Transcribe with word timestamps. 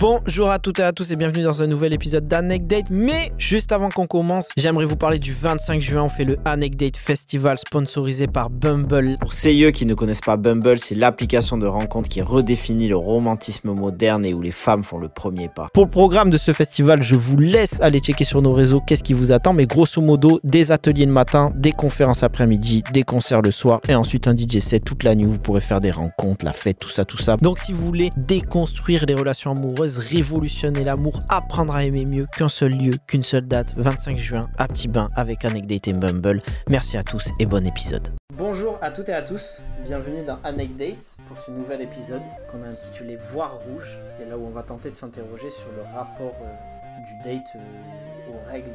Bonjour 0.00 0.48
à 0.48 0.58
toutes 0.58 0.78
et 0.78 0.82
à 0.82 0.94
tous 0.94 1.12
et 1.12 1.16
bienvenue 1.16 1.42
dans 1.42 1.60
un 1.60 1.66
nouvel 1.66 1.92
épisode 1.92 2.26
d'Anecdate. 2.26 2.86
Mais 2.90 3.32
juste 3.36 3.70
avant 3.70 3.90
qu'on 3.90 4.06
commence, 4.06 4.48
j'aimerais 4.56 4.86
vous 4.86 4.96
parler 4.96 5.18
du 5.18 5.34
25 5.34 5.82
juin. 5.82 6.04
On 6.04 6.08
fait 6.08 6.24
le 6.24 6.38
Anecdate 6.46 6.96
Festival 6.96 7.58
sponsorisé 7.58 8.26
par 8.26 8.48
Bumble. 8.48 9.16
Pour 9.20 9.34
ceux 9.34 9.70
qui 9.72 9.84
ne 9.84 9.92
connaissent 9.92 10.22
pas 10.22 10.38
Bumble, 10.38 10.78
c'est 10.78 10.94
l'application 10.94 11.58
de 11.58 11.66
rencontre 11.66 12.08
qui 12.08 12.22
redéfinit 12.22 12.88
le 12.88 12.96
romantisme 12.96 13.72
moderne 13.72 14.24
et 14.24 14.32
où 14.32 14.40
les 14.40 14.52
femmes 14.52 14.84
font 14.84 14.96
le 14.96 15.10
premier 15.10 15.50
pas. 15.50 15.68
Pour 15.74 15.84
le 15.84 15.90
programme 15.90 16.30
de 16.30 16.38
ce 16.38 16.54
festival, 16.54 17.02
je 17.02 17.14
vous 17.14 17.36
laisse 17.36 17.78
aller 17.82 17.98
checker 17.98 18.24
sur 18.24 18.40
nos 18.40 18.52
réseaux 18.52 18.80
qu'est-ce 18.80 19.04
qui 19.04 19.12
vous 19.12 19.32
attend. 19.32 19.52
Mais 19.52 19.66
grosso 19.66 20.00
modo, 20.00 20.40
des 20.44 20.72
ateliers 20.72 21.04
le 21.04 21.12
matin, 21.12 21.50
des 21.54 21.72
conférences 21.72 22.22
après-midi, 22.22 22.84
des 22.94 23.02
concerts 23.02 23.42
le 23.42 23.50
soir 23.50 23.82
et 23.86 23.94
ensuite 23.94 24.28
un 24.28 24.34
DJ 24.34 24.60
set 24.60 24.82
toute 24.82 25.02
la 25.02 25.14
nuit. 25.14 25.26
Vous 25.26 25.38
pourrez 25.38 25.60
faire 25.60 25.80
des 25.80 25.90
rencontres, 25.90 26.46
la 26.46 26.54
fête, 26.54 26.78
tout 26.78 26.88
ça, 26.88 27.04
tout 27.04 27.18
ça. 27.18 27.36
Donc 27.36 27.58
si 27.58 27.74
vous 27.74 27.84
voulez 27.84 28.08
déconstruire 28.16 29.04
les 29.04 29.14
relations 29.14 29.50
amoureuses, 29.50 29.89
révolutionner 29.98 30.84
l'amour, 30.84 31.20
apprendre 31.28 31.74
à 31.74 31.84
aimer 31.84 32.04
mieux 32.04 32.26
qu'un 32.36 32.48
seul 32.48 32.72
lieu, 32.72 32.94
qu'une 33.06 33.22
seule 33.22 33.46
date, 33.46 33.74
25 33.76 34.16
juin 34.16 34.42
à 34.58 34.68
Petit 34.68 34.88
Bain 34.88 35.10
avec 35.16 35.44
Anecdate 35.44 35.88
et 35.88 35.92
Bumble. 35.92 36.42
Merci 36.68 36.96
à 36.96 37.02
tous 37.02 37.30
et 37.38 37.46
bon 37.46 37.66
épisode. 37.66 38.08
Bonjour 38.34 38.78
à 38.80 38.90
toutes 38.90 39.08
et 39.08 39.12
à 39.12 39.22
tous, 39.22 39.60
bienvenue 39.84 40.24
dans 40.24 40.38
Anecdate 40.44 41.16
pour 41.28 41.38
ce 41.38 41.50
nouvel 41.50 41.82
épisode 41.82 42.22
qu'on 42.50 42.62
a 42.62 42.68
intitulé 42.68 43.18
Voir 43.32 43.58
rouge 43.60 43.98
et 44.20 44.28
là 44.28 44.38
où 44.38 44.46
on 44.46 44.50
va 44.50 44.62
tenter 44.62 44.90
de 44.90 44.96
s'interroger 44.96 45.50
sur 45.50 45.70
le 45.76 45.82
rapport 45.94 46.36
euh, 46.42 47.04
du 47.06 47.28
date 47.28 47.46
euh, 47.56 48.30
aux 48.30 48.50
règles 48.50 48.70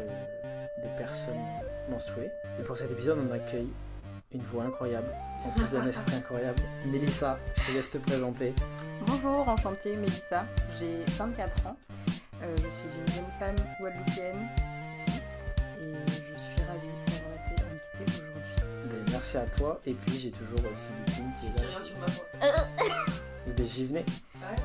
des 0.83 0.89
personnes 0.97 1.33
menstruées. 1.89 2.31
Et 2.59 2.63
pour 2.63 2.77
cet 2.77 2.91
épisode, 2.91 3.17
on 3.27 3.33
accueille 3.33 3.69
une 4.35 4.41
voix 4.43 4.65
incroyable, 4.65 5.07
en 5.45 5.49
plus 5.49 5.71
d'un 5.71 5.87
esprit 5.87 6.15
incroyable. 6.17 6.61
Mélissa, 6.85 7.39
je 7.57 7.63
te 7.63 7.71
laisse 7.71 7.89
te 7.91 7.97
présenter. 7.97 8.53
Bonjour, 9.07 9.47
enchantée 9.47 9.95
Mélissa, 9.95 10.45
j'ai 10.79 11.03
24 11.17 11.67
ans. 11.67 11.77
Euh, 12.43 12.53
je 12.57 12.61
suis 12.61 12.99
une 12.99 13.13
jeune 13.13 13.31
femme 13.39 13.55
guadeloupéenne, 13.79 14.47
6, 15.07 15.13
et 15.81 15.93
je 16.09 16.37
suis 16.37 16.67
ravie 16.67 16.87
d'avoir 17.07 17.33
été 17.33 17.63
invitée 17.63 18.11
aujourd'hui. 18.11 18.63
Ben, 18.83 19.05
merci 19.11 19.37
à 19.37 19.45
toi, 19.45 19.79
et 19.85 19.93
puis 19.93 20.19
j'ai 20.19 20.31
toujours 20.31 20.59
euh, 20.59 20.75
Philippine 21.05 21.31
qui 21.39 21.47
est 21.47 21.59
J'ai 21.59 21.65
là. 21.65 21.71
rien 21.71 21.81
sur 21.81 21.97
ma 21.99 22.05
voix. 22.07 22.25
Et 23.47 23.51
ben, 23.51 23.65
j'y 23.65 23.85
venais. 23.87 24.05
Ouais. 24.35 24.55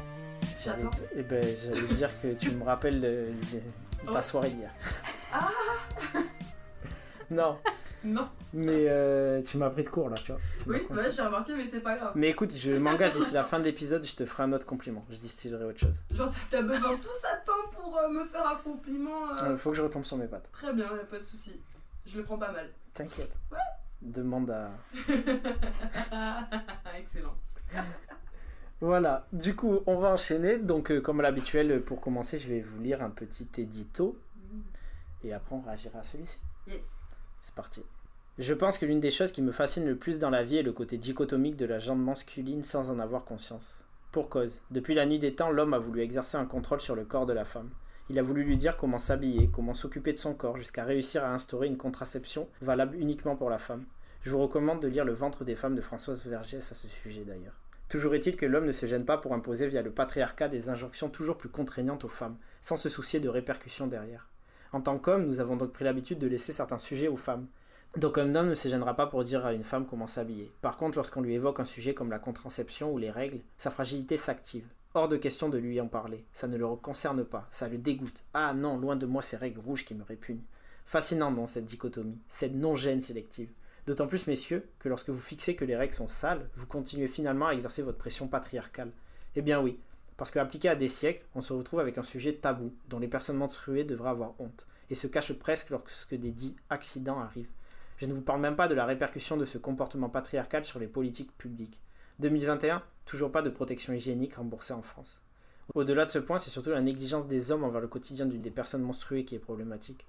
J'allais 0.65 0.83
J'attends. 0.83 0.97
et 1.17 1.23
ben, 1.23 1.43
j'allais 1.65 1.95
dire 1.95 2.11
que 2.21 2.33
tu 2.35 2.51
me 2.51 2.65
rappelles 2.65 3.01
de, 3.01 3.09
de 3.53 3.61
ta 4.13 4.19
Oh. 4.19 4.23
soirée 4.23 4.51
d'hier. 4.51 4.71
Ah 5.33 5.49
Non, 7.31 7.59
Non. 8.03 8.29
mais 8.55 8.87
euh, 8.89 9.43
tu 9.43 9.59
m'as 9.59 9.69
pris 9.71 9.83
de 9.83 9.89
court 9.89 10.09
là, 10.09 10.17
tu 10.23 10.33
vois. 10.33 10.41
Tu 10.63 10.71
Oui, 10.71 10.83
ouais, 10.91 11.11
j'ai 11.13 11.23
remarqué, 11.23 11.55
mais 11.55 11.67
c'est 11.67 11.81
pas 11.81 11.97
grave. 11.97 12.13
Mais 12.15 12.31
écoute, 12.31 12.55
je 12.57 12.73
m'engage 12.79 13.13
d'ici 13.13 13.35
la 13.35 13.45
fin 13.45 13.59
de 13.59 13.65
l'épisode, 13.65 14.05
je 14.05 14.15
te 14.17 14.25
ferai 14.25 14.45
un 14.45 14.53
autre 14.53 14.67
compliment. 14.67 15.05
Je 15.11 15.17
distillerai 15.17 15.65
autre 15.65 15.81
chose. 15.81 16.03
Genre, 16.11 16.31
t'as 16.51 16.63
besoin 16.63 16.93
de 16.93 16.97
tout 17.03 17.09
ça 17.21 17.39
de 17.41 17.45
temps 17.45 17.69
pour 17.79 17.99
euh, 17.99 18.09
me 18.09 18.25
faire 18.25 18.47
un 18.47 18.57
compliment. 18.57 19.31
euh, 19.43 19.51
Il 19.53 19.59
faut 19.59 19.71
que 19.71 19.77
je 19.77 19.83
retombe 19.83 20.05
sur 20.05 20.17
mes 20.17 20.27
pattes. 20.27 20.49
Très 20.53 20.73
bien, 20.73 20.87
y 20.87 21.01
a 21.01 21.05
pas 21.05 21.19
de 21.19 21.23
souci. 21.23 21.61
Je 22.07 22.17
le 22.19 22.25
prends 22.25 22.39
pas 22.39 22.53
mal. 22.53 22.69
T'inquiète. 22.95 23.33
Demande 24.01 24.51
à. 24.51 24.71
Excellent. 26.99 27.35
Voilà, 28.81 29.27
du 29.33 29.55
coup, 29.55 29.81
on 29.87 29.99
va 29.99 30.13
enchaîner. 30.13 30.59
Donc, 30.59 30.91
euh, 30.91 31.01
comme 31.03 31.21
à 31.21 31.23
l'habituel, 31.23 31.71
euh, 31.71 31.81
pour 31.81 32.01
commencer, 32.01 32.39
je 32.39 32.49
vais 32.49 32.61
vous 32.61 32.81
lire 32.81 33.03
un 33.03 33.11
petit 33.11 33.47
édito 33.59 34.19
et 35.23 35.35
après 35.35 35.55
on 35.55 35.61
réagira 35.61 35.99
à 35.99 36.03
celui-ci. 36.03 36.39
Yes. 36.67 36.93
C'est 37.43 37.55
parti. 37.55 37.83
Je 38.39 38.55
pense 38.55 38.79
que 38.79 38.87
l'une 38.87 39.01
des 39.01 39.11
choses 39.11 39.33
qui 39.33 39.43
me 39.43 39.53
fascine 39.53 39.87
le 39.87 39.97
plus 39.97 40.19
dans 40.19 40.31
la 40.31 40.43
vie 40.43 40.57
est 40.57 40.63
le 40.63 40.73
côté 40.73 40.97
dichotomique 40.97 41.57
de 41.57 41.67
la 41.67 41.79
jambe 41.79 42.03
masculine 42.03 42.63
sans 42.63 42.91
en 42.91 42.99
avoir 42.99 43.25
conscience. 43.25 43.81
Pour 44.13 44.29
cause, 44.29 44.63
depuis 44.71 44.95
la 44.95 45.07
nuit 45.07 45.19
des 45.19 45.35
temps, 45.35 45.51
l'homme 45.51 45.75
a 45.75 45.79
voulu 45.79 46.01
exercer 46.01 46.37
un 46.37 46.47
contrôle 46.47 46.81
sur 46.81 46.97
le 46.97 47.05
corps 47.05 47.27
de 47.27 47.33
la 47.33 47.45
femme. 47.45 47.71
Il 48.09 48.19
a 48.19 48.23
voulu 48.23 48.43
lui 48.43 48.57
dire 48.57 48.77
comment 48.77 48.99
s'habiller, 48.99 49.51
comment 49.53 49.75
s'occuper 49.75 50.13
de 50.13 50.19
son 50.19 50.35
corps, 50.35 50.57
jusqu'à 50.57 50.85
réussir 50.85 51.25
à 51.25 51.33
instaurer 51.33 51.69
une 51.69 51.77
contraception 51.77 52.49
valable 52.61 52.97
uniquement 52.97 53.37
pour 53.37 53.51
la 53.51 53.59
femme. 53.59 53.85
Je 54.23 54.31
vous 54.31 54.41
recommande 54.41 54.83
de 54.83 54.89
lire 54.89 55.05
Le 55.05 55.13
ventre 55.13 55.45
des 55.45 55.55
femmes 55.55 55.77
de 55.77 55.81
Françoise 55.81 56.25
Vergès 56.27 56.73
à 56.73 56.75
ce 56.75 56.89
sujet 56.89 57.25
d'ailleurs. 57.25 57.55
Toujours 57.89 58.15
est-il 58.15 58.37
que 58.37 58.47
l'homme 58.47 58.67
ne 58.67 58.73
se 58.73 58.87
gêne 58.87 59.05
pas 59.05 59.19
pour 59.19 59.33
imposer 59.33 59.69
via 59.69 59.83
le 59.83 59.91
patriarcat 59.91 60.49
des 60.49 60.69
injonctions 60.69 61.09
toujours 61.09 61.37
plus 61.37 61.49
contraignantes 61.49 62.05
aux 62.05 62.09
femmes, 62.09 62.37
sans 62.63 62.77
se 62.77 62.89
soucier 62.89 63.21
de 63.21 63.29
répercussions 63.29 63.87
derrière. 63.87 64.29
En 64.73 64.81
tant 64.81 64.99
qu'homme, 64.99 65.27
nous 65.27 65.41
avons 65.41 65.57
donc 65.57 65.73
pris 65.73 65.85
l'habitude 65.85 66.19
de 66.19 66.27
laisser 66.27 66.53
certains 66.53 66.79
sujets 66.79 67.09
aux 67.09 67.17
femmes. 67.17 67.47
Donc 67.97 68.19
un 68.19 68.35
homme 68.37 68.51
ne 68.51 68.55
se 68.55 68.69
gênera 68.69 68.95
pas 68.95 69.09
pour 69.09 69.25
dire 69.25 69.45
à 69.45 69.53
une 69.53 69.65
femme 69.65 69.85
comment 69.85 70.07
s'habiller. 70.07 70.53
Par 70.63 70.77
contre, 70.77 70.97
lorsqu'on 70.97 71.23
lui 71.23 71.35
évoque 71.35 71.59
un 71.59 71.65
sujet 71.65 71.93
comme 71.93 72.11
la 72.11 72.21
contraception 72.21 72.93
ou 72.93 72.99
les 72.99 73.11
règles, 73.11 73.41
sa 73.59 73.71
fragilité 73.71 74.17
s'active. 74.17 74.67
Hors 74.95 75.09
de 75.09 75.17
question 75.17 75.49
de 75.49 75.59
lui 75.59 75.81
en 75.81 75.89
parler. 75.89 76.25
Ça 76.33 76.47
ne 76.47 76.57
le 76.57 76.67
concerne 76.77 77.25
pas, 77.25 77.49
ça 77.51 77.69
le 77.69 77.79
dégoûte. 77.79 78.25
Ah 78.33 78.55
non, 78.55 78.79
loin 78.79 78.97
de 78.97 79.07
moi 79.07 79.23
ces 79.23 79.37
règles 79.37 79.61
rouges 79.61 79.85
qui 79.85 79.95
me 79.95 80.05
répugnent. 80.05 80.43
Fascinant 80.85 81.33
dans 81.33 81.47
cette 81.47 81.65
dichotomie, 81.65 82.19
cette 82.29 82.55
non-gêne 82.55 83.01
sélective. 83.01 83.51
D'autant 83.87 84.07
plus, 84.07 84.27
messieurs, 84.27 84.69
que 84.79 84.89
lorsque 84.89 85.11
vous 85.11 85.21
fixez 85.21 85.57
que 85.57 85.65
les 85.65 85.77
règles 85.77 85.95
sont 85.95 86.09
sales, 86.09 86.49
vous 86.55 86.67
continuez 86.67 87.09
finalement 87.09 87.49
à 87.49 87.55
exercer 87.55 87.83
votre 87.83 87.99
pression 87.99 88.29
patriarcale. 88.29 88.93
Eh 89.37 89.43
bien 89.43 89.61
oui, 89.61 89.79
parce 90.21 90.33
qu'appliqué 90.33 90.69
à 90.69 90.77
des 90.77 90.89
siècles, 90.89 91.25
on 91.35 91.41
se 91.41 91.55
retrouve 91.55 91.81
avec 91.81 91.97
un 91.97 92.03
sujet 92.03 92.35
tabou, 92.35 92.75
dont 92.91 92.99
les 92.99 93.09
personnes 93.09 93.39
menstruées 93.39 93.85
devraient 93.85 94.11
avoir 94.11 94.35
honte, 94.39 94.67
et 94.91 94.95
se 94.95 95.07
cachent 95.07 95.33
presque 95.33 95.71
lorsque 95.71 96.15
des 96.15 96.31
dits 96.31 96.57
accidents 96.69 97.21
arrivent. 97.21 97.49
Je 97.97 98.05
ne 98.05 98.13
vous 98.13 98.21
parle 98.21 98.43
même 98.43 98.55
pas 98.55 98.69
de 98.69 98.75
la 98.75 98.85
répercussion 98.85 99.39
de 99.39 99.47
ce 99.47 99.57
comportement 99.57 100.11
patriarcal 100.11 100.63
sur 100.63 100.79
les 100.79 100.89
politiques 100.89 101.35
publiques. 101.39 101.81
2021, 102.19 102.83
toujours 103.07 103.33
pas 103.33 103.41
de 103.41 103.49
protection 103.49 103.95
hygiénique 103.95 104.35
remboursée 104.35 104.75
en 104.75 104.83
France. 104.83 105.23
Au-delà 105.73 106.05
de 106.05 106.11
ce 106.11 106.19
point, 106.19 106.39
c'est 106.39 106.51
surtout 106.51 106.69
la 106.69 106.83
négligence 106.83 107.27
des 107.27 107.51
hommes 107.51 107.65
envers 107.65 107.81
le 107.81 107.89
quotidien 107.89 108.27
d'une 108.27 108.43
des 108.43 108.51
personnes 108.51 108.83
menstruées 108.83 109.25
qui 109.25 109.37
est 109.37 109.39
problématique. 109.39 110.05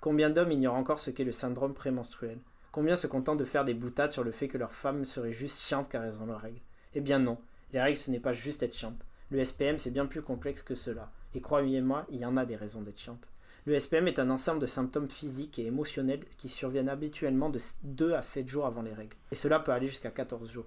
Combien 0.00 0.30
d'hommes 0.30 0.50
ignorent 0.50 0.74
encore 0.74 0.98
ce 0.98 1.12
qu'est 1.12 1.22
le 1.22 1.30
syndrome 1.30 1.74
prémenstruel? 1.74 2.38
Combien 2.72 2.96
se 2.96 3.06
contentent 3.06 3.38
de 3.38 3.44
faire 3.44 3.64
des 3.64 3.74
boutades 3.74 4.10
sur 4.10 4.24
le 4.24 4.32
fait 4.32 4.48
que 4.48 4.58
leur 4.58 4.72
femme 4.72 5.04
serait 5.04 5.32
juste 5.32 5.60
chiante 5.60 5.88
car 5.88 6.02
elles 6.02 6.20
ont 6.20 6.26
leurs 6.26 6.40
règles? 6.40 6.58
Eh 6.96 7.00
bien 7.00 7.20
non, 7.20 7.38
les 7.72 7.80
règles 7.80 7.96
ce 7.96 8.10
n'est 8.10 8.18
pas 8.18 8.32
juste 8.32 8.64
être 8.64 8.74
chiante. 8.74 8.98
Le 9.32 9.42
SPM 9.42 9.78
c'est 9.78 9.90
bien 9.90 10.04
plus 10.04 10.20
complexe 10.20 10.60
que 10.60 10.74
cela. 10.74 11.10
Et 11.34 11.40
croyez-moi, 11.40 12.04
il 12.10 12.18
y 12.18 12.26
en 12.26 12.36
a 12.36 12.44
des 12.44 12.54
raisons 12.54 12.82
d'être 12.82 13.00
chiante. 13.00 13.26
Le 13.64 13.78
SPM 13.78 14.06
est 14.06 14.18
un 14.18 14.28
ensemble 14.28 14.60
de 14.60 14.66
symptômes 14.66 15.08
physiques 15.08 15.58
et 15.58 15.64
émotionnels 15.64 16.26
qui 16.36 16.50
surviennent 16.50 16.90
habituellement 16.90 17.48
de 17.48 17.58
2 17.84 18.12
à 18.12 18.20
7 18.20 18.46
jours 18.46 18.66
avant 18.66 18.82
les 18.82 18.92
règles. 18.92 19.16
Et 19.30 19.34
cela 19.34 19.58
peut 19.58 19.72
aller 19.72 19.86
jusqu'à 19.86 20.10
14 20.10 20.52
jours. 20.52 20.66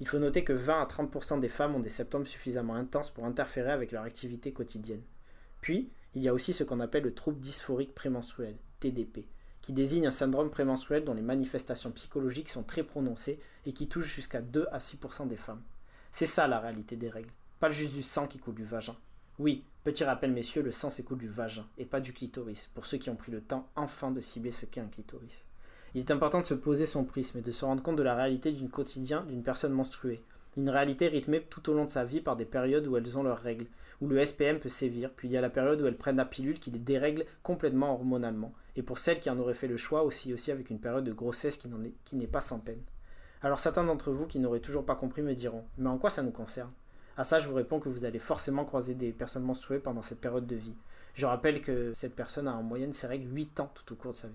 Il 0.00 0.08
faut 0.08 0.18
noter 0.18 0.44
que 0.44 0.54
20 0.54 0.80
à 0.80 0.86
30% 0.86 1.40
des 1.40 1.50
femmes 1.50 1.74
ont 1.74 1.80
des 1.80 1.90
symptômes 1.90 2.24
suffisamment 2.24 2.74
intenses 2.74 3.10
pour 3.10 3.26
interférer 3.26 3.70
avec 3.70 3.92
leur 3.92 4.04
activité 4.04 4.50
quotidienne. 4.50 5.02
Puis, 5.60 5.90
il 6.14 6.22
y 6.22 6.28
a 6.28 6.32
aussi 6.32 6.54
ce 6.54 6.64
qu'on 6.64 6.80
appelle 6.80 7.04
le 7.04 7.12
trouble 7.12 7.40
dysphorique 7.40 7.94
prémenstruel, 7.94 8.56
TDP, 8.80 9.26
qui 9.60 9.74
désigne 9.74 10.06
un 10.06 10.10
syndrome 10.10 10.48
prémenstruel 10.48 11.04
dont 11.04 11.12
les 11.12 11.20
manifestations 11.20 11.90
psychologiques 11.90 12.48
sont 12.48 12.62
très 12.62 12.82
prononcées 12.82 13.40
et 13.66 13.74
qui 13.74 13.88
touche 13.88 14.14
jusqu'à 14.14 14.40
2 14.40 14.68
à 14.72 14.78
6% 14.78 15.28
des 15.28 15.36
femmes. 15.36 15.60
C'est 16.12 16.24
ça 16.24 16.48
la 16.48 16.60
réalité 16.60 16.96
des 16.96 17.10
règles, 17.10 17.32
pas 17.58 17.70
juste 17.70 17.94
du 17.94 18.02
sang 18.02 18.26
qui 18.26 18.38
coule 18.38 18.54
du 18.54 18.64
vagin. 18.64 18.96
Oui, 19.38 19.64
petit 19.84 20.04
rappel 20.04 20.30
messieurs, 20.30 20.62
le 20.62 20.72
sang 20.72 20.90
s'écoule 20.90 21.18
du 21.18 21.28
vagin 21.28 21.66
et 21.78 21.86
pas 21.86 22.00
du 22.00 22.12
clitoris, 22.12 22.70
pour 22.74 22.84
ceux 22.86 22.98
qui 22.98 23.08
ont 23.08 23.16
pris 23.16 23.32
le 23.32 23.40
temps 23.40 23.68
enfin 23.76 24.10
de 24.10 24.20
cibler 24.20 24.50
ce 24.50 24.66
qu'est 24.66 24.80
un 24.80 24.88
clitoris. 24.88 25.44
Il 25.94 26.00
est 26.00 26.10
important 26.10 26.40
de 26.40 26.46
se 26.46 26.54
poser 26.54 26.84
son 26.84 27.04
prisme 27.04 27.38
et 27.38 27.42
de 27.42 27.52
se 27.52 27.64
rendre 27.64 27.82
compte 27.82 27.96
de 27.96 28.02
la 28.02 28.14
réalité 28.14 28.52
du 28.52 28.68
quotidien 28.68 29.22
d'une 29.22 29.42
personne 29.42 29.72
menstruée. 29.72 30.22
Une 30.58 30.68
réalité 30.68 31.08
rythmée 31.08 31.42
tout 31.42 31.70
au 31.70 31.74
long 31.74 31.86
de 31.86 31.90
sa 31.90 32.04
vie 32.04 32.20
par 32.20 32.36
des 32.36 32.44
périodes 32.44 32.86
où 32.86 32.96
elles 32.96 33.16
ont 33.16 33.22
leurs 33.22 33.40
règles, 33.40 33.66
où 34.02 34.08
le 34.08 34.24
SPM 34.24 34.58
peut 34.58 34.68
sévir, 34.68 35.10
puis 35.16 35.28
il 35.28 35.32
y 35.32 35.36
a 35.38 35.42
la 35.42 35.50
période 35.50 35.80
où 35.80 35.86
elles 35.86 35.96
prennent 35.96 36.16
la 36.16 36.26
pilule 36.26 36.58
qui 36.58 36.70
les 36.70 36.78
dérègle 36.78 37.24
complètement 37.42 37.94
hormonalement, 37.94 38.52
et 38.74 38.82
pour 38.82 38.98
celles 38.98 39.20
qui 39.20 39.30
en 39.30 39.38
auraient 39.38 39.54
fait 39.54 39.68
le 39.68 39.78
choix 39.78 40.02
aussi 40.02 40.34
aussi 40.34 40.50
avec 40.50 40.68
une 40.68 40.80
période 40.80 41.04
de 41.04 41.12
grossesse 41.12 41.66
qui 42.04 42.16
n'est 42.16 42.26
pas 42.26 42.42
sans 42.42 42.60
peine. 42.60 42.82
Alors 43.42 43.60
certains 43.60 43.84
d'entre 43.84 44.12
vous 44.12 44.26
qui 44.26 44.38
n'auraient 44.38 44.60
toujours 44.60 44.84
pas 44.84 44.96
compris 44.96 45.22
me 45.22 45.34
diront 45.34 45.64
Mais 45.78 45.88
en 45.88 45.98
quoi 45.98 46.10
ça 46.10 46.22
nous 46.22 46.30
concerne? 46.30 46.72
À 47.18 47.24
ça 47.24 47.40
je 47.40 47.48
vous 47.48 47.54
réponds 47.54 47.80
que 47.80 47.88
vous 47.88 48.04
allez 48.04 48.18
forcément 48.18 48.66
croiser 48.66 48.94
des 48.94 49.10
personnes 49.10 49.44
menstruées 49.44 49.78
pendant 49.78 50.02
cette 50.02 50.20
période 50.20 50.46
de 50.46 50.56
vie. 50.56 50.76
Je 51.14 51.24
rappelle 51.24 51.62
que 51.62 51.94
cette 51.94 52.14
personne 52.14 52.46
a 52.46 52.54
en 52.54 52.62
moyenne 52.62 52.92
ses 52.92 53.06
règles 53.06 53.34
8 53.34 53.60
ans 53.60 53.70
tout 53.74 53.90
au 53.94 53.96
cours 53.96 54.12
de 54.12 54.18
sa 54.18 54.28
vie. 54.28 54.34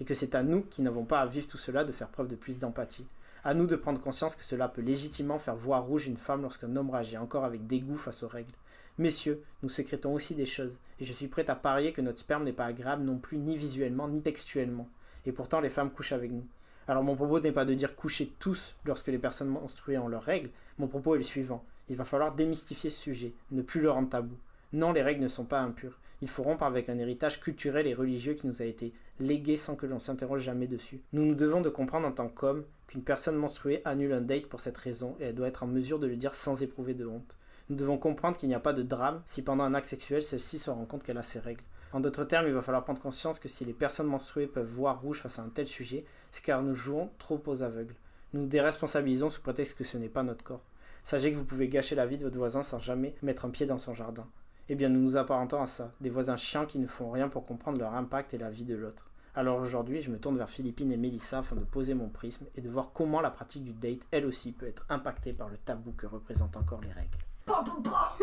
Et 0.00 0.04
que 0.04 0.12
c'est 0.12 0.34
à 0.34 0.42
nous 0.42 0.60
qui 0.62 0.82
n'avons 0.82 1.06
pas 1.06 1.20
à 1.20 1.26
vivre 1.26 1.46
tout 1.46 1.56
cela 1.56 1.82
de 1.82 1.92
faire 1.92 2.08
preuve 2.08 2.28
de 2.28 2.36
plus 2.36 2.58
d'empathie. 2.58 3.06
À 3.42 3.54
nous 3.54 3.66
de 3.66 3.74
prendre 3.74 4.02
conscience 4.02 4.36
que 4.36 4.44
cela 4.44 4.68
peut 4.68 4.82
légitimement 4.82 5.38
faire 5.38 5.56
voir 5.56 5.86
rouge 5.86 6.08
une 6.08 6.18
femme 6.18 6.42
lorsqu'un 6.42 6.76
homme 6.76 6.90
réagit 6.90 7.16
encore 7.16 7.46
avec 7.46 7.66
dégoût 7.66 7.96
face 7.96 8.22
aux 8.22 8.28
règles. 8.28 8.52
Messieurs, 8.98 9.42
nous 9.62 9.70
sécrétons 9.70 10.12
aussi 10.12 10.34
des 10.34 10.44
choses, 10.44 10.78
et 10.98 11.06
je 11.06 11.12
suis 11.14 11.28
prête 11.28 11.48
à 11.48 11.54
parier 11.54 11.94
que 11.94 12.02
notre 12.02 12.18
sperme 12.18 12.44
n'est 12.44 12.52
pas 12.52 12.66
agréable 12.66 13.02
non 13.02 13.16
plus 13.16 13.38
ni 13.38 13.56
visuellement 13.56 14.08
ni 14.08 14.20
textuellement. 14.20 14.88
Et 15.24 15.32
pourtant 15.32 15.60
les 15.60 15.70
femmes 15.70 15.90
couchent 15.90 16.12
avec 16.12 16.30
nous. 16.30 16.44
Alors 16.86 17.02
mon 17.02 17.16
propos 17.16 17.40
n'est 17.40 17.52
pas 17.52 17.64
de 17.64 17.72
dire 17.72 17.96
coucher 17.96 18.30
tous 18.38 18.74
lorsque 18.84 19.06
les 19.06 19.18
personnes 19.18 19.48
menstruées 19.48 19.96
ont 19.96 20.08
leurs 20.08 20.22
règles, 20.22 20.50
mon 20.76 20.86
propos 20.86 21.14
est 21.14 21.18
le 21.18 21.24
suivant. 21.24 21.64
Il 21.90 21.96
va 21.96 22.04
falloir 22.04 22.34
démystifier 22.34 22.88
ce 22.88 23.00
sujet, 23.00 23.32
ne 23.50 23.62
plus 23.62 23.80
le 23.80 23.90
rendre 23.90 24.08
tabou. 24.08 24.36
Non, 24.72 24.92
les 24.92 25.02
règles 25.02 25.24
ne 25.24 25.28
sont 25.28 25.44
pas 25.44 25.60
impures. 25.60 25.98
Il 26.22 26.28
faut 26.28 26.44
rompre 26.44 26.62
avec 26.62 26.88
un 26.88 26.98
héritage 26.98 27.40
culturel 27.40 27.88
et 27.88 27.94
religieux 27.94 28.34
qui 28.34 28.46
nous 28.46 28.62
a 28.62 28.64
été 28.64 28.92
légué 29.18 29.56
sans 29.56 29.74
que 29.74 29.86
l'on 29.86 29.98
s'interroge 29.98 30.42
jamais 30.42 30.68
dessus. 30.68 31.00
Nous 31.12 31.24
nous 31.24 31.34
devons 31.34 31.60
de 31.60 31.68
comprendre 31.68 32.06
en 32.06 32.12
tant 32.12 32.28
qu'hommes 32.28 32.62
qu'une 32.86 33.02
personne 33.02 33.34
menstruée 33.34 33.82
annule 33.84 34.12
un 34.12 34.20
date 34.20 34.46
pour 34.46 34.60
cette 34.60 34.78
raison 34.78 35.16
et 35.18 35.24
elle 35.24 35.34
doit 35.34 35.48
être 35.48 35.64
en 35.64 35.66
mesure 35.66 35.98
de 35.98 36.06
le 36.06 36.14
dire 36.14 36.36
sans 36.36 36.62
éprouver 36.62 36.94
de 36.94 37.06
honte. 37.06 37.36
Nous 37.70 37.76
devons 37.76 37.98
comprendre 37.98 38.36
qu'il 38.36 38.48
n'y 38.48 38.54
a 38.54 38.60
pas 38.60 38.72
de 38.72 38.82
drame 38.82 39.20
si 39.26 39.42
pendant 39.42 39.64
un 39.64 39.74
acte 39.74 39.88
sexuel, 39.88 40.22
celle-ci 40.22 40.60
se 40.60 40.70
rend 40.70 40.84
compte 40.84 41.02
qu'elle 41.02 41.18
a 41.18 41.24
ses 41.24 41.40
règles. 41.40 41.64
En 41.92 41.98
d'autres 41.98 42.24
termes, 42.24 42.46
il 42.46 42.54
va 42.54 42.62
falloir 42.62 42.84
prendre 42.84 43.00
conscience 43.00 43.40
que 43.40 43.48
si 43.48 43.64
les 43.64 43.72
personnes 43.72 44.06
menstruées 44.06 44.46
peuvent 44.46 44.64
voir 44.64 45.00
rouge 45.00 45.18
face 45.18 45.40
à 45.40 45.42
un 45.42 45.48
tel 45.48 45.66
sujet, 45.66 46.04
c'est 46.30 46.44
car 46.44 46.62
nous 46.62 46.76
jouons 46.76 47.10
trop 47.18 47.42
aux 47.46 47.62
aveugles. 47.64 47.96
Nous 48.32 48.42
nous 48.42 48.46
déresponsabilisons 48.46 49.30
sous 49.30 49.40
prétexte 49.40 49.76
que 49.76 49.82
ce 49.82 49.98
n'est 49.98 50.08
pas 50.08 50.22
notre 50.22 50.44
corps. 50.44 50.62
Sachez 51.04 51.32
que 51.32 51.36
vous 51.36 51.44
pouvez 51.44 51.68
gâcher 51.68 51.94
la 51.94 52.06
vie 52.06 52.18
de 52.18 52.24
votre 52.24 52.38
voisin 52.38 52.62
sans 52.62 52.80
jamais 52.80 53.14
mettre 53.22 53.44
un 53.44 53.50
pied 53.50 53.66
dans 53.66 53.78
son 53.78 53.94
jardin. 53.94 54.26
Eh 54.68 54.74
bien, 54.74 54.88
nous 54.88 55.00
nous 55.00 55.16
apparentons 55.16 55.60
à 55.60 55.66
ça, 55.66 55.92
des 56.00 56.10
voisins 56.10 56.36
chiants 56.36 56.66
qui 56.66 56.78
ne 56.78 56.86
font 56.86 57.10
rien 57.10 57.28
pour 57.28 57.44
comprendre 57.44 57.78
leur 57.78 57.94
impact 57.94 58.34
et 58.34 58.38
la 58.38 58.50
vie 58.50 58.64
de 58.64 58.76
l'autre. 58.76 59.10
Alors 59.34 59.60
aujourd'hui, 59.60 60.00
je 60.00 60.10
me 60.10 60.18
tourne 60.18 60.36
vers 60.36 60.48
Philippine 60.48 60.92
et 60.92 60.96
Mélissa 60.96 61.40
afin 61.40 61.56
de 61.56 61.64
poser 61.64 61.94
mon 61.94 62.08
prisme 62.08 62.46
et 62.56 62.60
de 62.60 62.68
voir 62.68 62.90
comment 62.92 63.20
la 63.20 63.30
pratique 63.30 63.64
du 63.64 63.72
date, 63.72 64.06
elle 64.10 64.26
aussi, 64.26 64.52
peut 64.52 64.66
être 64.66 64.84
impactée 64.88 65.32
par 65.32 65.48
le 65.48 65.56
tabou 65.56 65.92
que 65.92 66.06
représentent 66.06 66.56
encore 66.56 66.80
les 66.82 66.92
règles. 66.92 67.18
Pa, 67.46 67.64
pa, 67.64 67.76
pa. 67.82 68.16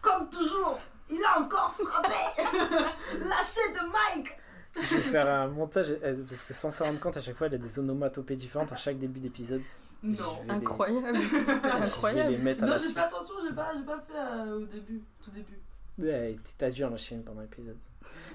Comme 0.00 0.28
toujours, 0.30 0.78
il 1.10 1.22
a 1.24 1.40
encore 1.40 1.74
frappé. 1.74 2.42
Lâchez 3.18 3.72
de 3.72 4.16
Mike. 4.16 4.28
Je 4.76 4.96
vais 4.96 5.02
faire 5.02 5.32
un 5.32 5.48
montage, 5.48 5.96
euh, 6.02 6.24
parce 6.28 6.42
que 6.44 6.54
sans 6.54 6.70
s'en 6.70 6.86
rendre 6.86 7.00
compte, 7.00 7.16
à 7.16 7.20
chaque 7.20 7.36
fois, 7.36 7.46
il 7.46 7.52
y 7.52 7.56
a 7.56 7.58
des 7.58 7.78
onomatopées 7.78 8.36
différentes 8.36 8.72
à 8.72 8.76
chaque 8.76 8.98
début 8.98 9.20
d'épisode. 9.20 9.62
Non. 10.04 10.38
Incroyable. 10.48 11.18
Je 11.18 11.36
vais 11.36 11.70
Incroyable. 11.70 12.30
les 12.36 12.38
mettre 12.38 12.62
à 12.64 12.66
Non, 12.66 12.76
j'ai 12.78 12.92
fait 12.92 13.00
attention, 13.00 13.34
j'ai 13.48 13.54
pas, 13.54 13.72
j'ai 13.74 13.82
pas 13.84 13.98
fait 14.06 14.16
euh, 14.18 14.56
au 14.58 14.64
début, 14.66 15.02
tout 15.22 15.30
début. 15.30 15.58
Ouais, 15.98 16.36
t'as 16.58 16.70
dû 16.70 16.84
en 16.84 16.94
une 16.96 17.22
pendant 17.24 17.40
l'épisode. 17.40 17.76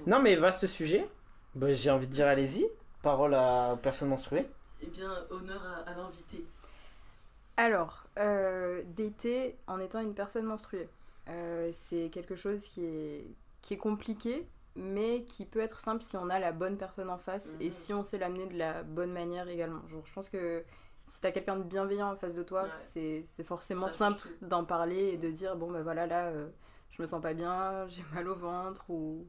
Non, 0.06 0.20
mais 0.20 0.34
vaste 0.36 0.66
sujet. 0.66 1.08
Bah, 1.54 1.72
J'ai 1.72 1.90
envie 1.90 2.06
de 2.06 2.12
dire, 2.12 2.26
allez-y. 2.26 2.66
Parole 3.02 3.34
à 3.34 3.78
personne 3.82 4.08
menstruée. 4.08 4.46
Eh 4.82 4.86
bien, 4.86 5.10
honneur 5.30 5.62
à, 5.64 5.90
à 5.90 5.94
l'invité. 5.94 6.44
Alors, 7.56 8.04
euh, 8.18 8.82
dater 8.96 9.56
en 9.66 9.78
étant 9.78 10.00
une 10.00 10.14
personne 10.14 10.44
menstruée, 10.46 10.88
Euh, 11.28 11.70
c'est 11.72 12.08
quelque 12.10 12.34
chose 12.34 12.64
qui 12.64 12.84
est, 12.84 13.24
qui 13.62 13.74
est 13.74 13.78
compliqué, 13.78 14.48
mais 14.74 15.22
qui 15.24 15.44
peut 15.44 15.60
être 15.60 15.78
simple 15.78 16.02
si 16.02 16.16
on 16.16 16.28
a 16.30 16.38
la 16.40 16.50
bonne 16.50 16.76
personne 16.76 17.10
en 17.10 17.18
face 17.18 17.56
et 17.60 17.66
Mhm. 17.66 17.72
si 17.72 17.92
on 17.94 18.02
sait 18.02 18.18
l'amener 18.18 18.46
de 18.46 18.56
la 18.56 18.82
bonne 18.82 19.12
manière 19.12 19.46
également. 19.48 19.86
Genre, 19.88 20.02
je 20.06 20.12
pense 20.12 20.28
que 20.28 20.64
si 21.10 21.20
t'as 21.20 21.32
quelqu'un 21.32 21.56
de 21.56 21.64
bienveillant 21.64 22.12
en 22.12 22.16
face 22.16 22.34
de 22.34 22.42
toi, 22.42 22.62
Ouais. 22.64 23.22
c'est 23.24 23.44
forcément 23.44 23.88
simple 23.88 24.28
d'en 24.42 24.64
parler 24.64 25.08
et 25.08 25.16
de 25.16 25.30
dire 25.30 25.56
bon, 25.56 25.70
ben 25.70 25.82
voilà, 25.82 26.06
là, 26.06 26.26
euh, 26.28 26.48
je 26.90 27.02
me 27.02 27.06
sens 27.06 27.20
pas 27.20 27.34
bien, 27.34 27.86
j'ai 27.88 28.04
mal 28.14 28.28
au 28.28 28.34
ventre 28.34 28.88
ou 28.90 29.26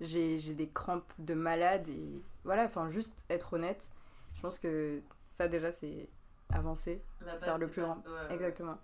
j'ai 0.00 0.38
des 0.38 0.68
crampes 0.68 1.12
de 1.18 1.34
malade 1.34 1.88
et 1.88 2.22
voilà, 2.44 2.64
enfin, 2.64 2.88
juste 2.90 3.24
être 3.28 3.54
honnête. 3.54 3.90
Je 4.34 4.40
pense 4.42 4.58
que 4.58 5.00
ça, 5.30 5.48
déjà, 5.48 5.72
c'est 5.72 6.08
avancer. 6.52 7.02
Faire 7.40 7.58
le 7.58 7.66
plus 7.68 7.82
grand. 7.82 7.96
ouais, 7.96 8.28
ouais. 8.28 8.34
Exactement. 8.34 8.78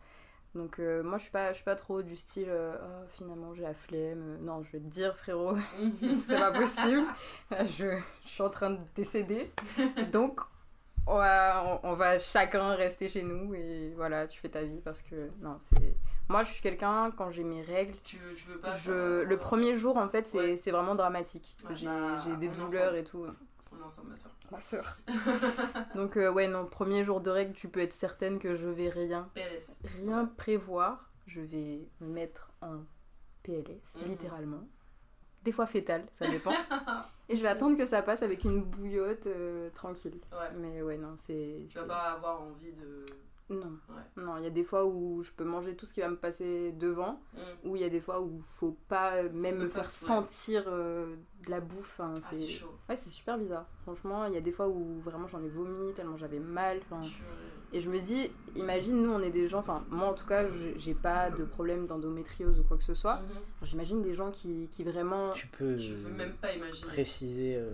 Donc 0.54 0.80
euh, 0.80 1.02
moi 1.02 1.16
je 1.16 1.22
suis 1.22 1.32
pas 1.32 1.48
je 1.52 1.54
suis 1.54 1.64
pas 1.64 1.76
trop 1.76 2.02
du 2.02 2.14
style 2.14 2.48
euh, 2.50 2.76
Oh, 2.78 3.06
finalement 3.08 3.54
j'ai 3.54 3.62
la 3.62 3.72
flemme. 3.72 4.36
Non, 4.42 4.62
je 4.62 4.72
vais 4.72 4.80
te 4.80 4.84
dire 4.90 5.16
frérot, 5.16 5.56
c'est 6.26 6.38
pas 6.38 6.52
possible. 6.52 7.06
Je, 7.64 7.96
je 8.26 8.28
suis 8.28 8.42
en 8.42 8.50
train 8.50 8.68
de 8.68 8.78
décéder. 8.94 9.50
Donc 10.12 10.40
on 11.06 11.16
va, 11.16 11.80
on, 11.82 11.94
va 11.94 12.18
chacun 12.18 12.74
rester 12.74 13.08
chez 13.08 13.22
nous 13.22 13.54
et 13.54 13.92
voilà, 13.96 14.26
tu 14.26 14.40
fais 14.40 14.48
ta 14.48 14.62
vie 14.62 14.80
parce 14.80 15.02
que 15.02 15.30
non, 15.40 15.56
c'est 15.60 15.96
moi 16.28 16.42
je 16.44 16.52
suis 16.52 16.62
quelqu'un 16.62 17.10
quand 17.10 17.30
j'ai 17.30 17.44
mes 17.44 17.62
règles 17.62 17.94
tu 18.04 18.16
veux, 18.18 18.34
tu 18.34 18.44
veux 18.48 18.58
pas. 18.58 18.72
je, 18.72 19.22
le 19.22 19.36
premier 19.36 19.74
jour, 19.74 19.96
en 19.96 20.08
fait, 20.08 20.26
c'est 20.26 20.38
Ouais. 20.38 20.70
vraiment 20.70 20.94
dramatique. 20.94 21.56
Ouais, 21.68 21.74
j'ai 21.74 21.86
bah, 21.86 22.16
des 22.38 22.48
douleurs 22.48 22.94
et 22.94 23.04
tout. 23.04 23.26
On 23.74 23.80
est 23.80 23.84
ensemble, 23.84 24.10
ma 24.10 24.16
soeur. 24.16 24.32
Ma 24.50 24.60
soeur. 24.60 24.96
Donc, 25.94 26.16
euh, 26.18 26.30
ouais, 26.30 26.46
non, 26.46 26.66
premier 26.66 27.04
jour 27.04 27.20
de 27.20 27.30
règles, 27.30 27.54
tu 27.54 27.68
peux 27.68 27.80
être 27.80 27.92
certaine 27.94 28.38
que 28.38 28.54
je 28.54 28.66
vais 28.66 28.88
rien 28.90 29.28
PLS. 29.34 29.78
rien 30.02 30.26
prévoir, 30.36 31.10
je 31.26 31.40
vais 31.40 31.80
me 32.00 32.08
mettre 32.08 32.50
en 32.60 32.80
PLS, 33.42 33.94
Mhm. 33.96 34.04
littéralement. 34.08 34.62
Des 35.44 35.52
fois 35.52 35.66
fétale, 35.66 36.04
ça 36.12 36.28
dépend. 36.28 36.52
Et 37.28 37.36
je 37.36 37.42
vais 37.42 37.48
attendre 37.48 37.76
que 37.76 37.86
ça 37.86 38.02
passe 38.02 38.22
avec 38.22 38.44
une 38.44 38.62
bouillotte 38.62 39.26
euh, 39.26 39.70
tranquille. 39.74 40.20
Ouais. 40.32 40.50
Mais 40.56 40.82
ouais, 40.82 40.96
non, 40.98 41.14
c'est. 41.16 41.64
Tu 41.68 41.78
vas 41.78 41.84
pas 41.84 42.12
avoir 42.12 42.42
envie 42.42 42.72
de. 42.72 43.04
Non. 43.54 43.72
Ouais. 43.90 44.22
Non, 44.22 44.36
il 44.38 44.44
y 44.44 44.46
a 44.46 44.50
des 44.50 44.64
fois 44.64 44.86
où 44.86 45.22
je 45.22 45.30
peux 45.32 45.44
manger 45.44 45.74
tout 45.76 45.84
ce 45.84 45.92
qui 45.92 46.00
va 46.00 46.08
me 46.08 46.16
passer 46.16 46.72
devant, 46.72 47.20
Mm. 47.34 47.68
ou 47.68 47.76
il 47.76 47.82
y 47.82 47.84
a 47.84 47.88
des 47.90 48.00
fois 48.00 48.20
où 48.20 48.40
faut 48.42 48.76
pas 48.88 49.22
même 49.24 49.32
me 49.32 49.40
Même 49.40 49.68
pas, 49.68 49.74
faire 49.82 49.90
sentir 49.90 50.64
euh, 50.68 51.16
de 51.44 51.50
la 51.50 51.60
bouffe. 51.60 52.00
hein, 52.00 52.14
Ah, 52.16 52.28
c'est 52.32 52.46
chaud. 52.46 52.72
Ouais, 52.88 52.96
c'est 52.96 53.10
super 53.10 53.36
bizarre. 53.38 53.66
Franchement, 53.82 54.24
il 54.26 54.34
y 54.34 54.36
a 54.38 54.40
des 54.40 54.52
fois 54.52 54.68
où 54.68 55.00
vraiment 55.00 55.26
j'en 55.26 55.42
ai 55.42 55.48
vomi 55.48 55.92
tellement 55.92 56.16
j'avais 56.16 56.38
mal. 56.38 56.80
enfin. 56.90 57.00
Et 57.72 57.80
je 57.80 57.88
me 57.88 57.98
dis, 58.00 58.30
imagine, 58.56 59.02
nous, 59.02 59.10
on 59.12 59.20
est 59.22 59.30
des 59.30 59.48
gens, 59.48 59.58
enfin, 59.60 59.84
moi 59.90 60.08
en 60.08 60.14
tout 60.14 60.26
cas, 60.26 60.46
j'ai 60.76 60.94
pas 60.94 61.30
de 61.30 61.44
problème 61.44 61.86
d'endométriose 61.86 62.60
ou 62.60 62.62
quoi 62.64 62.76
que 62.76 62.84
ce 62.84 62.94
soit. 62.94 63.16
Mhm. 63.16 63.28
J'imagine 63.64 64.02
des 64.02 64.14
gens 64.14 64.30
qui, 64.30 64.68
qui 64.70 64.84
vraiment. 64.84 65.32
Tu 65.32 65.46
peux 65.46 65.78
Je 65.78 65.94
veux 65.94 66.12
même 66.12 66.34
pas 66.34 66.52
imaginer. 66.52 66.86
préciser 66.88 67.56
euh, 67.56 67.72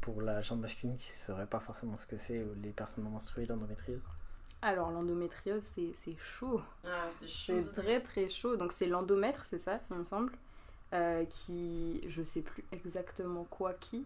pour 0.00 0.20
la 0.22 0.42
jambe 0.42 0.60
masculine 0.60 0.96
qui 0.96 1.10
ne 1.10 1.16
saurait 1.16 1.46
pas 1.46 1.60
forcément 1.60 1.96
ce 1.96 2.06
que 2.06 2.16
c'est, 2.16 2.38
euh, 2.38 2.54
les 2.62 2.70
personnes 2.70 3.04
non 3.04 3.10
menstruées, 3.10 3.46
l'endométriose? 3.46 4.02
Alors, 4.60 4.90
l'endométriose, 4.90 5.62
c'est 5.62 5.92
c'est 5.94 6.16
chaud. 6.18 6.60
Ah, 6.84 7.06
c'est 7.10 7.28
chaud. 7.28 7.54
C'est 7.60 7.72
très 7.80 8.00
très 8.00 8.28
chaud. 8.28 8.56
Donc, 8.56 8.72
c'est 8.72 8.86
l'endomètre, 8.86 9.44
c'est 9.44 9.58
ça, 9.58 9.80
il 9.90 9.96
me 9.98 10.04
semble, 10.04 10.32
euh, 10.92 11.24
qui. 11.26 12.02
Je 12.08 12.22
sais 12.22 12.42
plus 12.42 12.64
exactement 12.72 13.44
quoi 13.44 13.72
qui. 13.74 14.04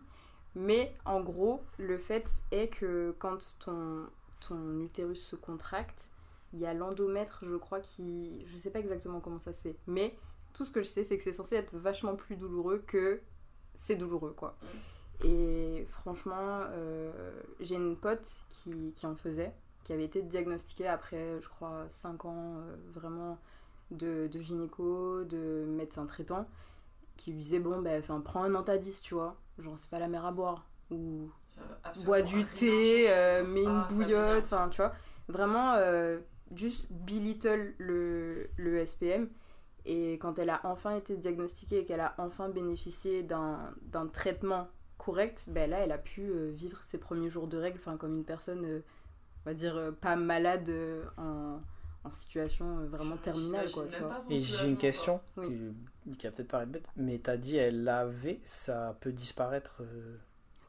Mais 0.54 0.92
en 1.06 1.20
gros, 1.22 1.62
le 1.78 1.96
fait 1.96 2.28
est 2.50 2.68
que 2.68 3.14
quand 3.18 3.56
ton, 3.60 4.06
ton 4.46 4.80
utérus 4.80 5.22
se 5.24 5.36
contracte, 5.36 6.10
il 6.52 6.60
y 6.60 6.66
a 6.66 6.74
l'endomètre, 6.74 7.44
je 7.46 7.56
crois, 7.56 7.80
qui. 7.80 8.44
Je 8.46 8.58
sais 8.58 8.70
pas 8.70 8.80
exactement 8.80 9.20
comment 9.20 9.38
ça 9.38 9.52
se 9.52 9.62
fait. 9.62 9.76
Mais 9.86 10.16
tout 10.52 10.64
ce 10.64 10.70
que 10.70 10.82
je 10.82 10.88
sais, 10.88 11.04
c'est 11.04 11.16
que 11.16 11.24
c'est 11.24 11.32
censé 11.32 11.56
être 11.56 11.76
vachement 11.76 12.14
plus 12.14 12.36
douloureux 12.36 12.82
que 12.86 13.20
c'est 13.74 13.96
douloureux, 13.96 14.34
quoi. 14.36 14.56
Et 15.24 15.86
franchement, 15.88 16.64
euh, 16.70 17.32
j'ai 17.60 17.76
une 17.76 17.96
pote 17.96 18.44
qui, 18.50 18.92
qui 18.94 19.06
en 19.06 19.14
faisait, 19.14 19.54
qui 19.84 19.92
avait 19.92 20.04
été 20.04 20.22
diagnostiquée 20.22 20.88
après, 20.88 21.40
je 21.40 21.48
crois, 21.48 21.88
5 21.88 22.24
ans 22.24 22.56
euh, 22.58 22.76
vraiment 22.92 23.38
de, 23.90 24.28
de 24.30 24.40
gynéco, 24.40 25.24
de 25.24 25.64
médecin 25.66 26.06
traitant, 26.06 26.46
qui 27.16 27.30
lui 27.32 27.38
disait 27.38 27.60
Bon, 27.60 27.80
ben, 27.80 27.98
enfin, 28.00 28.20
prends 28.20 28.42
un 28.42 28.54
Antadis, 28.54 29.00
tu 29.02 29.14
vois. 29.14 29.36
Genre, 29.58 29.78
c'est 29.78 29.90
pas 29.90 29.98
la 29.98 30.08
mer 30.08 30.26
à 30.26 30.32
boire. 30.32 30.66
Ou 30.92 31.30
bois 32.04 32.22
du 32.22 32.44
thé, 32.44 33.06
euh, 33.10 33.44
mets 33.44 33.62
une 33.64 33.68
Ah, 33.68 33.88
bouillotte, 33.90 34.44
enfin, 34.44 34.68
tu 34.70 34.76
vois. 34.78 34.92
Vraiment, 35.28 35.74
euh, 35.76 36.18
juste 36.54 36.86
belittle 36.90 37.74
le, 37.78 38.48
le 38.56 38.84
SPM. 38.86 39.28
Et 39.84 40.12
quand 40.14 40.38
elle 40.38 40.50
a 40.50 40.60
enfin 40.64 40.94
été 40.94 41.16
diagnostiquée 41.16 41.80
et 41.80 41.84
qu'elle 41.84 42.00
a 42.00 42.14
enfin 42.18 42.48
bénéficié 42.48 43.22
d'un 43.24 43.74
d'un 43.82 44.06
traitement 44.06 44.68
correct, 44.98 45.46
ben 45.50 45.68
là, 45.68 45.78
elle 45.80 45.90
a 45.92 45.98
pu 45.98 46.22
euh, 46.30 46.50
vivre 46.52 46.78
ses 46.84 46.98
premiers 46.98 47.30
jours 47.30 47.48
de 47.48 47.56
règles, 47.58 47.78
enfin, 47.78 47.96
comme 47.96 48.16
une 48.16 48.24
personne, 48.24 48.64
euh, 48.64 48.80
on 49.44 49.50
va 49.50 49.54
dire, 49.54 49.76
euh, 49.76 49.90
pas 49.90 50.14
malade 50.14 50.68
euh, 50.68 51.04
en, 51.16 51.60
en 52.04 52.10
situation 52.12 52.78
euh, 52.78 52.86
vraiment 52.86 53.16
terminale, 53.16 53.68
quoi, 53.72 53.86
tu 53.90 54.00
vois. 54.00 54.16
Et 54.30 54.40
j'ai 54.40 54.68
une 54.68 54.78
question 54.78 55.20
Oui. 55.36 55.46
qui, 56.04 56.16
qui 56.18 56.26
va 56.28 56.32
peut-être 56.32 56.48
paraître 56.48 56.70
bête, 56.70 56.86
mais 56.96 57.18
t'as 57.18 57.36
dit 57.36 57.56
elle 57.56 57.82
l'avait, 57.82 58.38
ça 58.44 58.96
peut 59.00 59.10
disparaître. 59.12 59.78
euh, 59.82 60.16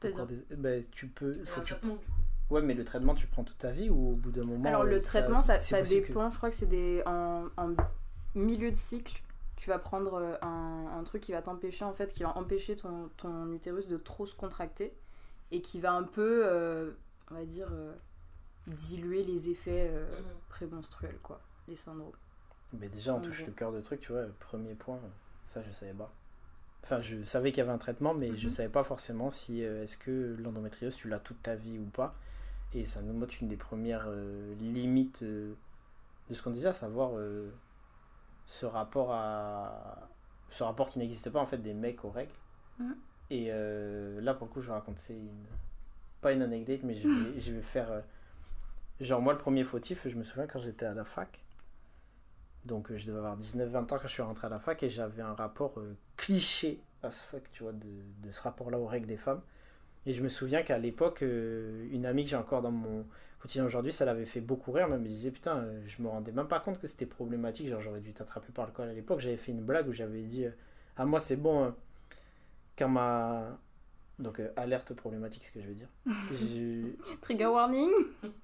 C'est-à-dire 0.00 0.26
des- 0.26 0.56
ben, 0.56 0.82
tu 0.90 1.08
peux. 1.08 1.32
Faut 1.32 1.60
que 1.60 1.66
tu... 1.66 1.72
traitement, 1.74 1.94
du 1.94 1.98
coup. 2.00 2.04
Ouais, 2.50 2.60
mais 2.62 2.74
le 2.74 2.84
traitement, 2.84 3.14
tu 3.14 3.26
prends 3.26 3.42
toute 3.44 3.58
ta 3.58 3.70
vie 3.70 3.88
ou 3.88 4.12
au 4.12 4.16
bout 4.16 4.30
d'un 4.30 4.44
moment. 4.44 4.64
Alors 4.68 4.82
euh, 4.82 4.86
le 4.90 5.00
traitement, 5.00 5.40
ça, 5.40 5.60
ça 5.60 5.82
que- 5.82 5.88
dépend. 5.88 6.30
Je 6.30 6.36
crois 6.36 6.50
que 6.50 6.56
c'est 6.56 6.66
des 6.66 7.02
en, 7.06 7.46
en 7.56 7.70
milieu 8.34 8.70
de 8.70 8.76
cycle. 8.76 9.22
Tu 9.56 9.70
vas 9.70 9.78
prendre 9.78 10.14
euh, 10.14 10.36
un, 10.42 10.98
un 10.98 11.04
truc 11.04 11.22
qui 11.22 11.32
va 11.32 11.40
t'empêcher 11.40 11.84
en 11.84 11.92
fait, 11.92 12.12
qui 12.12 12.22
va 12.22 12.36
empêcher 12.36 12.76
ton, 12.76 13.08
ton 13.16 13.50
utérus 13.52 13.88
de 13.88 13.96
trop 13.96 14.26
se 14.26 14.34
contracter 14.34 14.92
et 15.52 15.62
qui 15.62 15.80
va 15.80 15.92
un 15.92 16.02
peu, 16.02 16.42
euh, 16.44 16.90
on 17.30 17.34
va 17.36 17.44
dire, 17.44 17.68
euh, 17.70 17.94
diluer 18.66 19.22
les 19.24 19.48
effets 19.48 19.90
euh, 19.92 20.04
Mhm. 20.18 20.24
prémenstruels 20.48 21.18
quoi, 21.22 21.40
les 21.68 21.76
syndromes. 21.76 22.12
Mais 22.72 22.88
déjà, 22.88 23.14
on 23.14 23.20
touche 23.20 23.46
le 23.46 23.52
cœur 23.52 23.70
de 23.72 23.80
truc, 23.80 24.00
tu 24.00 24.10
vois. 24.12 24.24
Premier 24.40 24.74
point, 24.74 24.98
ça, 25.44 25.62
je 25.62 25.70
savais 25.70 25.92
pas. 25.92 26.12
Enfin, 26.84 27.00
je 27.00 27.22
savais 27.24 27.50
qu'il 27.50 27.58
y 27.58 27.62
avait 27.62 27.72
un 27.72 27.78
traitement, 27.78 28.14
mais 28.14 28.36
je 28.36 28.46
Mhm. 28.48 28.52
savais 28.54 28.68
pas 28.68 28.84
forcément 28.84 29.30
si 29.30 29.64
euh, 29.64 29.82
est-ce 29.84 29.96
que 29.96 30.36
l'endométriose, 30.38 30.94
tu 30.94 31.08
l'as 31.08 31.18
toute 31.18 31.42
ta 31.42 31.54
vie 31.56 31.78
ou 31.78 31.86
pas. 31.86 32.14
Et 32.74 32.84
ça 32.84 33.00
nous 33.02 33.12
montre 33.14 33.34
une 33.40 33.48
des 33.48 33.56
premières 33.56 34.04
euh, 34.06 34.54
limites 34.60 35.22
euh, 35.22 35.54
de 36.28 36.34
ce 36.34 36.42
qu'on 36.42 36.50
disait, 36.50 36.68
à 36.68 36.72
savoir 36.72 37.12
ce 38.46 38.66
rapport 38.66 39.12
à 39.12 40.08
ce 40.50 40.62
rapport 40.62 40.88
qui 40.88 40.98
n'existe 40.98 41.30
pas 41.30 41.40
en 41.40 41.46
fait 41.46 41.58
des 41.58 41.74
mecs 41.74 42.04
aux 42.04 42.10
règles. 42.10 42.32
Mhm. 42.78 42.96
Et 43.30 43.46
euh, 43.50 44.20
là, 44.20 44.34
pour 44.34 44.46
le 44.46 44.52
coup, 44.52 44.60
je 44.60 44.66
vais 44.66 44.72
raconter 44.74 45.14
une 45.14 45.44
pas 46.20 46.32
une 46.32 46.42
anecdote, 46.42 46.80
mais 46.84 46.94
je 46.94 47.08
vais, 47.08 47.38
je 47.38 47.52
vais 47.52 47.62
faire 47.62 47.90
euh, 47.90 48.00
genre 49.00 49.20
moi 49.22 49.32
le 49.32 49.38
premier 49.38 49.64
fautif. 49.64 50.06
Je 50.08 50.16
me 50.16 50.24
souviens 50.24 50.46
quand 50.46 50.58
j'étais 50.58 50.86
à 50.86 50.94
la 50.94 51.04
fac. 51.04 51.40
Donc 52.64 52.90
euh, 52.90 52.96
je 52.96 53.06
devais 53.06 53.18
avoir 53.18 53.38
19-20 53.38 53.76
ans 53.76 53.86
quand 53.86 53.98
je 54.02 54.08
suis 54.08 54.22
rentré 54.22 54.46
à 54.46 54.50
la 54.50 54.58
fac 54.58 54.82
et 54.82 54.88
j'avais 54.88 55.22
un 55.22 55.34
rapport 55.34 55.78
euh, 55.78 55.96
cliché 56.16 56.80
as 57.04 57.22
fuck, 57.22 57.42
tu 57.52 57.62
vois, 57.62 57.72
de, 57.72 58.30
ce 58.30 58.42
rapport-là 58.42 58.78
aux 58.78 58.86
règles 58.86 59.06
des 59.06 59.16
femmes. 59.16 59.40
Et 60.06 60.12
je 60.12 60.22
me 60.22 60.28
souviens 60.28 60.62
qu'à 60.62 60.78
l'époque, 60.78 61.22
euh, 61.22 61.86
une 61.90 62.06
amie 62.06 62.24
que 62.24 62.30
j'ai 62.30 62.36
encore 62.36 62.62
dans 62.62 62.70
mon 62.70 63.06
Quotidien 63.40 63.64
aujourd'hui, 63.64 63.92
ça 63.92 64.04
l'avait 64.04 64.24
fait 64.24 64.40
beaucoup 64.40 64.72
rire. 64.72 64.88
Même, 64.88 65.02
je 65.02 65.08
disais, 65.08 65.30
putain, 65.30 65.58
euh, 65.58 65.82
je 65.86 66.02
me 66.02 66.08
rendais 66.08 66.32
même 66.32 66.48
pas 66.48 66.60
compte 66.60 66.80
que 66.80 66.86
c'était 66.86 67.06
problématique. 67.06 67.68
Genre, 67.68 67.80
j'aurais 67.80 68.00
dû 68.00 68.12
t'attraper 68.12 68.52
par 68.52 68.66
le 68.66 68.72
col 68.72 68.88
à 68.88 68.92
l'époque. 68.92 69.20
J'avais 69.20 69.36
fait 69.36 69.52
une 69.52 69.62
blague 69.62 69.88
où 69.88 69.92
j'avais 69.92 70.22
dit, 70.22 70.46
euh, 70.46 70.50
ah, 70.96 71.06
moi, 71.06 71.18
c'est 71.20 71.36
bon, 71.36 71.74
quand 72.76 72.88
ma. 72.88 73.58
Donc, 74.20 74.38
euh, 74.38 74.48
alerte 74.56 74.94
problématique, 74.94 75.44
ce 75.44 75.50
que 75.52 75.60
je 75.60 75.66
veux 75.66 75.74
dire. 75.74 75.88
Je- 76.06 77.16
Trigger 77.20 77.46
warning 77.46 77.90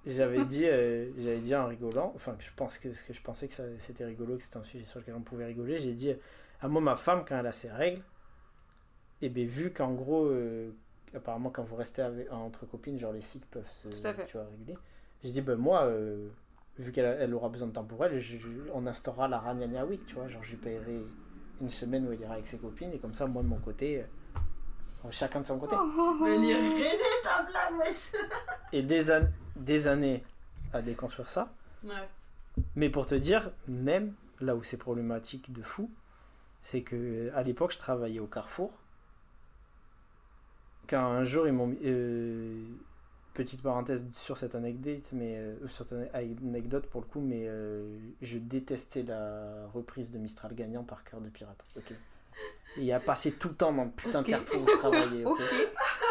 J'avais 0.05 0.45
dit, 0.45 0.67
euh, 0.67 1.11
j'avais 1.19 1.39
dit 1.39 1.55
en 1.55 1.67
rigolant, 1.69 2.13
enfin 2.17 2.37
je 2.41 2.51
pense 2.57 2.77
que 2.79 2.93
ce 2.93 3.05
que 3.05 3.13
je 3.13 3.23
pensais 3.23 3.47
que 3.47 3.55
ça- 3.55 3.79
c'était 3.79 4.05
rigolo, 4.05 4.37
que 4.37 4.43
c'était 4.43 4.57
un 4.57 4.65
sujet 4.65 4.85
sur 4.85 4.99
lequel 5.01 5.15
on 5.15 5.21
pouvait 5.23 5.45
rigoler. 5.47 5.79
J'ai 5.79 5.93
dit, 5.93 6.13
à 6.61 6.67
moi 6.69 6.81
ma 6.81 6.97
femme 6.97 7.25
quand 7.27 7.39
elle 7.39 7.47
a 7.47 7.53
ses 7.53 7.71
règles, 7.71 8.03
et 9.23 9.29
bien 9.29 9.47
vu 9.47 9.73
qu'en 9.73 9.93
gros, 9.93 10.27
euh, 10.27 10.71
apparemment 11.15 11.51
quand 11.51 11.63
vous 11.63 11.77
restez 11.77 12.03
avec, 12.03 12.31
entre 12.33 12.67
copines, 12.67 12.99
genre 12.99 13.13
les 13.13 13.21
cycles 13.21 13.47
peuvent 13.51 13.69
se, 13.69 13.89
Tout 13.89 14.07
à 14.09 14.15
fait. 14.15 14.27
tu 14.27 14.37
vois, 14.39 14.47
réguler. 14.51 14.77
J'ai 15.23 15.33
dit, 15.33 15.41
ben 15.43 15.57
moi, 15.57 15.89
vu 16.79 16.91
qu'elle 16.93 17.17
elle 17.21 17.35
aura 17.35 17.49
besoin 17.49 17.69
de 17.69 17.73
temps 17.73 17.85
pour 17.85 18.05
elle, 18.05 18.19
je- 18.19 18.39
on 18.73 18.87
instaurera 18.87 19.29
la 19.29 19.39
Ragnagna 19.39 19.85
Week, 19.85 20.05
tu 20.07 20.15
vois, 20.17 20.27
genre 20.29 20.43
je 20.43 20.51
lui 20.51 20.57
paierai 20.57 21.01
une 21.61 21.71
semaine 21.71 22.09
où 22.09 22.13
elle 22.13 22.21
ira 22.21 22.35
avec 22.35 22.47
ses 22.47 22.59
copines, 22.59 22.93
et 22.93 22.99
comme 22.99 23.13
ça, 23.15 23.27
moi 23.27 23.43
de 23.43 23.49
mon 23.49 23.59
côté, 23.59 24.03
chacun 25.11 25.41
de 25.41 25.47
son 25.47 25.59
côté. 25.59 25.77
Mais 26.23 26.35
elle 26.37 26.45
est 26.45 26.55
raidée 26.57 26.99
ta 27.23 27.43
blague, 27.43 27.79
wesh. 27.81 28.13
Et 28.73 28.83
des, 28.83 29.11
an- 29.11 29.29
des 29.57 29.87
années 29.89 30.23
à 30.73 30.83
déconstruire 30.83 31.29
ça. 31.29 31.53
Ouais. 31.85 32.09
Mais 32.77 32.91
pour 32.91 33.07
te 33.07 33.15
dire, 33.15 33.51
même 33.69 34.15
là 34.41 34.55
où 34.57 34.63
c'est 34.63 34.77
problématique 34.79 35.53
de 35.53 35.63
fou, 35.63 35.91
c'est 36.63 36.83
que 36.83 37.31
à 37.35 37.43
l'époque, 37.43 37.73
je 37.73 37.79
travaillais 37.79 38.21
au 38.21 38.27
Carrefour. 38.27 38.73
Quand 40.89 41.01
un 41.05 41.25
jour, 41.25 41.47
ils 41.47 41.53
m'ont 41.53 41.75
euh, 41.85 42.65
petite 43.35 43.63
parenthèse 43.63 44.05
sur 44.15 44.37
cette 44.37 44.55
anecdote, 44.57 45.09
mais 45.13 45.37
euh, 45.39 45.67
sur 45.67 45.87
cette 45.87 46.15
anecdote 46.15 46.87
pour 46.87 47.01
le 47.01 47.07
coup, 47.07 47.21
mais 47.21 47.45
euh, 47.47 47.97
je 48.23 48.39
détestais 48.39 49.05
la 49.05 49.67
reprise 49.73 50.11
de 50.11 50.19
Mistral 50.19 50.55
gagnant 50.55 50.83
par 50.83 51.05
cœur 51.05 51.21
de 51.21 51.29
pirate. 51.29 51.63
Ok. 51.77 51.93
Et 52.77 52.83
il 52.85 52.93
a 52.93 53.01
passé 53.01 53.33
tout 53.33 53.49
le 53.49 53.55
temps 53.55 53.73
dans 53.73 53.85
le 53.85 53.91
putain 53.91 54.21
Ok. 54.21 54.27
de 54.27 54.31
Carrefour 54.31 54.63
où 54.63 54.69
je 54.69 54.77
travaillais. 54.79 55.25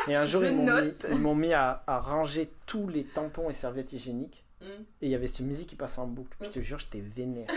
Et 0.08 0.16
un 0.16 0.26
jour, 0.26 0.42
Je 0.44 0.48
ils 0.48 1.16
m'ont 1.18 1.36
mis, 1.36 1.48
mis 1.48 1.54
à, 1.54 1.84
à 1.88 2.00
ranger 2.00 2.52
tous 2.66 2.88
les 2.88 3.06
tampons 3.06 3.50
et 3.50 3.54
serviettes 3.54 3.94
hygiéniques. 3.94 4.44
Hmm. 4.62 4.66
Et 5.02 5.08
il 5.08 5.10
y 5.10 5.16
avait 5.16 5.28
cette 5.28 5.40
musique 5.46 5.70
qui 5.70 5.76
passait 5.78 6.00
en 6.00 6.08
boucle. 6.08 6.36
Je 6.42 6.48
te 6.50 6.60
jure, 6.60 6.78
j'étais 6.80 7.00
vénère. 7.00 7.48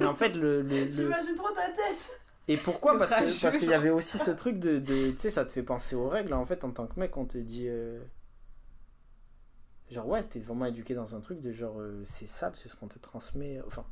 Mais 0.00 0.06
en 0.06 0.14
fait, 0.14 0.30
le. 0.30 0.62
le- 0.62 0.84
le- 0.84 0.90
J'imagine 0.90 1.34
trop 1.34 1.50
ta 1.50 1.66
tête. 1.66 2.18
Et 2.48 2.56
pourquoi? 2.56 2.96
Parce 2.96 3.10
que 3.12 3.42
parce 3.42 3.58
qu'il 3.58 3.68
y 3.68 3.74
avait 3.74 3.90
aussi 3.90 4.18
ce 4.18 4.30
truc 4.30 4.58
de. 4.58 4.78
de- 4.78 5.10
tu 5.10 5.18
sais, 5.18 5.30
ça 5.30 5.44
te 5.44 5.52
fait 5.52 5.62
penser 5.62 5.94
aux 5.96 6.08
règles. 6.08 6.32
En 6.32 6.46
fait, 6.46 6.64
en 6.64 6.70
tant 6.70 6.86
que 6.86 6.98
mec, 6.98 7.14
on 7.18 7.26
te 7.26 7.36
dit. 7.36 7.66
euh, 7.68 8.00
Genre, 9.90 10.06
ouais, 10.06 10.22
t'es 10.22 10.38
vraiment 10.38 10.66
éduqué 10.66 10.94
dans 10.94 11.14
un 11.14 11.20
truc 11.20 11.40
de 11.40 11.50
genre, 11.50 11.80
euh, 11.80 12.02
c'est 12.04 12.26
sale, 12.28 12.52
c'est 12.54 12.68
ce 12.68 12.76
qu'on 12.76 12.88
te 12.88 12.98
transmet. 12.98 13.60
Enfin, 13.66 13.84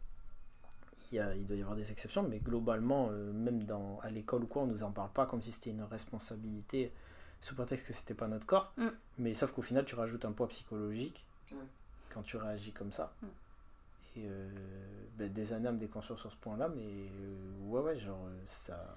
il, 1.13 1.17
y 1.17 1.19
a, 1.21 1.35
il 1.35 1.47
doit 1.47 1.57
y 1.57 1.61
avoir 1.63 1.77
des 1.77 1.91
exceptions, 1.93 2.23
mais 2.23 2.39
globalement, 2.39 3.09
euh, 3.11 3.33
même 3.33 3.65
dans, 3.65 3.99
à 4.03 4.11
l'école 4.11 4.45
ou 4.45 4.47
quoi, 4.47 4.63
on 4.63 4.67
nous 4.67 4.83
en 4.83 4.91
parle 4.91 5.11
pas 5.11 5.27
comme 5.27 5.43
si 5.43 5.53
c'était 5.53 5.71
une 5.71 5.83
responsabilité 5.83 6.93
sous 7.41 7.55
prétexte 7.55 7.87
que 7.87 7.93
c'était 7.93 8.15
pas 8.15 8.29
notre 8.29 8.47
corps. 8.47 8.73
Mm. 8.77 8.87
Mais 9.19 9.35
sauf 9.35 9.53
qu'au 9.53 9.63
final, 9.63 9.85
tu 9.85 9.95
rajoutes 9.95 10.25
un 10.25 10.33
poids 10.33 10.49
psychologique 10.49 11.25
quand 12.11 12.23
tu 12.23 12.37
réagis 12.37 12.73
comme 12.73 12.93
ça. 12.93 13.13
Mm. 13.23 13.27
Et 14.19 14.25
euh, 14.27 14.49
ben, 15.19 15.31
des 15.33 15.53
années 15.53 15.69
à 15.69 15.73
me 15.73 15.79
déconstruire 15.79 16.19
sur 16.19 16.31
ce 16.33 16.37
point-là, 16.37 16.69
mais 16.75 16.87
euh, 16.87 17.69
ouais, 17.69 17.81
ouais, 17.83 17.99
genre, 17.99 18.25
euh, 18.27 18.39
ça. 18.47 18.97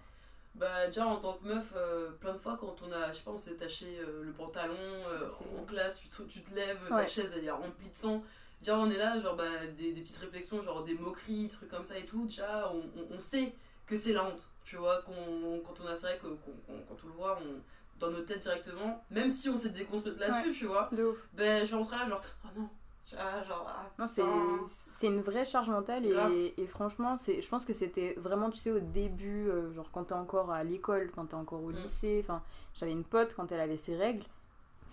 Bah 0.56 0.88
déjà 0.88 1.06
en 1.06 1.18
tant 1.18 1.34
que 1.34 1.48
meuf, 1.48 1.74
euh, 1.76 2.10
plein 2.20 2.34
de 2.34 2.38
fois 2.38 2.58
quand 2.60 2.76
on 2.82 2.92
a, 2.92 3.12
je 3.12 3.18
sais 3.18 3.24
pas, 3.24 3.32
on 3.32 3.38
s'est 3.38 3.56
taché 3.56 3.86
euh, 4.00 4.24
le 4.24 4.32
pantalon 4.32 4.74
euh, 4.76 5.28
en 5.62 5.64
classe, 5.64 6.00
tu 6.00 6.10
te, 6.10 6.24
tu 6.24 6.42
te 6.42 6.56
lèves, 6.56 6.82
Ouais. 6.90 7.04
ta 7.04 7.08
chaise 7.08 7.36
elle 7.38 7.46
est 7.46 7.52
remplie 7.52 7.90
de 7.90 7.96
sang. 7.96 8.24
Déjà 8.62 8.78
on 8.78 8.90
est 8.90 8.98
là, 8.98 9.20
genre 9.20 9.36
bah, 9.36 9.46
des, 9.78 9.94
des 9.94 10.02
petites 10.02 10.18
réflexions, 10.18 10.62
genre 10.62 10.84
des 10.84 10.96
moqueries, 10.96 11.50
trucs 11.50 11.70
comme 11.70 11.86
ça 11.86 11.98
et 11.98 12.06
tout. 12.06 12.26
Déjà 12.26 12.72
on, 12.74 12.80
on, 13.00 13.16
on 13.16 13.20
sait 13.20 13.54
que 13.88 13.96
c'est 13.96 14.14
la 14.14 14.26
honte, 14.26 14.48
tu 14.66 14.76
vois, 14.78 15.02
qu'on, 15.02 15.62
quand 15.66 15.82
on 15.84 15.88
a 15.88 15.96
c'est 15.96 16.08
vrai 16.08 16.20
que 16.22 16.28
quand 16.28 16.96
on 17.04 17.08
le 17.08 17.14
voit, 17.14 17.38
on, 17.42 17.62
dans 18.00 18.12
nos 18.12 18.22
têtes 18.22 18.40
directement, 18.42 19.04
même 19.12 19.30
si 19.30 19.50
on 19.50 19.58
s'est 19.58 19.70
déconstruite 19.70 20.18
là-dessus, 20.20 20.54
tu 20.54 20.66
vois, 20.68 20.90
De 20.92 21.04
ouf. 21.06 21.18
ben 21.34 21.66
je 21.66 21.76
rentrais 21.76 21.98
là 21.98 22.08
genre, 22.10 22.22
oh 22.46 22.48
non, 22.60 22.70
ah, 23.18 23.44
genre, 23.48 23.66
ah, 23.68 23.90
Non, 23.98 24.06
c'est, 24.08 25.08
une 25.08 25.22
vraie 25.22 25.44
charge 25.46 25.70
mentale 25.70 26.06
et 26.06 26.68
franchement, 26.68 27.18
c'est, 27.18 27.42
je 27.42 27.50
pense 27.50 27.66
que 27.66 27.74
c'était 27.74 28.14
vraiment, 28.18 28.50
tu 28.52 28.58
sais, 28.58 28.72
au 28.72 28.80
début, 28.80 29.50
euh, 29.50 29.74
genre 29.74 29.90
quand 29.92 30.04
t'es 30.06 30.14
encore 30.14 30.52
à 30.52 30.64
l'école, 30.64 31.12
quand 31.16 31.26
t'es 31.28 31.36
encore 31.36 31.64
au 31.64 31.72
Mm. 31.72 31.76
lycée, 31.78 32.20
enfin, 32.24 32.44
j'avais 32.76 32.92
une 32.92 33.04
pote 33.04 33.34
quand 33.34 33.52
elle 33.52 33.60
avait 33.62 33.78
ses 33.78 33.96
règles, 33.98 34.24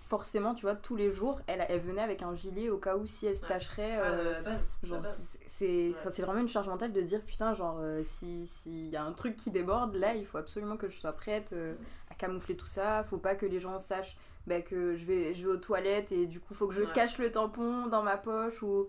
forcément, 0.09 0.55
tu 0.55 0.63
vois, 0.63 0.75
tous 0.77 0.97
les 0.97 1.11
jours, 1.11 1.41
elle, 1.47 1.65
elle 1.69 1.81
venait 1.81 2.03
avec 2.03 2.23
un 2.23 2.35
gilet 2.35 2.69
au 2.71 2.79
cas 2.79 2.97
où 2.97 3.07
si 3.07 3.27
elle 3.27 3.37
se. 3.37 3.45
Ah, 3.45 4.87
Genre, 4.87 5.01
base. 5.01 5.39
c'est- 5.47 5.93
vraiment 6.23 6.41
une 6.41 6.49
charge 6.49 6.69
mentale 6.69 6.93
de 6.93 7.01
dire 7.01 7.23
putain, 7.25 7.55
genre, 7.55 7.79
euh, 7.81 8.03
si 8.05 8.47
s'il 8.47 8.89
y 8.91 8.97
a 8.97 9.03
un 9.05 9.13
truc 9.13 9.37
qui 9.37 9.51
déborde, 9.51 9.97
là, 9.97 10.15
il 10.15 10.25
faut 10.25 10.39
absolument 10.39 10.77
que 10.77 10.89
je 10.89 10.99
sois 10.99 11.13
prête 11.13 11.53
euh, 11.53 11.75
à 12.11 12.15
camoufler 12.15 12.57
tout 12.57 12.67
ça. 12.67 13.05
Faut 13.05 13.19
pas 13.19 13.35
que 13.35 13.47
les 13.47 13.59
gens 13.61 13.79
sachent 13.79 14.17
bah, 14.47 14.61
que 14.61 14.95
je 14.95 15.05
vais, 15.07 15.35
je 15.35 15.45
vais 15.47 15.53
aux 15.53 15.57
toilettes 15.57 16.13
et 16.13 16.27
du 16.27 16.39
coup, 16.39 16.55
faut 16.55 16.69
que 16.69 16.75
je 16.75 16.83
Ouais. 16.83 16.93
cache 16.95 17.19
le 17.19 17.33
tampon 17.33 17.87
dans 17.89 18.03
ma 18.03 18.17
poche 18.17 18.63
ou. 18.63 18.89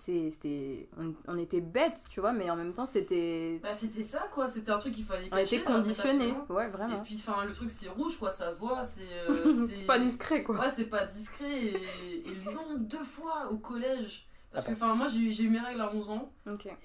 C'était, 0.00 0.88
on, 0.98 1.14
on 1.28 1.38
était 1.38 1.60
bêtes, 1.60 2.04
tu 2.10 2.20
vois, 2.20 2.32
mais 2.32 2.48
en 2.50 2.56
même 2.56 2.72
temps, 2.72 2.86
c'était. 2.86 3.60
Bah 3.62 3.74
c'était 3.78 4.02
ça 4.02 4.28
quoi, 4.32 4.48
c'était 4.48 4.70
un 4.72 4.78
truc 4.78 4.94
qu'il 4.94 5.04
fallait 5.04 5.26
On 5.26 5.36
cacher. 5.36 5.56
était 5.56 5.68
là, 5.70 5.76
conditionnés, 5.76 6.28
facilement. 6.32 6.46
ouais, 6.50 6.66
Et 6.66 6.70
vraiment. 6.70 7.00
puis 7.02 7.16
enfin 7.26 7.44
le 7.44 7.52
truc 7.52 7.70
c'est 7.70 7.88
rouge 7.88 8.16
quoi, 8.18 8.30
ça 8.30 8.50
se 8.50 8.58
voit, 8.60 8.82
c'est 8.84 9.02
euh, 9.28 9.66
C'est 9.68 9.86
pas 9.86 9.98
discret, 9.98 10.42
quoi. 10.42 10.58
Ouais, 10.58 10.70
c'est 10.70 10.86
pas 10.90 11.06
discret 11.06 11.54
et, 11.64 11.74
et 11.74 12.34
le 12.44 12.50
nombre 12.52 12.78
de 12.78 12.96
fois 12.96 13.48
au 13.50 13.58
collège 13.58 14.26
parce 14.52 14.64
Ah 14.66 14.68
que 14.70 14.74
enfin 14.74 14.94
moi 14.94 15.06
j'ai 15.08 15.20
eu- 15.44 15.48
mes 15.50 15.60
règles 15.60 15.80
à 15.80 15.94
11 15.94 16.10
ans 16.10 16.32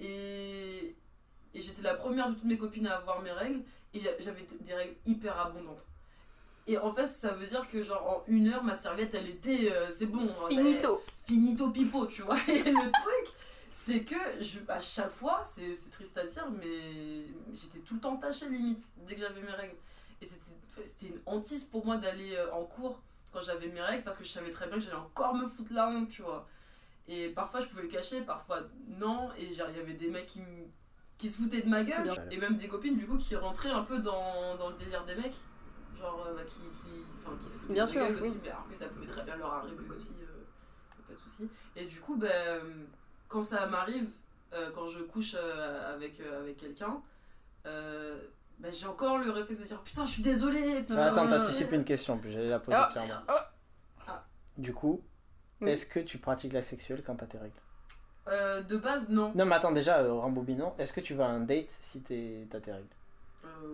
et 0.00 0.94
et 1.54 1.62
j'étais 1.62 1.82
la 1.82 1.94
première 1.94 2.28
de 2.28 2.34
toutes 2.34 2.44
mes 2.44 2.58
copines 2.58 2.86
à 2.86 2.96
avoir 2.98 3.22
mes 3.22 3.32
règles 3.32 3.62
et 3.94 3.98
j'a- 4.00 4.10
j'avais 4.20 4.46
des 4.60 4.74
règles 4.74 4.94
hyper 5.06 5.38
abondantes. 5.40 5.86
Et 6.68 6.76
en 6.78 6.92
fait, 6.92 7.06
ça 7.06 7.32
veut 7.32 7.46
dire 7.46 7.68
que 7.70 7.82
genre 7.84 8.08
en 8.08 8.24
une 8.30 8.48
heure 8.48 8.64
ma 8.64 8.74
serviette 8.74 9.14
elle 9.14 9.28
était 9.28 9.70
euh, 9.72 9.86
c'est 9.90 10.06
bon, 10.06 10.28
hein, 10.28 10.48
Finito. 10.48 11.02
finito 11.24 11.70
pipo, 11.70 12.06
tu 12.06 12.22
vois. 12.22 12.38
Et 12.48 12.62
le 12.64 12.90
truc, 12.92 13.34
c'est 13.72 14.02
que 14.02 14.16
je, 14.40 14.58
à 14.68 14.80
chaque 14.80 15.12
fois, 15.12 15.42
c'est 15.44 15.76
c'est 15.76 15.90
triste 15.90 16.18
à 16.18 16.26
dire, 16.26 16.48
mais 16.50 17.26
j'étais 17.54 17.78
tout 17.78 17.94
le 17.94 18.00
temps 18.00 18.16
tachée 18.16 18.48
limite 18.48 18.82
dès 19.06 19.14
que 19.14 19.20
j'avais 19.20 19.42
mes 19.42 19.52
règles. 19.52 19.76
Et 20.20 20.26
c'était 20.26 20.56
c'était 20.84 21.06
une 21.12 21.20
hantise 21.26 21.64
pour 21.64 21.86
moi 21.86 21.96
d'aller 21.98 22.34
euh, 22.34 22.52
en 22.52 22.64
cours 22.64 23.00
quand 23.32 23.40
j'avais 23.42 23.68
mes 23.68 23.80
règles 23.80 24.02
parce 24.04 24.18
que 24.18 24.24
je 24.24 24.30
savais 24.30 24.50
très 24.50 24.66
bien 24.66 24.76
que 24.76 24.82
j'allais 24.82 24.96
encore 24.96 25.34
me 25.34 25.46
foutre 25.46 25.72
la 25.72 25.88
honte, 25.88 26.08
tu 26.08 26.22
vois. 26.22 26.48
Et 27.08 27.28
parfois 27.28 27.60
je 27.60 27.68
pouvais 27.68 27.82
le 27.82 27.88
cacher, 27.88 28.22
parfois 28.22 28.60
non. 28.88 29.30
Et 29.38 29.44
il 29.44 29.54
y 29.54 29.60
avait 29.62 29.94
des 29.94 30.08
mecs 30.10 30.26
qui, 30.26 30.40
qui 31.16 31.30
se 31.30 31.38
foutaient 31.38 31.62
de 31.62 31.68
ma 31.68 31.84
gueule. 31.84 32.10
Et 32.32 32.38
même 32.38 32.56
des 32.56 32.66
copines 32.66 32.96
du 32.96 33.06
coup 33.06 33.16
qui 33.18 33.36
rentraient 33.36 33.70
un 33.70 33.84
peu 33.84 33.98
dans, 34.00 34.56
dans 34.56 34.70
le 34.70 34.76
délire 34.76 35.04
des 35.04 35.14
mecs. 35.14 35.36
Genre, 36.00 36.26
euh, 36.28 36.34
bah, 36.34 36.42
qui, 36.46 36.60
qui, 36.60 36.88
enfin, 37.14 37.36
qui 37.42 37.48
se 37.50 37.58
foutaient 37.58 37.74
Bien 37.74 37.84
de 37.86 37.90
sûr, 37.90 38.00
gueule 38.02 38.18
oui. 38.20 38.28
aussi, 38.28 38.38
mais 38.42 38.50
alors 38.50 38.68
que 38.68 38.74
ça 38.74 38.88
pouvait 38.88 39.06
très 39.06 39.22
bien 39.24 39.36
leur 39.36 39.52
arriver 39.52 39.88
aussi, 39.94 40.10
euh, 40.20 41.02
pas 41.08 41.14
de 41.14 41.18
soucis. 41.18 41.48
Et 41.74 41.84
du 41.86 42.00
coup, 42.00 42.16
ben, 42.16 42.60
quand 43.28 43.42
ça 43.42 43.66
m'arrive, 43.66 44.10
euh, 44.52 44.70
quand 44.74 44.88
je 44.88 45.00
couche 45.04 45.34
euh, 45.38 45.94
avec, 45.94 46.20
euh, 46.20 46.40
avec 46.42 46.56
quelqu'un, 46.58 47.00
euh, 47.66 48.20
ben, 48.58 48.72
j'ai 48.72 48.86
encore 48.86 49.18
le 49.18 49.30
réflexe 49.30 49.60
de 49.60 49.66
dire 49.66 49.80
putain, 49.82 50.04
je 50.06 50.10
suis 50.12 50.22
désolée. 50.22 50.80
putain. 50.82 50.96
Ah, 50.98 51.06
attends, 51.12 51.28
t'anticipes 51.28 51.72
une 51.72 51.84
question, 51.84 52.18
plus 52.18 52.30
j'allais 52.30 52.48
la 52.50 52.58
poser 52.60 52.76
Ah. 52.78 52.88
clairement. 52.92 53.14
Ah. 53.28 53.52
Du 54.58 54.72
coup, 54.72 55.02
Oui. 55.60 55.70
est-ce 55.70 55.86
que 55.86 56.00
tu 56.00 56.18
pratiques 56.18 56.52
la 56.52 56.62
sexuelle 56.62 57.02
quand 57.04 57.16
t'as 57.16 57.26
tes 57.26 57.38
règles? 57.38 57.60
Euh, 58.28 58.62
de 58.62 58.76
base, 58.76 59.08
non. 59.10 59.32
Non, 59.34 59.44
mais 59.46 59.54
attends, 59.54 59.72
déjà, 59.72 59.98
euh, 60.00 60.12
rembobinons, 60.12 60.74
est-ce 60.78 60.92
que 60.92 61.00
tu 61.00 61.14
vas 61.14 61.26
à 61.26 61.28
un 61.28 61.40
date 61.40 61.76
si 61.80 62.02
t'es- 62.02 62.46
t'as 62.50 62.60
tes 62.60 62.72
règles? 62.72 62.86
Euh, 62.88 62.95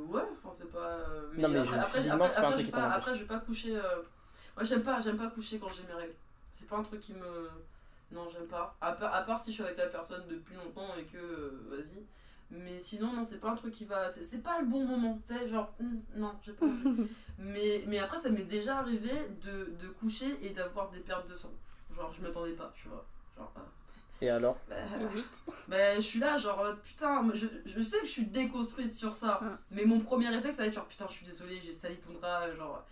ouais, 0.09 0.23
enfin, 0.45 0.57
c'est 0.57 0.71
pas. 0.71 0.79
euh, 0.79 1.31
Non, 1.37 1.49
mais 1.49 1.59
après, 1.59 1.75
je- 1.77 1.81
après, 1.81 1.99
physiquement, 1.99 2.15
après, 2.25 2.29
c'est 2.29 2.41
pas 2.41 2.47
un 2.49 2.51
truc 2.53 2.61
je 2.61 2.65
qui 2.67 2.71
vais 2.73 2.73
pas- 2.73 2.79
t'empêche. 2.83 2.97
Après, 2.99 3.15
je 3.15 3.19
vais 3.21 3.27
pas 3.27 3.39
coucher. 3.41 3.77
euh, 3.77 4.03
Moi, 4.57 4.65
j'aime 4.65 4.83
pas, 4.83 5.01
j'aime 5.01 5.17
pas 5.17 5.29
coucher 5.29 5.59
quand 5.59 5.69
j'ai 5.73 5.83
mes 5.85 5.95
règles. 5.95 6.15
C'est 6.55 6.69
pas 6.69 6.77
un 6.77 6.83
truc 6.83 7.01
qui 7.01 7.15
me. 7.15 7.49
Non, 8.11 8.29
j'aime 8.31 8.47
pas. 8.47 8.77
À 8.83 8.93
part, 8.93 9.15
à 9.15 9.23
part 9.23 9.39
si 9.39 9.51
je 9.51 9.55
suis 9.55 9.63
avec 9.65 9.79
la 9.79 9.87
personne 9.87 10.23
depuis 10.29 10.55
longtemps 10.57 10.95
et 10.99 11.05
que. 11.05 11.17
euh, 11.17 11.63
Vas-y. 11.71 12.05
Mais 12.51 12.79
sinon, 12.81 13.15
non, 13.15 13.25
c'est 13.25 13.39
pas 13.41 13.51
un 13.51 13.55
truc 13.57 13.73
qui 13.73 13.87
va. 13.87 14.11
C'est 14.11 14.25
c'est 14.25 14.43
pas 14.43 14.61
le 14.61 14.67
bon 14.67 14.85
moment. 14.85 15.19
Tu 15.27 15.33
sais, 15.35 15.49
genre. 15.49 15.73
hum, 15.81 16.01
non, 16.17 16.35
j'ai 16.45 16.53
pas 16.53 16.67
envie. 16.67 17.09
mais, 17.39 17.83
mais 17.87 17.99
après, 17.99 18.19
ça 18.19 18.29
m'est 18.29 18.45
déjà 18.45 18.79
arrivé 18.79 19.11
de, 19.43 19.73
de 19.81 19.89
coucher 19.89 20.37
et 20.43 20.51
d'avoir 20.51 20.91
des 20.91 21.01
pertes 21.01 21.29
de 21.31 21.35
sang. 21.35 21.53
Genre, 21.97 22.13
je 22.13 22.21
m'attendais 22.23 22.53
pas, 22.53 22.71
tu 22.75 22.89
vois. 22.89 23.05
Genre. 23.37 23.51
ah, 23.57 23.61
Et 24.23 24.31
alors 24.31 24.57
bah, 24.69 24.77
ben, 25.69 25.97
je 25.97 26.01
suis 26.01 26.21
là, 26.21 26.39
genre, 26.39 26.65
putain, 26.85 27.29
je, 27.35 27.47
je 27.67 27.83
sais 27.83 27.99
que 28.01 28.07
je 28.07 28.11
suis 28.13 28.27
déconstruite 28.27 28.93
sur 28.93 29.15
ça, 29.17 29.41
mais 29.71 29.85
mon 29.85 29.99
premier 30.01 30.29
réflexe, 30.29 30.57
ça 30.57 30.63
va 30.63 30.69
être 30.69 30.75
genre, 30.75 30.87
putain, 30.87 31.07
je 31.09 31.13
suis 31.15 31.27
désolée, 31.27 31.61
j'ai 31.61 31.73
sali 31.73 31.97
ton 31.99 32.13
drap, 32.15 32.53
genre. 32.55 32.85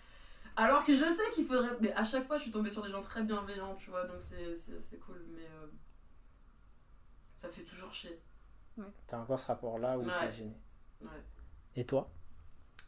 Alors 0.56 0.84
que 0.84 0.94
je 0.94 1.04
sais 1.04 1.30
qu'il 1.34 1.46
faudrait. 1.46 1.70
Mais 1.80 1.92
à 1.92 2.04
chaque 2.04 2.26
fois, 2.26 2.36
je 2.36 2.42
suis 2.42 2.50
tombée 2.50 2.68
sur 2.70 2.82
des 2.82 2.90
gens 2.90 3.00
très 3.00 3.22
bienveillants, 3.22 3.76
tu 3.76 3.90
vois, 3.90 4.04
donc 4.04 4.16
c'est 4.20 4.54
c'est- 4.56 4.80
c'est 4.80 4.98
cool, 4.98 5.24
mais. 5.30 5.42
euh, 5.44 5.66
ça 7.34 7.48
fait 7.48 7.62
toujours 7.62 7.92
chier. 7.92 8.20
T'as 9.06 9.18
encore 9.18 9.38
ce 9.38 9.46
rapport-là 9.46 9.98
où 9.98 10.02
Ouais. 10.04 10.12
t'es 10.18 10.32
gêné 10.32 10.56
Ouais. 11.00 11.08
Et 11.76 11.84
toi? 11.86 12.10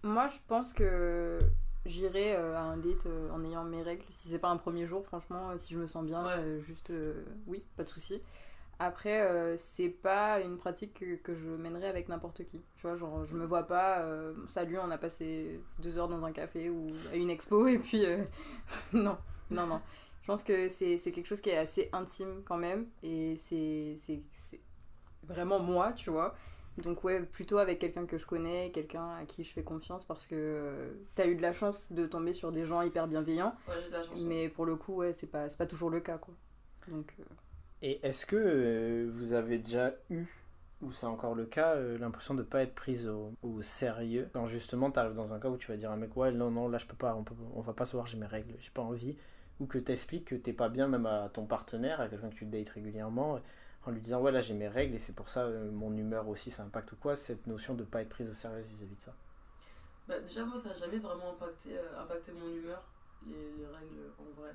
Moi, 0.02 0.26
je 0.28 0.38
pense 0.48 0.72
que 0.72 1.38
j'irai 1.84 2.36
euh, 2.36 2.56
à 2.56 2.60
un 2.60 2.76
date 2.76 3.06
euh, 3.06 3.30
en 3.30 3.44
ayant 3.44 3.64
mes 3.64 3.82
règles. 3.82 4.04
Si 4.10 4.28
c'est 4.28 4.38
pas 4.38 4.50
un 4.50 4.56
premier 4.56 4.86
jour, 4.86 5.04
franchement, 5.04 5.50
euh, 5.50 5.58
si 5.58 5.74
je 5.74 5.78
me 5.78 5.86
sens 5.86 6.04
bien, 6.04 6.24
Ouais. 6.24 6.60
juste 6.60 6.92
oui, 7.46 7.62
pas 7.76 7.84
de 7.84 7.88
souci. 7.88 8.22
Après, 8.78 9.56
c'est 9.58 9.90
pas 9.90 10.40
une 10.40 10.58
pratique 10.58 10.94
que, 10.94 11.14
que 11.14 11.36
je 11.36 11.48
mènerais 11.50 11.86
avec 11.86 12.08
n'importe 12.08 12.44
qui. 12.44 12.60
Tu 12.74 12.82
vois, 12.82 12.96
genre, 12.96 13.24
je 13.24 13.36
me 13.36 13.46
vois 13.46 13.62
pas, 13.64 14.04
salut, 14.48 14.76
on 14.78 14.90
a 14.90 14.98
passé 14.98 15.60
deux 15.78 15.98
heures 15.98 16.08
dans 16.08 16.24
un 16.24 16.32
café 16.32 16.68
ou 16.68 16.88
à 17.12 17.16
une 17.16 17.30
expo 17.30 17.66
et 17.68 17.78
puis. 17.78 18.04
non, 18.92 19.16
non, 19.50 19.66
non. 19.68 19.80
Je 20.22 20.26
pense 20.26 20.42
que 20.42 20.68
c'est 20.68 20.98
quelque 21.12 21.26
chose 21.26 21.40
qui 21.40 21.50
est 21.50 21.58
assez 21.58 21.90
intime 21.92 22.42
quand 22.44 22.56
même 22.56 22.86
et 23.04 23.36
c'est 23.36 23.94
vraiment 25.22 25.60
moi, 25.60 25.92
tu 25.92 26.10
vois. 26.10 26.34
Donc 26.78 27.04
ouais, 27.04 27.20
plutôt 27.22 27.58
avec 27.58 27.78
quelqu'un 27.78 28.06
que 28.06 28.16
je 28.18 28.26
connais, 28.26 28.70
quelqu'un 28.72 29.16
à 29.20 29.24
qui 29.26 29.44
je 29.44 29.52
fais 29.52 29.62
confiance 29.62 30.04
parce 30.06 30.26
que 30.26 30.34
euh, 30.36 30.92
t'as 31.14 31.26
eu 31.26 31.34
de 31.36 31.42
la 31.42 31.52
chance 31.52 31.92
de 31.92 32.06
tomber 32.06 32.32
sur 32.32 32.50
des 32.52 32.64
gens 32.64 32.80
hyper 32.82 33.06
bienveillants, 33.08 33.54
Ouais, 33.68 33.74
j'ai 33.82 33.88
de 33.88 33.92
la 33.92 34.02
chance. 34.02 34.22
mais 34.22 34.48
pour 34.48 34.64
le 34.66 34.76
coup, 34.76 34.94
ouais, 34.96 35.12
c'est 35.12 35.26
pas, 35.26 35.48
c'est 35.50 35.58
pas 35.58 35.66
toujours 35.66 35.90
le 35.90 36.00
cas, 36.00 36.18
quoi. 36.18 36.34
Donc, 36.88 37.14
euh, 37.20 37.24
Et 37.82 38.00
est-ce 38.06 38.24
que 38.26 38.36
euh, 38.36 39.10
vous 39.12 39.34
avez 39.34 39.58
déjà 39.58 39.94
eu, 40.10 40.24
ou 40.80 40.92
c'est 40.92 41.06
encore 41.06 41.34
le 41.34 41.46
cas, 41.46 41.74
euh, 41.74 41.98
l'impression 41.98 42.34
de 42.34 42.40
ne 42.40 42.46
pas 42.46 42.62
être 42.62 42.74
prise 42.74 43.06
au, 43.08 43.32
au 43.42 43.60
sérieux 43.62 44.30
quand 44.32 44.46
justement 44.46 44.90
tu 44.90 44.98
arrives 44.98 45.14
dans 45.14 45.32
un 45.34 45.38
cas 45.40 45.48
où 45.48 45.56
tu 45.56 45.68
vas 45.70 45.76
dire 45.76 45.90
à 45.90 45.94
un 45.94 45.96
mec 45.96 46.16
ouais 46.16 46.32
non 46.32 46.50
non 46.50 46.68
là 46.68 46.78
je 46.78 46.86
peux 46.86 46.96
pas, 46.96 47.14
on, 47.14 47.22
peut, 47.24 47.34
on 47.54 47.60
va 47.60 47.72
pas 47.74 47.84
se 47.84 47.92
voir, 47.92 48.06
j'ai 48.06 48.18
mes 48.18 48.26
règles, 48.26 48.54
j'ai 48.60 48.70
pas 48.70 48.82
envie, 48.82 49.16
ou 49.60 49.66
que 49.66 49.78
t'expliques 49.78 50.24
que 50.26 50.34
t'es 50.34 50.52
pas 50.52 50.68
bien 50.68 50.88
même 50.88 51.06
à 51.06 51.28
ton 51.32 51.44
partenaire, 51.46 52.00
à 52.00 52.08
quelqu'un 52.08 52.30
que 52.30 52.34
tu 52.34 52.46
dates 52.46 52.68
régulièrement, 52.70 53.40
en 53.84 53.90
lui 53.90 54.00
disant 54.00 54.20
ouais 54.20 54.32
là 54.32 54.40
j'ai 54.40 54.54
mes 54.54 54.68
règles 54.68 54.94
et 54.94 54.98
c'est 54.98 55.14
pour 55.14 55.28
ça 55.28 55.40
euh, 55.44 55.70
mon 55.72 55.96
humeur 55.96 56.28
aussi 56.28 56.50
ça 56.50 56.62
impacte 56.62 56.92
ou 56.92 56.96
quoi, 56.96 57.16
cette 57.16 57.46
notion 57.46 57.74
de 57.74 57.84
pas 57.84 58.02
être 58.02 58.08
prise 58.08 58.28
au 58.28 58.32
sérieux 58.32 58.62
vis-à-vis 58.72 58.94
de 58.96 59.00
ça. 59.00 59.12
Bah, 60.08 60.18
déjà, 60.18 60.44
moi, 60.44 60.58
ça 60.58 60.70
n'a 60.70 60.74
jamais 60.74 60.98
vraiment 60.98 61.30
impacté, 61.30 61.78
euh, 61.78 62.00
impacté 62.02 62.32
mon 62.32 62.48
humeur, 62.52 62.82
les, 63.24 63.34
les 63.56 63.66
règles 63.66 64.10
en 64.18 64.40
vrai. 64.40 64.50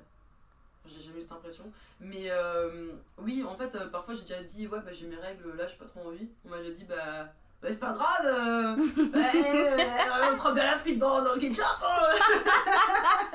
J'ai 0.86 1.00
jamais 1.00 1.18
eu 1.18 1.22
cette 1.22 1.32
impression. 1.32 1.64
Mais 2.00 2.30
euh, 2.30 2.92
oui, 3.18 3.42
en 3.42 3.56
fait, 3.56 3.74
euh, 3.74 3.88
parfois 3.88 4.14
j'ai 4.14 4.22
déjà 4.22 4.42
dit, 4.42 4.66
ouais, 4.66 4.80
bah, 4.84 4.92
j'ai 4.92 5.06
mes 5.06 5.16
règles, 5.16 5.56
là, 5.56 5.66
j'ai 5.66 5.76
pas 5.76 5.86
trop 5.86 6.06
envie. 6.08 6.28
On 6.44 6.50
m'a 6.50 6.58
déjà 6.58 6.70
dit, 6.72 6.84
bah, 6.84 7.32
bah 7.62 7.68
c'est 7.70 7.80
pas 7.80 7.92
grave, 7.92 8.24
euh, 8.24 8.76
bah, 9.12 9.18
euh, 9.34 10.32
on 10.32 10.36
trempe 10.36 10.54
bien 10.54 10.64
la 10.64 10.78
frite 10.78 10.98
dans, 10.98 11.22
dans 11.22 11.34
le 11.34 11.40
ketchup. 11.40 11.64
hein. 11.82 12.02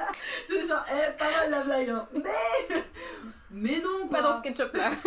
C'est 0.48 0.66
genre, 0.68 0.86
eh, 0.92 1.18
pas 1.18 1.32
mal 1.32 1.52
la 1.52 1.64
blague, 1.64 1.90
hein. 1.90 2.08
Mais, 2.14 2.83
mais 3.64 3.82
non, 3.82 4.08
quoi. 4.08 4.18
pas 4.18 4.24
dans 4.24 4.38
ce 4.38 4.42
ketchup 4.44 4.74
là 4.76 4.90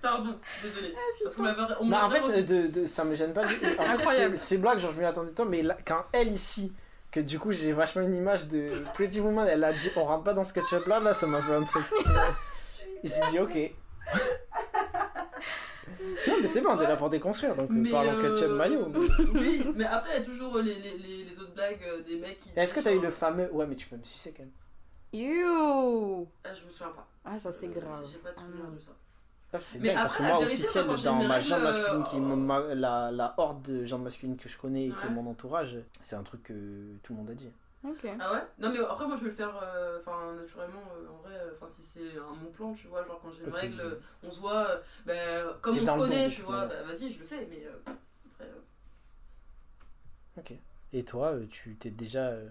Pardon, 0.00 0.38
désolé. 0.62 0.94
Parce 1.22 1.34
qu'on 1.36 1.42
m'avait 1.42 1.60
on 1.80 1.84
Mais 1.84 1.96
en 1.96 2.08
fait, 2.08 2.20
reçu- 2.20 2.38
euh, 2.38 2.42
de, 2.42 2.80
de- 2.80 2.86
ça 2.86 3.04
me 3.04 3.14
gêne 3.14 3.32
pas. 3.34 3.44
du- 3.44 3.54
En 3.54 3.58
fait, 3.58 3.78
Incroyable. 3.80 4.38
c'est- 4.38 4.44
ces 4.46 4.58
blagues, 4.58 4.78
genre, 4.78 4.92
je 4.94 4.98
m'y 5.00 5.04
attendais 5.04 5.32
tant, 5.32 5.44
mais 5.44 5.62
là, 5.62 5.76
quand 5.86 6.00
elle 6.12 6.28
ici, 6.28 6.72
que 7.10 7.20
du 7.20 7.38
coup 7.38 7.52
j'ai 7.52 7.72
vachement 7.72 8.02
une 8.02 8.14
image 8.14 8.46
de 8.48 8.72
Pretty 8.94 9.20
Woman, 9.20 9.46
elle 9.48 9.64
a 9.64 9.72
dit 9.72 9.90
on 9.96 10.04
rentre 10.04 10.24
pas 10.24 10.34
dans 10.34 10.44
ce 10.44 10.52
ketchup 10.52 10.86
là, 10.86 11.00
là 11.00 11.12
ça 11.14 11.26
m'a 11.26 11.40
fait 11.42 11.54
un 11.54 11.64
truc. 11.64 11.84
J'ai 13.04 13.20
dit 13.30 13.38
ok. 13.40 13.54
Non, 16.28 16.34
mais 16.40 16.46
c'est 16.46 16.60
bon, 16.60 16.70
on 16.76 16.80
est 16.80 16.86
là 16.86 16.96
pour 16.96 17.08
déconstruire, 17.10 17.54
donc 17.54 17.68
Mais, 17.70 17.88
euh, 17.88 17.92
parlons 17.92 18.12
euh, 18.18 18.34
ketchup 18.36 18.50
maillot. 18.52 18.92
Oui, 19.34 19.64
mais 19.74 19.84
après, 19.86 20.10
il 20.16 20.18
y 20.20 20.22
a 20.22 20.24
toujours 20.24 20.58
les, 20.58 20.74
les, 20.74 20.98
les, 20.98 21.24
les 21.24 21.38
autres 21.40 21.54
blagues 21.54 21.80
euh, 21.86 22.02
des 22.02 22.16
mecs 22.18 22.38
qui. 22.40 22.50
Est-ce 22.56 22.74
que 22.74 22.80
t'as 22.80 22.92
eu 22.92 23.00
le 23.00 23.10
fameux. 23.10 23.48
Ouais, 23.52 23.66
mais 23.66 23.74
tu 23.74 23.86
peux 23.86 23.96
me 23.96 24.04
sucer 24.04 24.32
quand 24.36 24.42
même. 24.42 24.52
You 25.12 26.28
Ah, 26.44 26.54
je 26.54 26.64
me 26.66 26.70
souviens 26.70 26.92
pas. 26.92 27.06
Ah, 27.24 27.38
ça 27.38 27.50
c'est 27.52 27.68
Euh, 27.68 27.80
grave. 27.80 28.08
J'ai 28.12 28.18
pas 28.18 28.30
de 28.30 28.34
Ah, 28.36 28.40
souvenir 28.42 28.70
de 28.70 28.78
ça. 28.80 28.92
Ah, 29.52 29.58
c'est 29.64 29.80
Mais 29.80 29.88
dingue 29.88 30.02
parce 30.02 30.14
que 30.16 30.22
après, 30.22 30.32
moi, 30.34 30.38
vérité, 30.46 30.62
officiel, 30.62 31.02
dans 31.02 31.24
ma 31.24 31.40
jambe 31.40 31.62
masculine, 31.62 32.00
euh, 32.00 32.04
qui 32.04 32.20
me 32.20 32.36
ma- 32.36 32.74
la, 32.74 33.10
la 33.10 33.34
horde 33.38 33.62
de 33.62 33.84
jambes 33.86 34.02
masculines 34.02 34.36
que 34.36 34.48
je 34.48 34.58
connais 34.58 34.88
et 34.88 34.94
qui 34.94 35.06
est 35.06 35.08
Ouais. 35.08 35.14
mon 35.14 35.26
entourage, 35.30 35.78
c'est 36.02 36.16
un 36.16 36.22
truc 36.22 36.42
que 36.42 36.96
tout 37.02 37.12
le 37.14 37.18
monde 37.18 37.30
a 37.30 37.34
dit. 37.34 37.50
Ok. 37.84 38.06
Ah 38.18 38.32
ouais? 38.32 38.42
Non, 38.58 38.70
mais 38.70 38.78
après, 38.80 39.06
moi 39.06 39.16
je 39.16 39.22
vais 39.22 39.30
le 39.30 39.34
faire 39.34 39.54
euh, 39.62 39.98
enfin 40.00 40.34
naturellement, 40.34 40.82
euh, 40.96 41.08
en 41.12 41.16
vrai, 41.22 41.38
enfin 41.52 41.66
si 41.66 41.80
c'est 41.82 42.18
un 42.18 42.34
bon 42.34 42.50
plan, 42.50 42.74
tu 42.74 42.88
vois, 42.88 43.04
genre 43.06 43.20
quand 43.22 43.30
j'ai 43.32 43.44
une 43.44 43.50
règle, 43.54 43.80
euh, 43.80 44.00
on 44.24 44.30
se 44.30 44.40
voit, 44.40 44.68
euh, 44.68 44.80
bah, 45.06 45.58
comme 45.62 45.76
on 45.78 45.86
se 45.86 45.96
connaît, 45.96 46.28
tu 46.28 46.42
vois, 46.42 46.66
bah 46.66 46.82
vas-y, 46.82 47.12
je 47.12 47.20
le 47.20 47.24
fais, 47.24 47.46
mais 47.48 47.64
euh, 47.66 47.78
après. 48.32 48.44
euh, 48.44 48.60
Ok. 50.36 50.52
Et 50.92 51.04
toi, 51.04 51.34
tu 51.50 51.76
t'es 51.76 51.90
déjà 51.90 52.28
euh, 52.28 52.48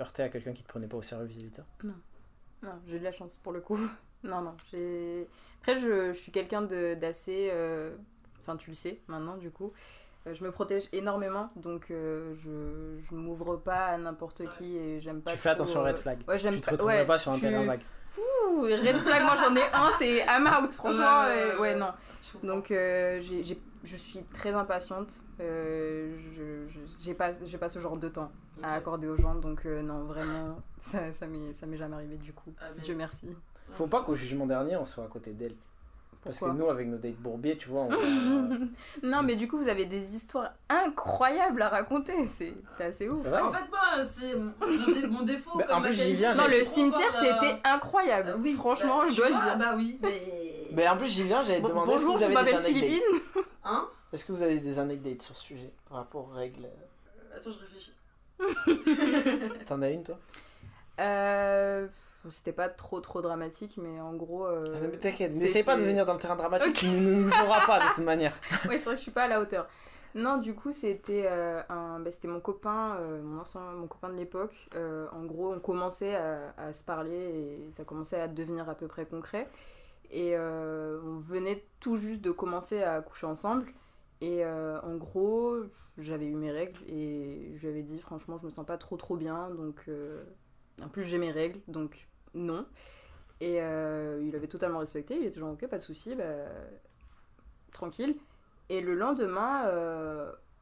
heurté 0.00 0.22
à 0.22 0.28
quelqu'un 0.28 0.52
qui 0.52 0.62
te 0.62 0.68
prenait 0.68 0.86
pas 0.88 0.96
au 0.96 1.02
sérieux 1.02 1.26
vis-à-vis 1.26 1.50
de 1.50 1.56
ça 1.56 1.64
Non, 1.84 2.72
j'ai 2.86 2.96
eu 2.96 2.98
de 2.98 3.04
la 3.04 3.12
chance 3.12 3.36
pour 3.42 3.52
le 3.52 3.60
coup. 3.60 3.78
Non, 4.24 4.40
non, 4.40 4.56
j'ai. 4.72 5.28
Après, 5.60 5.76
je, 5.76 6.08
je 6.12 6.18
suis 6.18 6.32
quelqu'un 6.32 6.62
de- 6.62 6.94
d'assez. 6.94 7.50
euh, 7.52 7.94
Enfin, 8.40 8.56
tu 8.56 8.70
le 8.70 8.74
sais 8.74 8.98
maintenant, 9.06 9.36
du 9.36 9.50
coup. 9.52 9.72
Euh, 10.26 10.34
Je 10.34 10.42
me 10.42 10.50
protège 10.50 10.88
énormément, 10.92 11.50
donc 11.54 11.92
euh, 11.92 12.34
je, 12.34 13.00
je 13.08 13.14
m'ouvre 13.14 13.56
pas 13.58 13.86
à 13.86 13.96
n'importe 13.98 14.42
qui 14.56 14.76
et 14.76 15.00
j'aime 15.00 15.22
pas. 15.22 15.30
Tu 15.30 15.36
fais 15.36 15.50
trop, 15.54 15.62
attention 15.62 15.80
aux 15.80 15.84
red 15.84 15.96
flag. 15.98 16.18
Ouais, 16.26 16.36
j'aime 16.36 16.54
Tu 16.54 16.60
te 16.62 16.64
pas. 16.66 16.72
retrouverais 16.72 17.00
ouais, 17.02 17.06
pas 17.06 17.16
sur 17.18 17.30
un 17.30 17.36
tu- 17.36 17.42
terrain 17.42 17.64
vague. 17.64 17.82
Ouh, 18.18 18.62
red 18.62 18.96
flag, 18.96 19.22
moi 19.22 19.36
j'en 19.36 19.54
ai 19.54 19.62
un, 19.72 19.90
c'est 19.98 20.16
I'm 20.26 20.46
out, 20.48 20.72
franchement. 20.72 21.22
Ouais, 21.22 21.28
ouais, 21.28 21.44
ouais, 21.44 21.54
ouais, 21.54 21.58
ouais. 21.60 21.74
non. 21.76 21.92
Donc, 22.42 22.72
euh, 22.72 23.20
j'ai- 23.20 23.44
j'ai- 23.44 23.60
je 23.84 23.96
suis 23.96 24.22
très 24.32 24.50
impatiente. 24.52 25.08
Euh, 25.40 26.16
je 26.36 26.82
j'ai 27.00 27.14
pas, 27.14 27.32
j'ai 27.44 27.58
pas 27.58 27.68
ce 27.68 27.78
genre 27.78 27.96
de 27.96 28.08
temps 28.08 28.30
à 28.62 28.74
accorder 28.74 29.06
aux 29.06 29.16
gens, 29.16 29.34
donc 29.36 29.66
euh, 29.66 29.82
non, 29.82 30.04
vraiment, 30.04 30.56
ça, 30.80 31.12
ça 31.12 31.26
m'est 31.26 31.54
ça 31.54 31.66
m'est 31.66 31.76
jamais 31.76 31.94
arrivé 31.96 32.16
du 32.16 32.32
coup. 32.32 32.52
Ah, 32.60 32.64
mais- 32.76 32.82
Dieu 32.82 32.94
merci. 32.94 33.34
Faut 33.72 33.86
pas 33.86 34.02
qu'au 34.02 34.14
jugement 34.14 34.46
dernier, 34.46 34.76
on 34.76 34.84
soit 34.84 35.04
à 35.04 35.08
côté 35.08 35.32
d'elle. 35.32 35.54
Parce 36.24 36.40
que 36.40 36.46
nous, 36.46 36.68
avec 36.68 36.88
nos 36.88 36.96
dates 36.98 37.14
bourbiers, 37.16 37.56
tu 37.56 37.68
vois, 37.68 37.82
on 37.82 37.88
Non, 39.02 39.22
mais 39.22 39.36
du 39.36 39.46
coup, 39.46 39.56
vous 39.56 39.68
avez 39.68 39.86
des 39.86 40.16
histoires 40.16 40.50
incroyables 40.68 41.62
à 41.62 41.68
raconter. 41.68 42.26
C'est 42.26 42.54
c'est 42.76 42.84
assez 42.86 43.08
ouf. 43.08 43.20
En 43.26 43.52
fait, 43.52 43.70
moi, 43.70 44.04
c'est 44.04 44.34
mon, 44.36 44.86
dé- 45.00 45.06
mon 45.06 45.22
défaut. 45.22 45.56
Bah, 45.58 45.64
comme 45.68 45.78
en 45.78 45.82
plus, 45.82 45.94
j'y 45.94 46.16
viens, 46.16 46.34
Non, 46.34 46.44
le 46.48 46.64
cimetière, 46.64 47.14
euh, 47.14 47.24
c'était 47.24 47.60
incroyable. 47.64 48.30
euh, 48.30 48.36
oui, 48.42 48.54
Franchement, 48.54 49.02
bah, 49.04 49.10
je 49.10 49.16
dois 49.16 49.28
le 49.28 49.34
dire. 49.34 49.58
Bah 49.58 49.74
oui, 49.76 49.98
mais. 50.02 50.66
Mais 50.72 50.88
en 50.88 50.96
plus, 50.96 51.08
j'y 51.08 51.22
viens, 51.22 51.40
est-ce 51.42 51.62
que 51.62 51.72
bonjour, 51.72 52.14
vous 52.14 52.18
je 52.20 52.24
avez 52.24 52.34
des 52.34 52.34
m'appelle 52.34 52.56
anecdotes 52.56 52.74
Philippine. 52.82 53.17
Hein 53.70 53.88
Est-ce 54.12 54.24
que 54.24 54.32
vous 54.32 54.42
avez 54.42 54.60
des 54.60 54.78
anecdotes 54.78 55.20
sur 55.22 55.36
ce 55.36 55.44
sujet 55.44 55.70
par 55.88 55.98
rapport 55.98 56.28
aux 56.30 56.32
règles? 56.34 56.64
Euh, 56.64 57.36
Attends, 57.36 57.50
je 57.50 57.58
réfléchis. 57.58 57.92
T'en 59.66 59.82
as 59.82 59.90
une, 59.90 60.02
toi? 60.04 60.18
Euh, 61.00 61.86
c'était 62.30 62.52
pas 62.52 62.68
trop 62.68 63.00
trop 63.00 63.20
dramatique, 63.20 63.74
mais 63.76 64.00
en 64.00 64.14
gros. 64.14 64.46
euh, 64.46 64.64
Ah, 64.74 64.78
mais 64.90 64.96
T'inquiète, 64.98 65.32
n'essaye 65.32 65.62
pas 65.62 65.76
de 65.76 65.82
venir 65.82 66.06
dans 66.06 66.14
le 66.14 66.18
terrain 66.18 66.36
dramatique, 66.36 66.70
Ok. 66.70 66.76
tu 66.76 66.86
ne 66.88 67.22
nous 67.22 67.30
auras 67.44 67.66
pas 67.66 67.78
de 67.80 67.84
cette 67.94 68.04
manière. 68.04 68.32
ouais, 68.68 68.78
c'est 68.78 68.84
vrai 68.84 68.92
que 68.94 68.98
je 68.98 69.02
suis 69.02 69.10
pas 69.12 69.24
à 69.24 69.28
la 69.28 69.40
hauteur. 69.40 69.68
Non, 70.14 70.38
du 70.38 70.54
coup, 70.54 70.72
c'était 70.72 71.26
euh, 71.26 71.60
un, 71.68 72.00
bah, 72.00 72.10
c'était 72.10 72.28
mon 72.28 72.40
copain, 72.40 72.96
euh, 72.98 73.20
mon 73.22 73.40
ancien, 73.42 73.60
mon 73.60 73.86
copain 73.86 74.08
de 74.08 74.14
l'époque. 74.16 74.68
Euh, 74.74 75.06
en 75.12 75.24
gros, 75.26 75.52
on 75.54 75.60
commençait 75.60 76.16
à, 76.16 76.54
à 76.56 76.72
se 76.72 76.82
parler 76.82 77.14
et 77.14 77.70
ça 77.72 77.84
commençait 77.84 78.20
à 78.20 78.26
devenir 78.26 78.68
à 78.70 78.74
peu 78.74 78.88
près 78.88 79.04
concret. 79.04 79.46
Et 80.10 80.32
euh, 80.34 81.00
on 81.04 81.18
venait 81.18 81.66
tout 81.80 81.96
juste 81.96 82.22
de 82.22 82.30
commencer 82.30 82.82
à 82.82 83.00
coucher 83.02 83.26
ensemble. 83.26 83.72
Et 84.20 84.44
euh, 84.44 84.80
en 84.82 84.96
gros, 84.96 85.56
j'avais 85.96 86.26
eu 86.26 86.34
mes 86.34 86.50
règles 86.50 86.80
et 86.86 87.52
je 87.54 87.60
lui 87.60 87.68
avais 87.68 87.82
dit, 87.82 88.00
franchement, 88.00 88.38
je 88.38 88.46
me 88.46 88.50
sens 88.50 88.66
pas 88.66 88.78
trop 88.78 88.96
trop 88.96 89.16
bien. 89.16 89.50
Donc, 89.50 89.84
euh, 89.88 90.24
en 90.82 90.88
plus, 90.88 91.04
j'ai 91.04 91.18
mes 91.18 91.30
règles, 91.30 91.60
donc 91.68 92.08
non. 92.34 92.66
Et 93.40 93.56
il 93.56 94.34
avait 94.34 94.48
totalement 94.48 94.80
respecté. 94.80 95.16
Il 95.16 95.24
était 95.24 95.38
genre, 95.38 95.52
ok, 95.52 95.68
pas 95.68 95.78
de 95.78 95.82
souci, 95.82 96.16
bah, 96.16 96.24
tranquille. 97.70 98.16
Et 98.68 98.80
le 98.80 98.94
lendemain, 98.94 99.64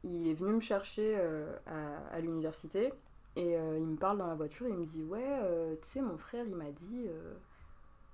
il 0.03 0.27
est 0.27 0.33
venu 0.35 0.53
me 0.53 0.59
chercher 0.59 1.19
à, 1.65 2.19
l'université 2.19 2.93
et 3.35 3.53
il 3.53 3.85
me 3.85 3.95
parle 3.95 4.19
dans 4.19 4.27
la 4.27 4.35
voiture 4.35 4.67
et 4.67 4.69
il 4.69 4.75
me 4.75 4.85
dit 4.85 5.03
Ouais, 5.03 5.39
tu 5.81 5.87
sais, 5.87 6.01
mon 6.01 6.17
frère, 6.17 6.45
il 6.45 6.55
m'a 6.55 6.71
dit 6.71 7.07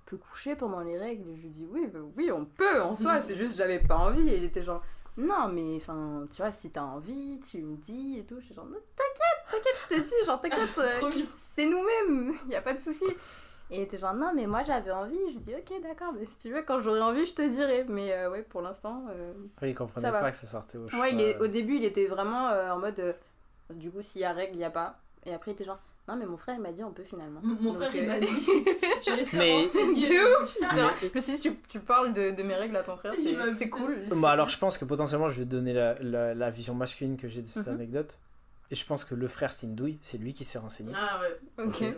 peut 0.06 0.16
coucher 0.16 0.54
pendant 0.56 0.80
les 0.80 0.98
règles. 0.98 1.24
Je 1.34 1.42
lui 1.42 1.48
dis 1.50 1.66
Oui, 1.70 1.86
bah 1.92 2.00
oui, 2.16 2.30
on 2.32 2.44
peut 2.44 2.82
en 2.82 2.96
soi, 2.96 3.20
c'est 3.22 3.36
juste 3.36 3.56
j'avais 3.56 3.78
pas 3.80 3.96
envie. 3.96 4.28
Et 4.28 4.36
il 4.36 4.44
était 4.44 4.62
genre 4.62 4.82
Non, 5.16 5.48
mais 5.48 5.76
enfin, 5.76 6.26
tu 6.30 6.36
vois, 6.42 6.52
si 6.52 6.70
t'as 6.70 6.82
envie, 6.82 7.40
tu 7.40 7.62
me 7.62 7.76
dis 7.76 8.18
et 8.18 8.24
tout. 8.26 8.36
Je 8.40 8.46
suis 8.46 8.54
genre 8.54 8.66
Non, 8.66 8.76
T'inquiète, 8.96 9.50
t'inquiète, 9.50 9.86
je 9.90 9.94
te 9.96 10.00
dis, 10.00 10.26
genre, 10.26 10.40
t'inquiète, 10.40 10.78
euh, 10.78 11.10
c'est 11.54 11.66
nous-mêmes, 11.66 12.34
y 12.50 12.54
a 12.54 12.62
pas 12.62 12.74
de 12.74 12.80
souci. 12.80 13.04
Et 13.70 13.76
il 13.78 13.80
était 13.82 13.96
genre, 13.96 14.12
non, 14.12 14.32
mais 14.36 14.46
moi 14.46 14.62
j'avais 14.62 14.90
envie. 14.90 15.18
Je 15.28 15.32
lui 15.32 15.40
dis, 15.40 15.54
ok, 15.54 15.80
d'accord, 15.82 16.12
mais 16.12 16.26
si 16.26 16.36
tu 16.36 16.52
veux, 16.52 16.62
quand 16.62 16.80
j'aurai 16.80 17.00
envie, 17.00 17.24
je 17.24 17.32
te 17.32 17.42
dirai. 17.42 17.84
Mais 17.88 18.12
euh, 18.12 18.30
ouais, 18.30 18.42
pour 18.42 18.60
l'instant. 18.60 19.04
euh, 19.10 19.32
Oui, 19.62 19.70
il 19.70 19.74
comprenait 19.74 20.06
Ça 20.06 20.12
va. 20.12 20.20
pas 20.20 20.30
que 20.30 20.36
ça 20.36 20.46
sortait 20.46 20.76
au 20.78 20.86
choix. 20.88 21.00
Ouais, 21.00 21.12
il 21.14 21.20
est, 21.20 21.38
au 21.40 21.46
début, 21.46 21.76
il 21.76 21.84
était 21.84 22.06
vraiment 22.06 22.48
euh, 22.50 22.70
en 22.72 22.78
mode, 22.78 23.00
euh, 23.00 23.12
du 23.70 23.90
coup, 23.90 24.02
s'il 24.02 24.20
y 24.20 24.24
a 24.24 24.32
règle, 24.32 24.56
il 24.56 24.60
y 24.60 24.64
a 24.64 24.70
pas. 24.70 24.98
Et 25.24 25.32
après, 25.32 25.52
il 25.52 25.54
était 25.54 25.64
genre, 25.64 25.80
non, 26.08 26.16
mais 26.16 26.26
mon 26.26 26.36
frère, 26.36 26.54
il 26.56 26.60
m'a 26.60 26.72
dit, 26.72 26.84
on 26.84 26.92
peut 26.92 27.02
finalement. 27.02 27.40
Mon 27.42 27.54
mon 27.54 27.72
Donc, 27.72 27.82
frère, 27.82 27.96
il 27.96 28.04
euh, 28.04 28.08
m'a 28.08 28.20
dit. 28.20 28.26
Réussi 29.10 29.36
Mais- 29.36 29.52
à 29.52 29.56
renseigner. 29.56 30.08
De 30.08 30.42
ouf, 30.42 30.58
Je 31.14 31.32
dit, 31.36 31.40
tu, 31.40 31.52
tu 31.68 31.80
parles 31.80 32.12
de, 32.12 32.30
de 32.36 32.42
mes 32.42 32.54
règles 32.54 32.76
à 32.76 32.82
ton 32.82 32.96
frère, 32.96 33.12
c'est 33.58 33.68
cool. 33.70 33.96
Bah, 34.16 34.30
alors, 34.30 34.48
je 34.48 34.58
pense 34.58 34.76
que 34.78 34.84
potentiellement, 34.84 35.28
je 35.30 35.38
vais 35.38 35.44
te 35.44 35.50
donner 35.50 35.72
la, 35.72 35.94
la, 36.02 36.34
la 36.34 36.50
vision 36.50 36.74
masculine 36.74 37.16
que 37.16 37.28
j'ai 37.28 37.42
de 37.42 37.48
cette 37.48 37.66
Mhm. 37.66 37.74
anecdote. 37.74 38.18
Et 38.70 38.74
je 38.76 38.84
pense 38.86 39.04
que 39.04 39.14
le 39.14 39.28
frère, 39.28 39.52
c'est 39.52 39.66
une 39.66 39.74
douille, 39.74 39.98
c'est 40.00 40.16
lui 40.18 40.32
qui 40.32 40.44
s'est 40.44 40.58
renseigné. 40.58 40.92
Ah 40.96 41.20
ouais. 41.20 41.64
Ok, 41.66 41.80
Ouais. 41.80 41.96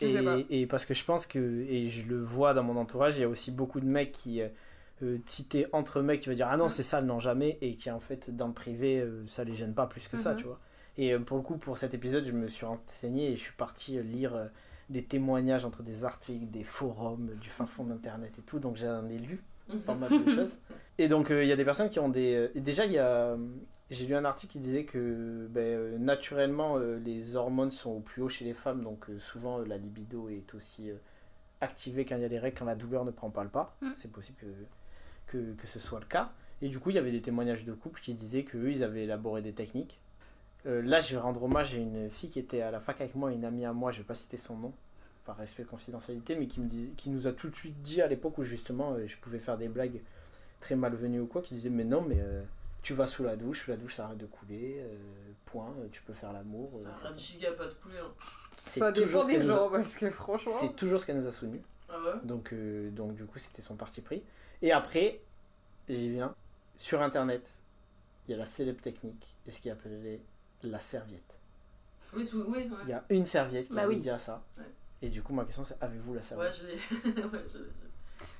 je 0.00 0.06
sais 0.06 0.22
pas. 0.22 0.36
Et, 0.50 0.60
et 0.62 0.66
parce 0.66 0.84
que 0.84 0.92
je 0.94 1.02
pense 1.04 1.26
que, 1.26 1.38
et 1.38 1.88
je 1.88 2.06
le 2.08 2.22
vois 2.22 2.52
dans 2.54 2.62
mon 2.62 2.76
entourage, 2.76 3.16
il 3.16 3.22
y 3.22 3.24
a 3.24 3.28
aussi 3.28 3.50
beaucoup 3.50 3.80
de 3.80 3.86
mecs 3.86 4.12
qui, 4.12 4.42
euh, 4.42 4.48
euh, 5.02 5.16
si 5.26 5.48
entre 5.72 6.02
mecs, 6.02 6.20
tu 6.20 6.28
vas 6.28 6.34
dire 6.36 6.46
ah 6.50 6.56
non, 6.58 6.64
Mhm. 6.64 6.70
c'est 6.70 6.82
ça, 6.82 7.00
non, 7.00 7.18
jamais, 7.20 7.56
et 7.62 7.74
qui 7.76 7.90
en 7.90 8.00
fait, 8.00 8.34
dans 8.36 8.46
le 8.48 8.52
privé, 8.52 9.00
euh, 9.00 9.24
ça 9.26 9.44
les 9.44 9.54
gêne 9.54 9.74
pas 9.74 9.86
plus 9.86 10.06
que 10.08 10.18
ça, 10.18 10.32
Mhm. 10.32 10.38
tu 10.38 10.44
vois. 10.44 10.60
Et 10.96 11.12
euh, 11.12 11.18
pour 11.18 11.36
le 11.36 11.42
coup, 11.42 11.56
pour 11.56 11.78
cet 11.78 11.94
épisode, 11.94 12.24
je 12.24 12.32
me 12.32 12.48
suis 12.48 12.66
renseigné 12.66 13.32
et 13.32 13.36
je 13.36 13.40
suis 13.40 13.54
parti 13.54 13.98
euh, 13.98 14.02
lire 14.02 14.34
euh, 14.34 14.46
des 14.90 15.04
témoignages 15.04 15.64
entre 15.64 15.82
des 15.82 16.04
articles, 16.04 16.46
des 16.50 16.64
forums, 16.64 17.30
du 17.40 17.48
fin 17.48 17.66
fond 17.66 17.84
d'internet 17.84 18.38
et 18.38 18.42
tout. 18.42 18.58
Donc 18.58 18.76
j'en 18.76 19.08
ai 19.08 19.18
lu 19.18 19.42
pas 19.86 19.94
mal 19.94 20.10
de 20.10 20.30
choses. 20.34 20.58
Et 20.98 21.08
donc 21.08 21.30
euh, 21.30 21.42
il 21.42 21.48
y 21.48 21.52
a 21.52 21.56
des 21.56 21.64
personnes 21.64 21.88
qui 21.88 21.98
ont 21.98 22.08
des. 22.08 22.50
déjà, 22.54 22.84
il 22.86 22.92
y 22.92 22.98
a. 22.98 23.36
J'ai 23.90 24.06
lu 24.06 24.14
un 24.14 24.24
article 24.24 24.52
qui 24.52 24.58
disait 24.58 24.84
que 24.84 25.46
ben, 25.50 26.02
naturellement 26.02 26.78
euh, 26.78 26.98
les 27.04 27.36
hormones 27.36 27.70
sont 27.70 27.90
au 27.90 28.00
plus 28.00 28.22
haut 28.22 28.28
chez 28.28 28.44
les 28.44 28.54
femmes, 28.54 28.82
donc 28.82 29.10
euh, 29.10 29.18
souvent 29.18 29.58
la 29.58 29.76
libido 29.76 30.30
est 30.30 30.54
aussi 30.54 30.90
activée 31.60 32.04
quand 32.04 32.16
il 32.16 32.22
y 32.22 32.24
a 32.24 32.28
les 32.28 32.38
règles, 32.38 32.58
quand 32.58 32.64
la 32.64 32.76
douleur 32.76 33.04
ne 33.04 33.10
prend 33.10 33.30
pas 33.30 33.44
le 33.44 33.50
pas. 33.50 33.76
Mm. 33.82 33.90
C'est 33.94 34.10
possible 34.10 34.38
que, 34.38 34.46
que, 35.26 35.52
que 35.52 35.66
ce 35.66 35.78
soit 35.78 36.00
le 36.00 36.06
cas. 36.06 36.32
Et 36.62 36.68
du 36.68 36.78
coup, 36.78 36.90
il 36.90 36.96
y 36.96 36.98
avait 36.98 37.12
des 37.12 37.20
témoignages 37.20 37.64
de 37.64 37.72
couples 37.74 38.00
qui 38.00 38.14
disaient 38.14 38.44
qu'eux, 38.44 38.70
ils 38.70 38.82
avaient 38.82 39.04
élaboré 39.04 39.42
des 39.42 39.52
techniques. 39.52 40.00
Euh, 40.66 40.80
là, 40.82 41.00
je 41.00 41.14
vais 41.14 41.20
rendre 41.20 41.42
hommage 41.42 41.74
à 41.74 41.78
une 41.78 42.08
fille 42.10 42.28
qui 42.30 42.38
était 42.38 42.62
à 42.62 42.70
la 42.70 42.80
fac 42.80 43.00
avec 43.00 43.14
moi, 43.14 43.32
une 43.32 43.44
amie 43.44 43.64
à 43.66 43.72
moi, 43.72 43.90
je 43.92 43.98
vais 43.98 44.04
pas 44.04 44.14
citer 44.14 44.36
son 44.36 44.56
nom, 44.56 44.72
par 45.26 45.36
respect 45.36 45.64
de 45.64 45.68
confidentialité, 45.68 46.36
mais 46.36 46.46
qui, 46.46 46.60
me 46.60 46.66
disait, 46.66 46.90
qui 46.96 47.10
nous 47.10 47.26
a 47.26 47.32
tout 47.32 47.48
de 47.50 47.54
suite 47.54 47.80
dit 47.82 48.00
à 48.00 48.06
l'époque 48.06 48.38
où 48.38 48.42
justement 48.44 48.92
euh, 48.92 49.06
je 49.06 49.16
pouvais 49.18 49.38
faire 49.38 49.58
des 49.58 49.68
blagues 49.68 50.00
très 50.60 50.76
malvenues 50.76 51.20
ou 51.20 51.26
quoi, 51.26 51.42
qui 51.42 51.54
disait 51.54 51.68
Mais 51.70 51.84
non, 51.84 52.00
mais 52.02 52.16
euh, 52.18 52.42
tu 52.82 52.94
vas 52.94 53.06
sous 53.06 53.24
la 53.24 53.36
douche, 53.36 53.64
sous 53.64 53.70
la 53.70 53.76
douche 53.76 53.94
ça 53.96 54.06
arrête 54.06 54.18
de 54.18 54.26
couler, 54.26 54.76
euh, 54.78 54.96
point, 55.46 55.74
tu 55.92 56.00
peux 56.02 56.14
faire 56.14 56.32
l'amour. 56.32 56.70
Ça 56.82 56.88
arrête 57.06 57.18
giga 57.18 57.52
pas 57.52 57.66
de 57.66 57.74
couler. 57.74 57.98
Hein. 57.98 58.12
C'est 58.58 58.80
Ça 58.80 58.92
toujours 58.92 59.26
dépend 59.26 59.28
ce 59.28 59.32
qu'elle 59.32 59.40
des 59.42 59.46
nous 59.46 59.52
a- 59.52 59.56
gens, 59.56 59.70
parce 59.70 59.94
que 59.96 60.10
franchement. 60.10 60.52
C'est 60.58 60.74
toujours 60.76 61.00
ce 61.00 61.06
qu'elle 61.06 61.20
nous 61.20 61.26
a 61.28 61.32
soutenu. 61.32 61.60
Ah 61.90 61.98
ouais? 62.00 62.20
Donc, 62.24 62.52
euh, 62.54 62.90
donc 62.90 63.14
du 63.14 63.26
coup, 63.26 63.38
c'était 63.38 63.60
son 63.62 63.76
parti 63.76 64.00
pris. 64.00 64.22
Et 64.62 64.72
après, 64.72 65.20
j'y 65.90 66.08
viens. 66.10 66.34
Sur 66.78 67.02
Internet, 67.02 67.48
il 68.26 68.32
y 68.32 68.34
a 68.34 68.38
la 68.38 68.46
célèbre 68.46 68.80
technique, 68.80 69.36
et 69.46 69.52
ce 69.52 69.60
qui 69.60 69.68
appelé 69.70 70.20
la 70.68 70.80
serviette. 70.80 71.36
Oui, 72.14 72.28
oui, 72.32 72.70
Il 72.84 72.88
y 72.90 72.92
a 72.92 73.04
une 73.10 73.26
serviette 73.26 73.68
qui 73.68 73.74
Bah 73.74 73.82
est 73.82 73.86
oui. 73.86 74.08
à 74.08 74.18
ça. 74.18 74.42
Ouais. 74.56 74.64
Et 75.02 75.08
du 75.08 75.22
coup, 75.22 75.32
ma 75.34 75.44
question 75.44 75.64
c'est 75.64 75.76
avez-vous 75.82 76.14
la 76.14 76.20
Ouais, 76.20 76.22
serviette? 76.22 76.54
je 76.60 76.66
l'ai. 76.66 76.74
ouais, 77.22 77.44
je 77.52 77.58
l'ai. 77.58 77.64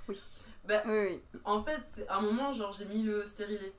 Oui. 0.09 0.21
Bah, 0.65 0.83
Oui, 0.87 0.93
oui. 1.11 1.21
en 1.45 1.63
fait, 1.65 2.07
à 2.09 2.19
un 2.19 2.21
moment, 2.23 2.53
genre, 2.53 2.73
j'ai 2.73 2.85
mis 2.87 3.03
le 3.03 3.27
stérilet. 3.27 3.73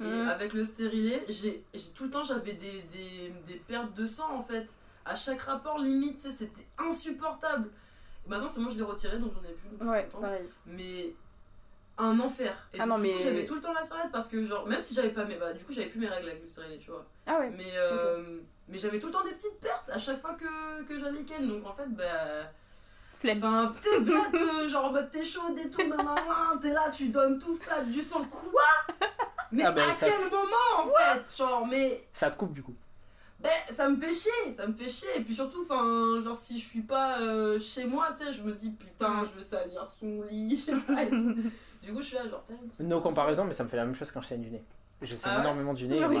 Et 0.00 0.04
Mhm. 0.04 0.28
avec 0.28 0.52
le 0.52 0.64
stérilet, 0.64 1.24
j'ai 1.28 1.64
j'ai- 1.72 1.90
tout 1.94 2.04
le 2.04 2.10
temps, 2.10 2.22
j'avais 2.24 2.52
des, 2.54 2.82
des, 2.92 3.32
des 3.46 3.54
pertes 3.66 3.94
de 3.96 4.06
sang, 4.06 4.36
en 4.36 4.42
fait. 4.42 4.66
À 5.06 5.14
chaque 5.16 5.40
rapport, 5.40 5.78
limite, 5.78 6.20
c'était 6.20 6.66
insupportable. 6.76 7.70
Et 8.26 8.28
maintenant, 8.28 8.48
c'est 8.48 8.60
bon, 8.60 8.68
je 8.68 8.76
l'ai 8.76 8.82
retiré, 8.82 9.18
donc 9.18 9.32
j'en 9.34 9.42
ai 9.48 9.52
plus. 9.54 9.86
Ouais, 9.86 10.06
pareil. 10.08 10.46
mais 10.66 11.14
un 11.98 12.20
enfer. 12.20 12.54
Et 12.74 12.78
Ah 12.80 12.86
non, 12.86 12.96
coup, 12.96 13.02
mais- 13.02 13.18
j'avais 13.18 13.44
tout 13.44 13.54
le 13.54 13.60
temps 13.60 13.72
la 13.72 13.82
serviette 13.82 14.12
parce 14.12 14.28
que, 14.28 14.42
genre, 14.42 14.66
même 14.66 14.82
si 14.82 14.94
j'avais 14.94 15.10
pas 15.10 15.24
mes. 15.24 15.36
Bah, 15.36 15.52
du 15.52 15.64
coup, 15.64 15.72
j'avais 15.72 15.88
plus 15.88 16.00
mes 16.00 16.08
règles 16.08 16.28
avec 16.28 16.42
le 16.42 16.48
stérilet, 16.48 16.78
tu 16.78 16.90
vois. 16.90 17.04
Ah 17.26 17.38
ouais. 17.40 17.50
Mais, 17.56 17.72
euh, 17.76 18.40
mais 18.68 18.78
j'avais 18.78 18.98
tout 19.00 19.06
le 19.06 19.12
temps 19.12 19.24
des 19.24 19.32
petites 19.32 19.58
pertes 19.60 19.88
à 19.90 19.98
chaque 19.98 20.20
fois 20.20 20.34
que, 20.34 20.82
que 20.84 20.98
j'allais 20.98 21.22
ken. 21.24 21.46
Donc 21.48 21.66
en 21.66 21.74
fait, 21.74 21.88
bah. 21.88 22.04
Flemme. 23.18 23.38
Enfin, 23.38 23.72
t'es 23.82 24.02
plate, 24.02 24.34
euh, 24.34 24.68
genre 24.68 24.84
en 24.86 24.92
mode 24.92 25.10
t'es 25.10 25.24
chaude 25.24 25.58
et 25.58 25.70
tout, 25.70 25.86
maman, 25.88 26.14
t'es 26.60 26.70
là, 26.74 26.90
tu 26.94 27.08
donnes 27.08 27.38
tout 27.38 27.56
flat, 27.56 27.82
du 27.82 28.02
sang, 28.02 28.22
quoi? 28.26 28.62
Mais 29.52 29.62
Ah 29.64 29.72
ben, 29.72 29.88
à 29.88 29.94
ça- 29.94 30.06
quel 30.06 30.30
moment 30.30 30.54
en 30.80 30.86
fait 30.86 31.36
Genre, 31.38 31.66
mais. 31.66 32.06
Ça 32.12 32.30
te 32.30 32.36
coupe 32.36 32.52
du 32.52 32.62
coup. 32.62 32.74
Ben, 33.40 33.50
ça 33.70 33.88
me 33.88 33.98
fait 33.98 34.12
chier, 34.12 34.52
ça 34.52 34.66
me 34.66 34.74
fait 34.74 34.88
chier. 34.88 35.08
Et 35.16 35.20
puis 35.22 35.34
surtout, 35.34 35.62
enfin, 35.62 36.20
genre, 36.22 36.36
si 36.36 36.58
je 36.58 36.64
suis 36.66 36.82
pas 36.82 37.18
euh, 37.20 37.58
chez 37.58 37.84
moi, 37.84 38.08
tu 38.18 38.24
sais, 38.26 38.32
je 38.34 38.42
me 38.42 38.52
dis, 38.52 38.70
putain, 38.70 39.24
je 39.24 39.38
veux 39.38 39.42
salir 39.44 39.88
son 39.88 40.22
lit, 40.24 40.56
je 40.56 40.72
sais 40.72 40.76
pas, 40.86 41.02
et 41.02 41.08
tout. 41.08 41.36
Du 41.86 41.92
coup, 41.94 42.02
je 42.02 42.06
suis 42.08 42.16
là, 42.16 42.28
genre, 42.28 42.42
t'as- 42.46 42.82
No 42.84 43.00
comparaison, 43.00 43.44
mais 43.44 43.52
ça 43.54 43.62
me 43.64 43.68
fait 43.68 43.76
la 43.76 43.84
même 43.84 43.94
chose 43.94 44.10
quand 44.10 44.20
je 44.20 44.26
saigne 44.26 44.42
du 44.42 44.50
nez. 44.50 44.62
Je 45.02 45.14
saigne 45.16 45.32
Ah 45.34 45.36
ouais 45.36 45.42
énormément 45.44 45.72
du 45.72 45.86
nez. 45.86 45.96
et 46.00 46.04
Oui, 46.04 46.18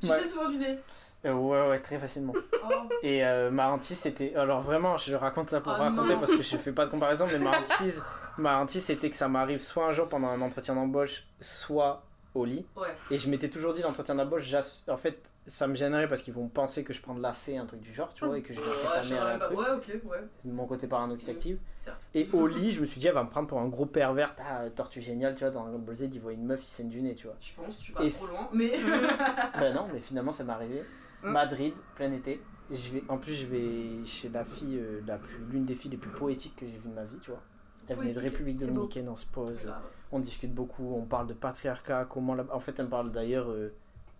Tu 0.00 0.06
Ouais. 0.08 0.18
sais 0.18 0.28
souvent 0.28 0.48
du 0.50 0.58
nez. 0.58 0.78
Euh, 1.24 1.32
ouais, 1.34 1.68
ouais, 1.68 1.78
très 1.80 1.98
facilement. 1.98 2.32
Oh. 2.64 2.68
Et 3.02 3.24
euh, 3.24 3.50
ma 3.50 3.68
hantise, 3.70 3.98
c'était. 3.98 4.34
Alors 4.36 4.60
vraiment, 4.60 4.96
je 4.98 5.14
raconte 5.14 5.50
ça 5.50 5.60
pour 5.60 5.72
Oh 5.76 5.80
raconter 5.80 6.12
non. 6.14 6.18
parce 6.18 6.32
que 6.36 6.42
je 6.42 6.56
fais 6.56 6.72
pas 6.72 6.84
de 6.86 6.90
comparaison, 6.90 7.26
mais 7.30 7.38
ma 7.38 7.50
hantise, 7.58 8.02
ma 8.38 8.58
hantise 8.58 8.84
c'était 8.84 9.08
que 9.08 9.16
ça 9.16 9.28
m'arrive 9.28 9.60
soit 9.62 9.86
un 9.86 9.92
jour 9.92 10.08
pendant 10.08 10.28
un 10.28 10.40
entretien 10.40 10.74
d'embauche, 10.74 11.24
soit 11.40 12.02
au 12.34 12.44
lit. 12.44 12.64
Ouais. 12.76 12.88
Et 13.10 13.18
je 13.18 13.28
m'étais 13.28 13.48
toujours 13.48 13.72
dit, 13.72 13.82
l'entretien 13.82 14.14
d'embauche, 14.14 14.52
en 14.88 14.96
fait, 14.96 15.30
ça 15.46 15.66
me 15.66 15.74
gênerait 15.74 16.08
parce 16.08 16.22
qu'ils 16.22 16.34
vont 16.34 16.48
penser 16.48 16.84
que 16.84 16.92
je 16.92 17.02
prends 17.02 17.14
de 17.14 17.20
l'AC, 17.20 17.50
un 17.58 17.66
truc 17.66 17.80
du 17.80 17.92
genre, 17.92 18.12
tu 18.14 18.24
vois, 18.24 18.38
et 18.38 18.42
que 18.42 18.52
je 18.54 18.60
vais 18.60 18.66
Ouais, 18.66 18.74
ta 19.02 19.08
mère 19.08 19.26
un 19.26 19.38
truc. 19.38 19.58
ouais, 19.58 19.70
ok, 19.76 20.10
ouais, 20.10 20.18
Mon 20.44 20.66
côté 20.66 20.86
parano 20.86 21.16
qui 21.16 21.24
s'active. 21.24 21.58
certes. 21.76 22.02
Et 22.14 22.28
au 22.32 22.46
lit, 22.46 22.72
je 22.72 22.80
me 22.80 22.86
suis 22.86 23.00
dit, 23.00 23.06
elle 23.08 23.14
va 23.14 23.24
me 23.24 23.28
prendre 23.30 23.48
pour 23.48 23.58
un 23.60 23.68
gros 23.68 23.86
pervers. 23.86 24.34
Ah, 24.38 24.68
tortue 24.70 25.02
géniale, 25.02 25.34
tu 25.34 25.44
vois, 25.44 25.50
dans 25.50 25.66
Ball 25.78 25.94
Z, 25.94 26.08
il 26.12 26.20
voit 26.20 26.32
une 26.32 26.44
meuf, 26.46 26.62
il 26.64 26.70
saigne 26.70 26.88
du 26.88 27.02
nez, 27.02 27.14
tu 27.14 27.26
vois. 27.26 27.36
Je 27.40 27.52
pense 27.54 27.76
que 27.76 27.82
tu 27.82 27.92
vas 27.92 28.04
Et 28.04 28.10
trop 28.10 28.26
loin, 28.28 28.48
mais. 28.52 28.72
ben 29.58 29.74
non, 29.74 29.88
mais 29.92 29.98
finalement, 29.98 30.32
ça 30.32 30.44
m'est 30.44 30.52
arrivé. 30.52 30.82
Mm. 31.22 31.30
Madrid, 31.32 31.74
plein 31.96 32.12
été. 32.12 32.40
Je 32.70 32.90
vais, 32.92 33.02
en 33.08 33.18
plus, 33.18 33.34
je 33.34 33.46
vais 33.46 34.04
chez 34.06 34.28
la 34.30 34.44
fille, 34.44 34.78
euh, 34.78 35.00
la 35.06 35.18
plus, 35.18 35.38
l'une 35.50 35.64
des 35.66 35.74
filles 35.74 35.90
les 35.90 35.96
plus 35.98 36.10
poétiques 36.10 36.56
que 36.56 36.64
j'ai 36.66 36.78
vues 36.78 36.88
de 36.88 36.94
ma 36.94 37.04
vie, 37.04 37.18
tu 37.20 37.30
vois. 37.30 37.42
Elle 37.88 37.96
venait 37.98 38.12
de. 38.14 38.20
République. 38.20 38.58
Dominicaine, 38.58 39.08
on 39.08 39.16
se 39.16 39.26
pose, 39.26 39.66
on 40.12 40.18
discute 40.20 40.54
beaucoup, 40.54 40.94
on 40.94 41.04
parle 41.04 41.26
de 41.26 41.34
patriarcat, 41.34 42.06
comment 42.08 42.34
la... 42.34 42.44
En 42.54 42.60
fait, 42.60 42.78
elle 42.78 42.84
me 42.86 42.90
parle 42.90 43.10
d'ailleurs, 43.12 43.50
euh, 43.50 43.72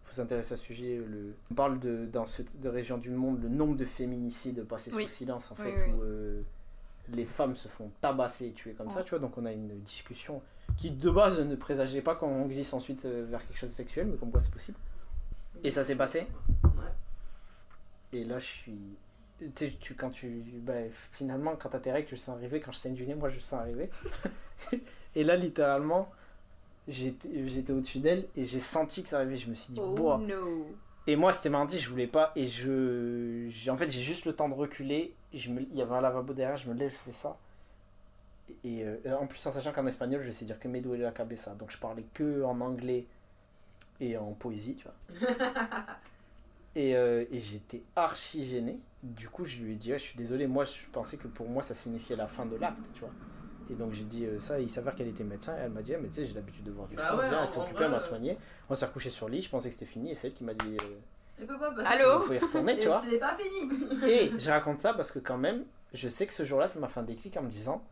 faut 0.04 0.14
s'intéresser 0.14 0.54
à 0.54 0.56
ce 0.56 0.64
sujet, 0.64 0.96
le... 0.96 1.34
on 1.50 1.54
parle 1.54 1.78
de, 1.80 2.06
dans 2.06 2.24
cette 2.26 2.54
région 2.64 2.98
du 2.98 3.10
monde, 3.10 3.42
le 3.42 3.48
nombre 3.48 3.76
de 3.76 3.84
féminicides 3.84 4.64
passés 4.64 4.90
Oui. 4.94 5.04
sous 5.04 5.10
silence, 5.10 5.52
en 5.52 5.56
Oui, 5.58 5.64
fait, 5.70 5.84
oui. 5.84 5.92
où 5.92 6.02
euh, 6.02 6.42
les 7.10 7.24
femmes 7.24 7.56
se 7.56 7.68
font 7.68 7.90
tabasser 8.00 8.46
et 8.46 8.52
tuer 8.52 8.72
comme 8.72 8.90
ça, 8.90 9.02
tu 9.02 9.10
vois. 9.10 9.18
Donc 9.18 9.36
on 9.38 9.44
a 9.44 9.52
une 9.52 9.80
discussion 9.80 10.40
qui, 10.76 10.90
de 10.90 11.10
base, 11.10 11.40
ne 11.40 11.54
présageait 11.56 12.00
pas 12.02 12.14
qu'on 12.14 12.46
glisse 12.46 12.72
ensuite 12.72 13.04
euh, 13.04 13.26
vers 13.28 13.46
quelque 13.46 13.58
chose 13.58 13.70
de 13.70 13.74
sexuel, 13.74 14.06
mais 14.06 14.16
comme 14.16 14.30
quoi 14.30 14.40
c'est 14.40 14.52
possible. 14.52 14.78
Et 15.64 15.70
ça 15.70 15.84
s'est 15.84 15.96
passé 15.96 16.26
Ouais. 16.64 16.70
Et 18.18 18.24
là, 18.24 18.38
je 18.38 18.46
suis. 18.46 18.78
Tu 19.54 19.72
tu, 19.72 19.94
quand 19.94 20.10
tu. 20.10 20.44
Bah, 20.58 20.74
finalement, 21.12 21.56
quand 21.56 21.70
t'as 21.70 21.78
tes 21.78 21.92
règles, 21.92 22.08
tu 22.08 22.14
le 22.14 22.20
sens 22.20 22.36
arriver. 22.36 22.60
Quand 22.60 22.72
je 22.72 22.78
saigne 22.78 22.94
du 22.94 23.06
nez, 23.06 23.14
moi, 23.14 23.28
je 23.28 23.36
le 23.36 23.40
sens 23.40 23.60
arriver. 23.60 23.90
et 25.14 25.24
là, 25.24 25.36
littéralement, 25.36 26.10
j'étais 26.88 27.72
au-dessus 27.72 27.98
d'elle 27.98 28.26
et 28.36 28.44
j'ai 28.44 28.60
senti 28.60 29.02
que 29.02 29.08
ça 29.08 29.18
arrivait. 29.18 29.36
Je 29.36 29.50
me 29.50 29.54
suis 29.54 29.72
dit, 29.72 29.80
Oh 29.82 29.94
boah. 29.94 30.18
no. 30.18 30.66
Et 31.06 31.16
moi, 31.16 31.32
c'était 31.32 31.48
mardi, 31.48 31.78
je 31.78 31.88
voulais 31.88 32.06
pas. 32.06 32.32
Et 32.36 32.46
je. 32.46 33.70
En 33.70 33.76
fait, 33.76 33.90
j'ai 33.90 34.00
juste 34.00 34.24
le 34.24 34.34
temps 34.34 34.48
de 34.48 34.54
reculer. 34.54 35.14
Je 35.34 35.50
me... 35.50 35.62
Il 35.62 35.74
y 35.74 35.82
avait 35.82 35.94
un 35.94 36.00
lavabo 36.00 36.32
derrière, 36.32 36.56
je 36.56 36.68
me 36.68 36.74
lève, 36.74 36.90
je 36.90 36.96
fais 36.96 37.12
ça. 37.12 37.36
Et 38.64 38.84
euh, 38.84 39.18
en 39.18 39.26
plus, 39.26 39.44
en 39.46 39.52
sachant 39.52 39.72
qu'en 39.72 39.86
espagnol, 39.86 40.22
je 40.22 40.30
sais 40.30 40.44
dire 40.44 40.58
que 40.60 40.68
me 40.68 40.80
duele 40.80 41.02
la 41.02 41.10
cabeza. 41.10 41.54
Donc, 41.54 41.70
je 41.70 41.78
parlais 41.78 42.04
que 42.14 42.44
en 42.44 42.60
anglais 42.60 43.06
et 44.00 44.16
en 44.16 44.32
poésie, 44.32 44.76
tu 44.76 44.86
vois. 44.86 45.30
et 46.76 46.94
euh, 46.94 47.24
et 47.30 47.38
j'étais 47.38 47.82
archi 47.96 48.44
gêné. 48.46 48.78
Du 49.02 49.28
coup, 49.28 49.44
je 49.44 49.58
lui 49.58 49.72
ai 49.72 49.76
dit, 49.76 49.90
je 49.92 49.96
suis 49.98 50.16
désolé, 50.16 50.46
moi, 50.46 50.64
je 50.64 50.86
pensais 50.92 51.16
que 51.16 51.26
pour 51.28 51.48
moi, 51.48 51.62
ça 51.62 51.74
signifiait 51.74 52.14
la 52.16 52.28
fin 52.28 52.46
de 52.46 52.54
l'acte, 52.56 52.82
tu 52.94 53.00
vois. 53.00 53.10
Et 53.70 53.74
donc, 53.74 53.92
j'ai 53.92 54.04
dit 54.04 54.26
euh, 54.26 54.38
ça, 54.38 54.60
il 54.60 54.70
s'avère 54.70 54.94
qu'elle 54.94 55.08
était 55.08 55.24
médecin. 55.24 55.56
Et 55.56 55.60
elle 55.60 55.70
m'a 55.72 55.82
dit, 55.82 55.94
Ah, 55.94 55.98
mais 56.00 56.08
tu 56.08 56.14
sais, 56.14 56.26
j'ai 56.26 56.34
l'habitude 56.34 56.64
de 56.64 56.70
voir 56.70 56.86
du 56.88 56.94
Bah 56.96 57.08
sang. 57.08 57.16
ouais, 57.18 57.28
Viens, 57.28 57.38
en- 57.38 57.42
elle 57.42 57.48
s'est 57.48 57.58
occupée, 57.58 57.84
elle 57.84 57.90
m'a 57.90 58.00
soigné. 58.00 58.38
On 58.70 58.74
s'est 58.74 58.86
recouché 58.86 59.10
sur 59.10 59.28
le 59.28 59.34
lit, 59.34 59.42
je 59.42 59.50
pensais 59.50 59.68
que 59.68 59.74
c'était 59.74 59.86
fini. 59.90 60.10
Et 60.12 60.14
c'est 60.14 60.28
elle 60.28 60.34
qui 60.34 60.44
m'a 60.44 60.54
dit, 60.54 60.76
euh, 60.80 61.42
Et 61.42 61.46
papa, 61.46 61.70
bah, 61.70 61.82
Allô 61.86 62.22
il 62.22 62.26
faut 62.26 62.32
y 62.34 62.38
retourner, 62.38 62.76
tu 62.76 62.82
et 62.82 62.86
vois. 62.86 63.00
C'est 63.00 63.18
pas 63.18 63.36
fini 63.36 63.72
Et 64.10 64.32
je 64.38 64.50
raconte 64.50 64.78
ça 64.78 64.94
parce 64.94 65.10
que 65.10 65.18
quand 65.18 65.38
même, 65.38 65.64
je 65.94 66.08
sais 66.08 66.26
que 66.26 66.32
ce 66.32 66.44
jour-là, 66.44 66.66
ça 66.68 66.78
m'a 66.80 66.88
fait 66.88 67.00
un 67.00 67.04
déclic 67.04 67.36
en 67.36 67.42
me 67.42 67.48
disant, 67.50 67.82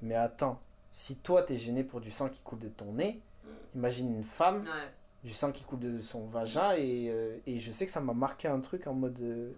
mais 0.00 0.14
attends, 0.14 0.60
si 0.92 1.16
toi 1.16 1.42
t'es 1.42 1.56
gêné 1.56 1.84
pour 1.84 2.00
du 2.00 2.10
sang 2.10 2.28
qui 2.28 2.40
coule 2.42 2.58
de 2.60 2.68
ton 2.68 2.92
nez, 2.92 3.20
imagine 3.74 4.14
une 4.14 4.24
femme, 4.24 4.60
Ouais. 4.60 4.88
du 5.24 5.32
sang 5.32 5.52
qui 5.52 5.64
coule 5.64 5.78
de 5.80 6.00
son 6.00 6.26
vagin, 6.26 6.72
et, 6.72 7.08
euh, 7.10 7.36
et 7.46 7.60
je 7.60 7.72
sais 7.72 7.86
que 7.86 7.92
ça 7.92 8.00
m'a 8.00 8.12
marqué 8.14 8.48
un 8.48 8.60
truc 8.60 8.86
en 8.86 8.94
mode, 8.94 9.18
euh, 9.20 9.52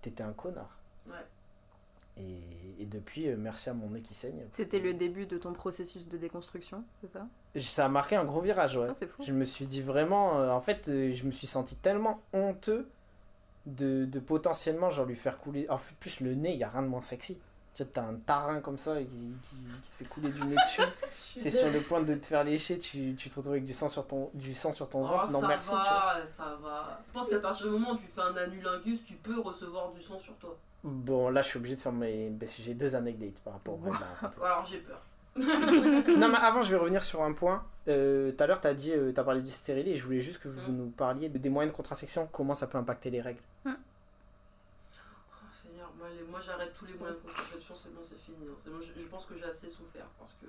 t'étais 0.00 0.22
un 0.22 0.32
connard. 0.32 0.76
Ouais. 1.06 1.14
Et, 2.18 2.82
et 2.82 2.86
depuis, 2.86 3.28
euh, 3.28 3.36
merci 3.38 3.70
à 3.70 3.74
mon 3.74 3.90
nez 3.90 4.02
qui 4.02 4.14
saigne. 4.14 4.42
C'était 4.52 4.80
le 4.80 4.94
début 4.94 5.26
de 5.26 5.38
ton 5.38 5.52
processus 5.52 6.08
de 6.08 6.18
déconstruction, 6.18 6.84
c'est 7.00 7.10
ça? 7.10 7.26
Ça 7.56 7.86
a 7.86 7.88
marqué 7.88 8.16
un 8.16 8.24
gros 8.24 8.40
virage, 8.40 8.76
ouais. 8.76 8.88
Ah, 8.90 8.94
C'est 8.94 9.06
fou. 9.06 9.22
Je 9.22 9.32
me 9.32 9.44
suis 9.44 9.66
dit 9.66 9.82
vraiment, 9.82 10.38
euh, 10.40 10.50
en 10.50 10.60
fait, 10.60 10.88
euh, 10.88 11.12
je 11.14 11.24
me 11.24 11.30
suis 11.30 11.46
senti 11.46 11.76
tellement 11.76 12.20
honteux 12.32 12.88
de, 13.66 14.04
de 14.04 14.18
potentiellement 14.20 14.90
genre 14.90 15.06
lui 15.06 15.16
faire 15.16 15.38
couler. 15.38 15.68
En 15.70 15.78
fait, 15.78 15.94
plus 15.96 16.20
le 16.20 16.34
nez, 16.34 16.52
il 16.52 16.58
y 16.58 16.64
a 16.64 16.68
rien 16.68 16.82
de 16.82 16.88
moins 16.88 17.02
sexy. 17.02 17.40
Tu 17.72 17.84
vois, 17.84 17.92
t'as 17.94 18.02
un 18.02 18.14
tarin 18.14 18.60
comme 18.60 18.78
ça 18.78 18.96
qui, 18.96 19.06
qui, 19.06 19.56
qui 19.82 19.90
te 19.90 19.96
fait 19.96 20.04
couler 20.06 20.30
du 20.30 20.40
nez 20.44 20.56
dessus. 20.56 21.40
T'es 21.40 21.50
sur 21.50 21.70
le 21.70 21.80
point 21.80 22.02
de 22.02 22.14
te 22.14 22.26
faire 22.26 22.42
lécher, 22.44 22.78
tu, 22.78 23.14
tu 23.16 23.30
te 23.30 23.36
retrouves 23.36 23.52
avec 23.52 23.64
du 23.64 23.72
sang 23.74 23.88
sur 23.88 24.06
ton, 24.06 24.28
du 24.34 24.54
sang 24.54 24.72
sur 24.72 24.88
ton 24.88 25.04
Oh, 25.04 25.08
ventre. 25.08 25.30
Non, 25.32 25.40
ça 25.40 25.48
merci, 25.48 25.68
tu 25.68 25.74
vois. 25.76 25.84
va, 25.84 26.26
ça 26.26 26.58
va. 26.62 27.00
Je 27.08 27.12
pense 27.12 27.28
qu'à 27.28 27.38
partir 27.38 27.66
du 27.66 27.72
moment 27.72 27.92
où 27.92 27.96
tu 27.96 28.06
fais 28.06 28.22
un 28.22 28.36
anulingus, 28.36 29.04
tu 29.04 29.14
peux 29.14 29.38
recevoir 29.40 29.92
du 29.92 30.02
sang 30.02 30.18
sur 30.18 30.34
toi. 30.36 30.56
Bon, 30.82 31.28
là, 31.30 31.42
je 31.42 31.48
suis 31.48 31.58
obligé 31.58 31.76
de 31.76 31.80
faire 31.80 31.92
mes. 31.92 32.32
J'ai 32.58 32.74
deux 32.74 32.96
anecdotes 32.96 33.38
par 33.44 33.52
rapport 33.54 33.74
au. 33.74 34.42
Alors 34.44 34.64
j'ai 34.66 34.78
peur. 34.78 35.00
Non, 35.36 36.28
mais 36.28 36.38
avant, 36.38 36.60
je 36.62 36.70
vais 36.70 36.76
revenir 36.76 37.02
sur 37.02 37.22
un 37.22 37.32
point. 37.32 37.64
Euh, 37.88 38.32
Tout 38.32 38.42
à 38.42 38.46
l'heure, 38.46 38.60
t'as 38.60 38.74
dit, 38.74 38.92
euh, 38.92 39.12
t'as 39.12 39.22
parlé 39.24 39.40
du 39.42 39.50
stérilet 39.50 39.92
et 39.92 39.96
je 39.96 40.04
voulais 40.04 40.20
juste 40.20 40.38
que 40.38 40.48
vous 40.48 40.72
Mm. 40.72 40.76
nous 40.76 40.90
parliez 40.90 41.28
de- 41.28 41.38
des 41.38 41.48
moyens 41.48 41.72
de 41.72 41.76
contraception, 41.76 42.28
comment 42.32 42.54
ça 42.54 42.66
peut 42.66 42.78
impacter 42.78 43.10
les 43.10 43.20
règles. 43.20 43.40
Seigneur, 43.64 43.78
moi, 46.40 46.46
j'arrête 46.46 46.72
tous 46.72 46.86
les 46.86 46.94
moyens 46.94 47.20
de 47.20 47.28
contraception, 47.28 47.74
c'est 47.74 47.94
bon, 47.94 48.02
c'est 48.02 48.18
fini. 48.18 48.36
hein. 48.48 48.54
C'est 48.56 48.70
bon, 48.70 48.80
je, 48.80 48.98
je 49.00 49.06
pense 49.08 49.26
que 49.26 49.36
j'ai 49.36 49.44
assez 49.44 49.68
souffert 49.68 50.06
parce 50.18 50.34
que. 50.40 50.46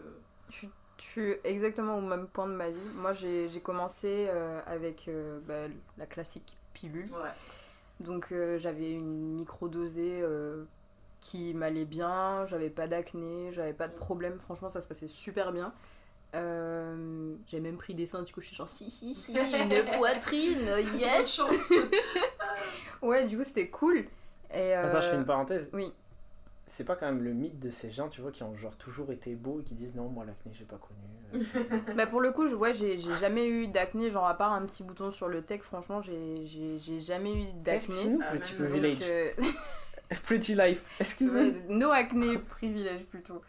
Je 0.49 0.67
suis 1.03 1.35
exactement 1.43 1.97
au 1.97 2.01
même 2.01 2.27
point 2.27 2.47
de 2.47 2.53
ma 2.53 2.69
vie. 2.69 2.77
Moi, 2.95 3.13
j'ai 3.13 3.49
j'ai 3.49 3.59
commencé 3.59 4.27
euh, 4.29 4.61
avec 4.65 5.07
euh, 5.07 5.39
bah, 5.45 5.67
la 5.97 6.05
classique 6.05 6.57
pilule. 6.73 7.07
Ouais. 7.11 7.29
Donc 7.99 8.31
euh, 8.31 8.57
j'avais 8.57 8.91
une 8.91 9.33
micro-dosée 9.35 10.23
qui 11.19 11.53
m'allait 11.53 11.85
bien, 11.85 12.45
j'avais 12.45 12.69
pas 12.69 12.87
d'acné, 12.87 13.51
j'avais 13.51 13.73
pas 13.73 13.87
de 13.87 13.93
problème, 13.93 14.39
franchement 14.39 14.69
ça 14.69 14.81
se 14.81 14.87
passait 14.87 15.07
super 15.07 15.51
bien. 15.51 15.71
Euh, 16.33 17.35
j'avais 17.45 17.61
même 17.61 17.77
pris 17.77 17.93
des 17.93 18.05
seins, 18.07 18.23
du 18.23 18.33
coup 18.33 18.41
je 18.41 18.47
suis 18.47 18.55
genre 18.55 18.69
hi 18.79 18.85
hi 18.85 19.11
hi, 19.11 19.37
une 19.37 19.97
poitrine, 19.97 20.67
yes. 20.97 21.41
Ouais, 23.03 23.27
du 23.27 23.37
coup 23.37 23.43
c'était 23.43 23.69
cool. 23.69 24.05
Et, 24.53 24.75
euh, 24.75 24.83
Attends, 24.85 25.01
je 25.01 25.07
fais 25.09 25.15
une 25.15 25.25
parenthèse. 25.25 25.69
Oui. 25.73 25.93
C'est 26.67 26.85
pas 26.85 26.95
quand 26.95 27.05
même 27.05 27.21
le 27.23 27.33
mythe 27.33 27.59
de 27.59 27.69
ces 27.69 27.91
gens, 27.91 28.07
tu 28.07 28.21
vois, 28.21 28.31
qui 28.31 28.43
ont 28.43 28.55
genre 28.55 28.75
toujours 28.77 29.11
été 29.11 29.35
beaux 29.35 29.59
et 29.59 29.63
qui 29.63 29.73
disent 29.73 29.93
non, 29.95 30.07
moi 30.07 30.23
l'acné, 30.25 30.51
j'ai 30.53 30.63
pas 30.63 30.77
connu. 30.77 31.43
euh, 31.53 31.93
Bah 31.95 32.07
pour 32.07 32.21
le 32.21 32.31
coup, 32.31 32.47
je- 32.47 32.55
ouais, 32.55 32.73
j'ai 32.73 32.97
jamais 32.97 33.47
eu 33.47 33.67
d'acné, 33.67 34.09
genre 34.09 34.25
à 34.27 34.35
part 34.37 34.53
un 34.53 34.65
petit 34.65 34.83
bouton 34.83 35.11
sur 35.11 35.27
le 35.27 35.41
tech, 35.41 35.61
franchement 35.61 36.01
j'ai 36.01 36.45
j'ai- 36.45 36.77
j'ai 36.77 36.99
jamais 37.01 37.33
eu 37.33 37.45
d'acné. 37.61 37.75
Excuse-nous, 37.75 38.19
Ah, 38.21 38.31
petit 38.37 38.55
euh, 39.03 39.31
Pretty 40.23 40.55
life. 40.55 40.85
Excusez. 40.99 41.39
Ouais, 41.39 41.53
no 41.69 41.89
acné 41.91 42.37
privilège 42.37 43.03
plutôt. 43.05 43.41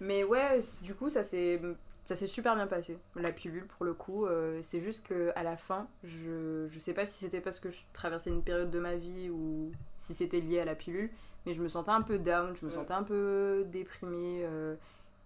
Mais 0.00 0.24
ouais, 0.24 0.60
du 0.82 0.94
coup, 0.94 1.08
ça 1.08 1.24
s'est 1.24 1.60
ça 2.06 2.14
s'est 2.16 2.26
super 2.26 2.54
bien 2.54 2.66
passé. 2.66 2.98
La 3.16 3.32
pilule, 3.32 3.66
pour 3.66 3.84
le 3.84 3.92
coup, 3.94 4.26
euh, 4.26 4.60
c'est 4.62 4.80
juste 4.80 5.06
que 5.06 5.32
à 5.36 5.42
la 5.42 5.56
fin, 5.56 5.86
je, 6.04 6.66
je 6.68 6.78
sais 6.78 6.94
pas 6.94 7.04
si 7.06 7.18
c'était 7.24 7.40
parce 7.42 7.60
que 7.60 7.70
je 7.70 7.80
traversais 7.92 8.30
une 8.30 8.42
période 8.42 8.70
de 8.70 8.78
ma 8.80 8.96
vie 8.96 9.28
ou 9.30 9.70
si 9.98 10.14
c'était 10.14 10.40
lié 10.40 10.60
à 10.60 10.64
la 10.64 10.74
pilule, 10.74 11.10
mais 11.44 11.52
je 11.52 11.62
me 11.62 11.68
sentais 11.68 11.90
un 11.90 12.02
peu 12.02 12.18
down, 12.18 12.54
je 12.56 12.64
me 12.64 12.70
sentais 12.70 12.94
un 12.94 13.02
peu 13.02 13.64
déprimée. 13.70 14.42
euh, 14.44 14.74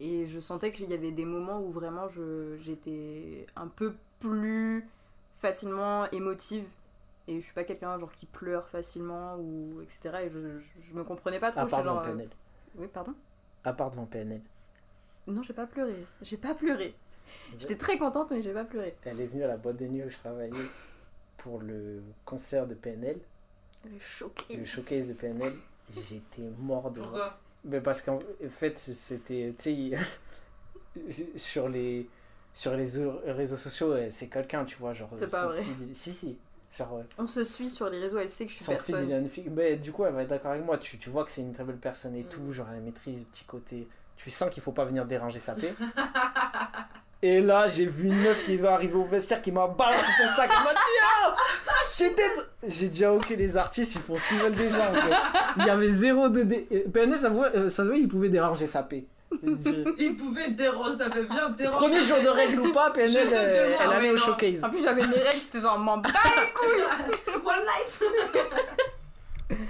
et 0.02 0.24
je 0.26 0.40
sentais 0.40 0.72
qu'il 0.72 0.90
y 0.90 0.94
avait 0.94 1.12
des 1.12 1.26
moments 1.26 1.60
où 1.60 1.70
vraiment 1.70 2.08
je- 2.08 2.56
j'étais 2.58 3.46
un 3.54 3.68
peu 3.68 3.94
plus 4.18 4.88
facilement 5.38 6.10
émotive. 6.10 6.64
Et 7.28 7.36
je 7.40 7.44
suis 7.44 7.54
pas 7.54 7.64
quelqu'un 7.64 7.98
genre 7.98 8.10
qui 8.12 8.26
pleure 8.26 8.68
facilement 8.68 9.36
ou 9.36 9.80
etc. 9.82 10.24
Et 10.24 10.28
je, 10.30 10.58
je, 10.58 10.66
je 10.88 10.94
me 10.94 11.04
comprenais 11.04 11.38
pas 11.38 11.50
trop. 11.50 11.60
À 11.60 11.66
part 11.66 11.82
devant 11.82 11.94
genre, 11.96 12.04
euh, 12.06 12.12
PNL. 12.16 12.30
oui, 12.76 12.86
pardon? 12.92 13.14
À 13.62 13.72
part 13.72 13.90
devant 13.90 14.06
PNL. 14.06 14.40
Non, 15.26 15.42
j'ai 15.42 15.52
pas 15.52 15.66
pleuré. 15.66 15.94
J'ai 16.22 16.36
pas 16.36 16.54
pleuré. 16.54 16.94
J'étais 17.58 17.76
très 17.76 17.96
contente, 17.98 18.30
mais 18.32 18.42
j'ai 18.42 18.52
pas 18.52 18.64
pleuré. 18.64 18.96
Elle 19.04 19.20
est 19.20 19.26
venue 19.26 19.44
à 19.44 19.48
la 19.48 19.56
boîte 19.56 19.76
de 19.76 19.86
nuit 19.86 20.02
où 20.04 20.10
je 20.10 20.16
travaillais 20.16 20.52
pour 21.36 21.60
le 21.60 22.02
concert 22.24 22.66
de 22.66 22.74
PNL, 22.74 23.18
Le 23.84 23.98
choqué. 24.00 24.56
le 24.56 24.64
showcase 24.64 25.08
de 25.08 25.12
PNL. 25.14 25.52
J'étais 25.92 26.42
mort 26.58 26.90
de 26.90 27.00
rire. 27.00 27.08
Pourquoi 27.10 27.38
Mais 27.64 27.80
parce 27.80 28.02
qu'en 28.02 28.18
fait, 28.48 28.78
c'était. 28.78 29.54
Tu 29.58 29.92
sais, 29.92 29.98
sur 31.36 31.68
les, 31.68 32.08
sur 32.52 32.74
les 32.76 32.84
réseaux 33.32 33.56
sociaux, 33.56 33.92
euh, 33.92 34.08
c'est 34.10 34.28
quelqu'un, 34.28 34.64
tu 34.64 34.76
vois. 34.78 34.92
Genre, 34.92 35.10
C'est 35.16 35.30
pas 35.30 35.46
vrai. 35.46 35.62
si, 35.92 36.12
si. 36.12 36.38
Genre, 36.76 36.96
euh, 36.98 37.02
On 37.18 37.26
se 37.26 37.44
suit 37.44 37.68
sur 37.68 37.90
les 37.90 37.98
réseaux, 38.00 38.18
elle 38.18 38.28
sait 38.28 38.46
que 38.46 38.52
je 38.52 38.56
suis 38.58 38.66
personne. 38.66 39.10
une 39.10 39.28
fille. 39.28 39.48
Mais 39.50 39.76
du 39.76 39.92
coup, 39.92 40.04
elle 40.04 40.14
va 40.14 40.22
être 40.22 40.28
d'accord 40.30 40.52
avec 40.52 40.64
moi. 40.64 40.78
Tu, 40.78 40.98
tu 40.98 41.10
vois 41.10 41.24
que 41.24 41.30
c'est 41.30 41.42
une 41.42 41.52
très 41.52 41.64
belle 41.64 41.78
personne 41.78 42.14
et 42.16 42.22
Mm. 42.22 42.28
tout. 42.28 42.52
Genre, 42.52 42.66
elle 42.74 42.82
maîtrise 42.82 43.18
le 43.20 43.24
petit 43.26 43.44
côté. 43.44 43.88
Tu 44.22 44.30
sens 44.30 44.50
qu'il 44.50 44.62
faut 44.62 44.72
pas 44.72 44.84
venir 44.84 45.04
déranger 45.06 45.40
sa 45.40 45.54
paix. 45.54 45.74
Et 47.22 47.40
là, 47.40 47.66
j'ai 47.66 47.84
vu 47.86 48.08
une 48.08 48.16
meuf 48.22 48.44
qui 48.44 48.56
va 48.56 48.72
arriver 48.74 48.94
au 48.94 49.04
vestiaire 49.04 49.42
qui 49.42 49.52
m'a 49.52 49.66
balancé 49.66 50.04
son 50.18 50.26
sac. 50.36 50.50
Elle 50.56 50.64
m'a 50.64 50.72
dit 50.72 50.78
Ah 51.24 51.34
J'étais. 51.98 52.22
J'ai 52.66 52.88
dit 52.88 53.04
Ah, 53.04 53.12
ok, 53.12 53.28
les 53.30 53.56
artistes, 53.56 53.94
ils 53.94 54.00
font 54.00 54.18
ce 54.18 54.28
qu'ils 54.28 54.38
veulent 54.38 54.54
déjà. 54.54 54.90
En 54.90 54.94
fait. 54.94 55.14
Il 55.58 55.66
y 55.66 55.70
avait 55.70 55.90
zéro 55.90 56.28
de. 56.28 56.42
Dé... 56.42 56.66
euh, 56.72 56.88
PNL, 56.92 57.18
ça, 57.20 57.28
voit- 57.30 57.50
euh, 57.54 57.68
ça 57.70 57.82
se 57.84 57.88
voit, 57.88 57.96
il 57.98 58.08
pouvait 58.08 58.28
déranger 58.30 58.66
sa 58.66 58.82
paix. 58.82 59.04
Il 59.98 60.16
pouvait 60.18 60.50
déranger, 60.50 60.98
ça 60.98 61.08
fait 61.10 61.22
bien 61.22 61.50
déranger. 61.50 61.76
Premier 61.86 62.02
jour 62.02 62.20
de 62.20 62.28
règle 62.28 62.60
ou 62.60 62.72
pas, 62.72 62.90
PNL, 62.90 63.28
euh, 63.32 63.76
elle 63.80 63.86
Ah 63.88 63.96
allait 63.96 64.08
ouais, 64.08 64.14
au 64.14 64.16
showcase. 64.16 64.64
En 64.64 64.70
plus, 64.70 64.82
j'avais 64.82 65.06
mes 65.06 65.16
règles, 65.18 65.40
j'étais 65.40 65.60
genre, 65.60 65.78
m'en 65.78 65.98
bats 65.98 66.08
One 67.44 67.64
life 67.64 68.02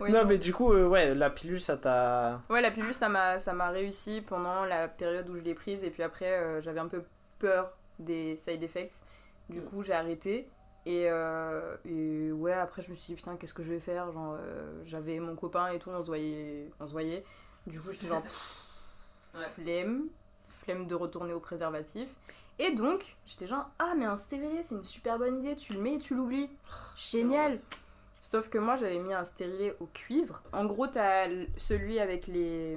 Oui, 0.00 0.10
non, 0.12 0.20
non. 0.20 0.24
mais 0.26 0.38
du 0.38 0.52
coup, 0.52 0.72
euh, 0.72 0.86
ouais, 0.86 1.14
la 1.14 1.30
pilule, 1.30 1.60
ça 1.60 1.76
t'a. 1.76 2.40
Ouais, 2.50 2.60
la 2.60 2.70
pilule, 2.70 2.94
ça 2.94 3.08
m'a 3.08 3.38
ça 3.38 3.52
m'a 3.52 3.68
réussi 3.70 4.22
pendant 4.26 4.64
la 4.64 4.88
période 4.88 5.28
où 5.28 5.36
je 5.36 5.42
l'ai 5.42 5.54
prise. 5.54 5.84
Et 5.84 5.90
puis 5.90 6.02
après, 6.02 6.32
euh, 6.38 6.60
j'avais 6.62 6.80
un 6.80 6.88
peu 6.88 7.02
peur 7.38 7.72
des 7.98 8.36
side 8.36 8.62
effects. 8.62 9.02
Du 9.48 9.60
Mm. 9.60 9.64
coup, 9.64 9.82
j'ai 9.82 9.92
arrêté. 9.94 10.48
Et, 10.86 11.04
euh, 11.10 11.76
et 11.84 12.32
ouais, 12.32 12.52
après, 12.52 12.80
je 12.82 12.90
me 12.90 12.96
suis 12.96 13.08
dit, 13.12 13.16
putain, 13.16 13.36
qu'est-ce 13.36 13.52
que 13.54 13.62
je 13.62 13.70
vais 13.72 13.80
faire? 13.80 14.10
Genre, 14.12 14.36
j'avais 14.84 15.18
mon 15.20 15.34
copain 15.36 15.68
et 15.68 15.78
tout, 15.78 15.90
on 15.90 16.00
se 16.02 16.06
voyait. 16.06 16.70
On 16.80 16.86
se 16.86 16.92
voyait. 16.92 17.24
Du 17.66 17.80
coup, 17.80 17.92
j'étais 17.92 18.06
genre, 18.08 18.22
pff, 18.22 18.64
Ouais. 19.34 19.44
flemme. 19.62 20.04
Flemme 20.64 20.86
de 20.86 20.94
retourner 20.94 21.32
au 21.34 21.40
préservatif. 21.40 22.08
Et 22.58 22.72
donc, 22.74 23.16
j'étais 23.26 23.46
genre, 23.46 23.66
ah, 23.78 23.92
mais 23.96 24.04
un 24.06 24.16
stérilet, 24.16 24.62
c'est 24.62 24.74
une 24.74 24.84
super 24.84 25.18
bonne 25.18 25.38
idée. 25.44 25.54
Tu 25.56 25.74
le 25.74 25.80
mets 25.80 25.94
et 25.94 25.98
tu 25.98 26.14
l'oublies. 26.14 26.50
Génial 26.96 27.58
Sauf 28.20 28.48
que 28.48 28.58
moi, 28.58 28.76
j'avais 28.76 28.98
mis 28.98 29.12
un 29.14 29.24
stérilet 29.24 29.74
au 29.80 29.86
cuivre. 29.86 30.42
En 30.52 30.64
gros, 30.66 30.86
t'as 30.86 31.28
celui 31.56 31.98
avec 32.00 32.26
les, 32.26 32.76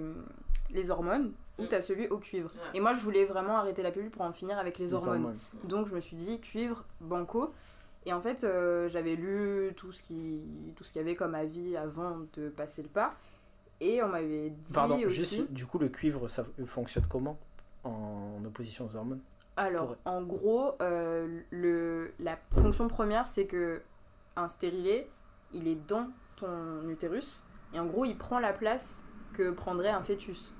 les 0.69 0.91
hormones 0.91 1.33
ou 1.57 1.65
t'as 1.65 1.81
celui 1.81 2.07
au 2.07 2.17
cuivre. 2.17 2.51
Et 2.73 2.79
moi, 2.79 2.93
je 2.93 2.99
voulais 3.01 3.25
vraiment 3.25 3.57
arrêter 3.57 3.83
la 3.83 3.91
pilule 3.91 4.09
pour 4.11 4.21
en 4.23 4.31
finir 4.33 4.57
avec 4.59 4.77
les, 4.77 4.85
Les 4.85 4.93
hormones. 4.93 5.13
hormones. 5.25 5.39
Donc, 5.65 5.87
je 5.87 5.95
me 5.95 5.99
suis 5.99 6.15
dit 6.15 6.39
cuivre, 6.39 6.85
banco. 7.01 7.53
Et 8.05 8.13
en 8.13 8.21
fait, 8.21 8.43
euh, 8.43 8.87
j'avais 8.89 9.15
lu 9.15 9.73
tout 9.75 9.91
ce 9.91 10.01
qui 10.01 10.41
tout 10.75 10.83
ce 10.83 10.91
qu'il 10.93 11.01
y 11.01 11.05
avait 11.05 11.15
comme 11.15 11.35
avis 11.35 11.77
avant 11.77 12.17
de 12.35 12.49
passer 12.49 12.81
le 12.81 12.89
pas. 12.89 13.13
Et 13.79 14.01
on 14.01 14.07
m'avait 14.09 14.49
dit 14.51 14.73
Pardon, 14.73 14.95
aussi. 15.03 15.09
juste, 15.09 15.51
du 15.51 15.65
coup, 15.65 15.77
le 15.79 15.89
cuivre, 15.89 16.27
ça 16.27 16.45
fonctionne 16.65 17.05
comment 17.09 17.37
En 17.83 18.39
opposition 18.45 18.85
aux 18.85 18.95
hormones? 18.95 19.21
Alors, 19.57 19.95
pour- 19.97 20.11
en 20.13 20.21
gros, 20.23 20.71
euh, 20.81 21.41
le, 21.51 22.13
la 22.19 22.37
fonction 22.53 22.87
première, 22.87 23.27
c'est 23.27 23.45
que 23.45 23.81
un 24.35 24.47
stérilet, 24.47 25.07
il 25.53 25.67
est 25.67 25.75
dans 25.87 26.07
ton 26.35 26.87
utérus, 26.89 27.43
et 27.73 27.79
en 27.79 27.85
gros, 27.85 28.05
il 28.05 28.17
prend 28.17 28.39
la 28.39 28.53
place 28.53 29.03
que 29.33 29.51
prendrait 29.51 29.89
un 29.89 30.01
fœtus. 30.03 30.53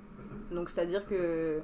Donc, 0.51 0.69
c'est-à-dire 0.69 1.05
que 1.07 1.61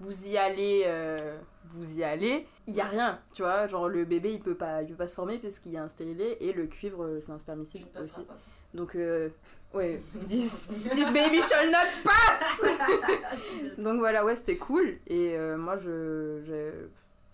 vous 0.00 0.26
y 0.26 0.36
allez, 0.36 0.82
euh, 0.86 1.38
vous 1.66 1.98
y 1.98 2.04
allez, 2.04 2.46
il 2.66 2.74
y 2.74 2.80
a 2.80 2.84
rien, 2.86 3.18
tu 3.32 3.42
vois, 3.42 3.66
genre 3.66 3.88
le 3.88 4.04
bébé, 4.04 4.32
il 4.34 4.40
peut 4.40 4.54
pas, 4.54 4.82
il 4.82 4.88
peut 4.88 4.94
pas 4.94 5.08
se 5.08 5.14
former 5.14 5.38
parce 5.38 5.58
qu'il 5.58 5.72
y 5.72 5.76
a 5.76 5.82
un 5.82 5.88
stérilet, 5.88 6.36
et 6.40 6.52
le 6.52 6.66
cuivre, 6.66 7.04
euh, 7.04 7.20
c'est 7.20 7.32
un 7.32 7.38
spermicide 7.38 7.86
aussi. 7.98 8.20
pas. 8.24 8.36
Donc, 8.74 8.94
euh, 8.96 9.30
ouais, 9.74 10.00
this, 10.28 10.68
this 10.94 11.10
baby 11.12 11.42
shall 11.42 11.70
not 11.70 12.02
pass 12.04 12.78
donc 13.78 13.98
voilà, 13.98 14.24
ouais, 14.24 14.36
c'était 14.36 14.58
cool. 14.58 14.98
Et 15.06 15.36
euh, 15.36 15.56
moi, 15.56 15.76
je 15.76 16.40
j'ai- 16.44 16.88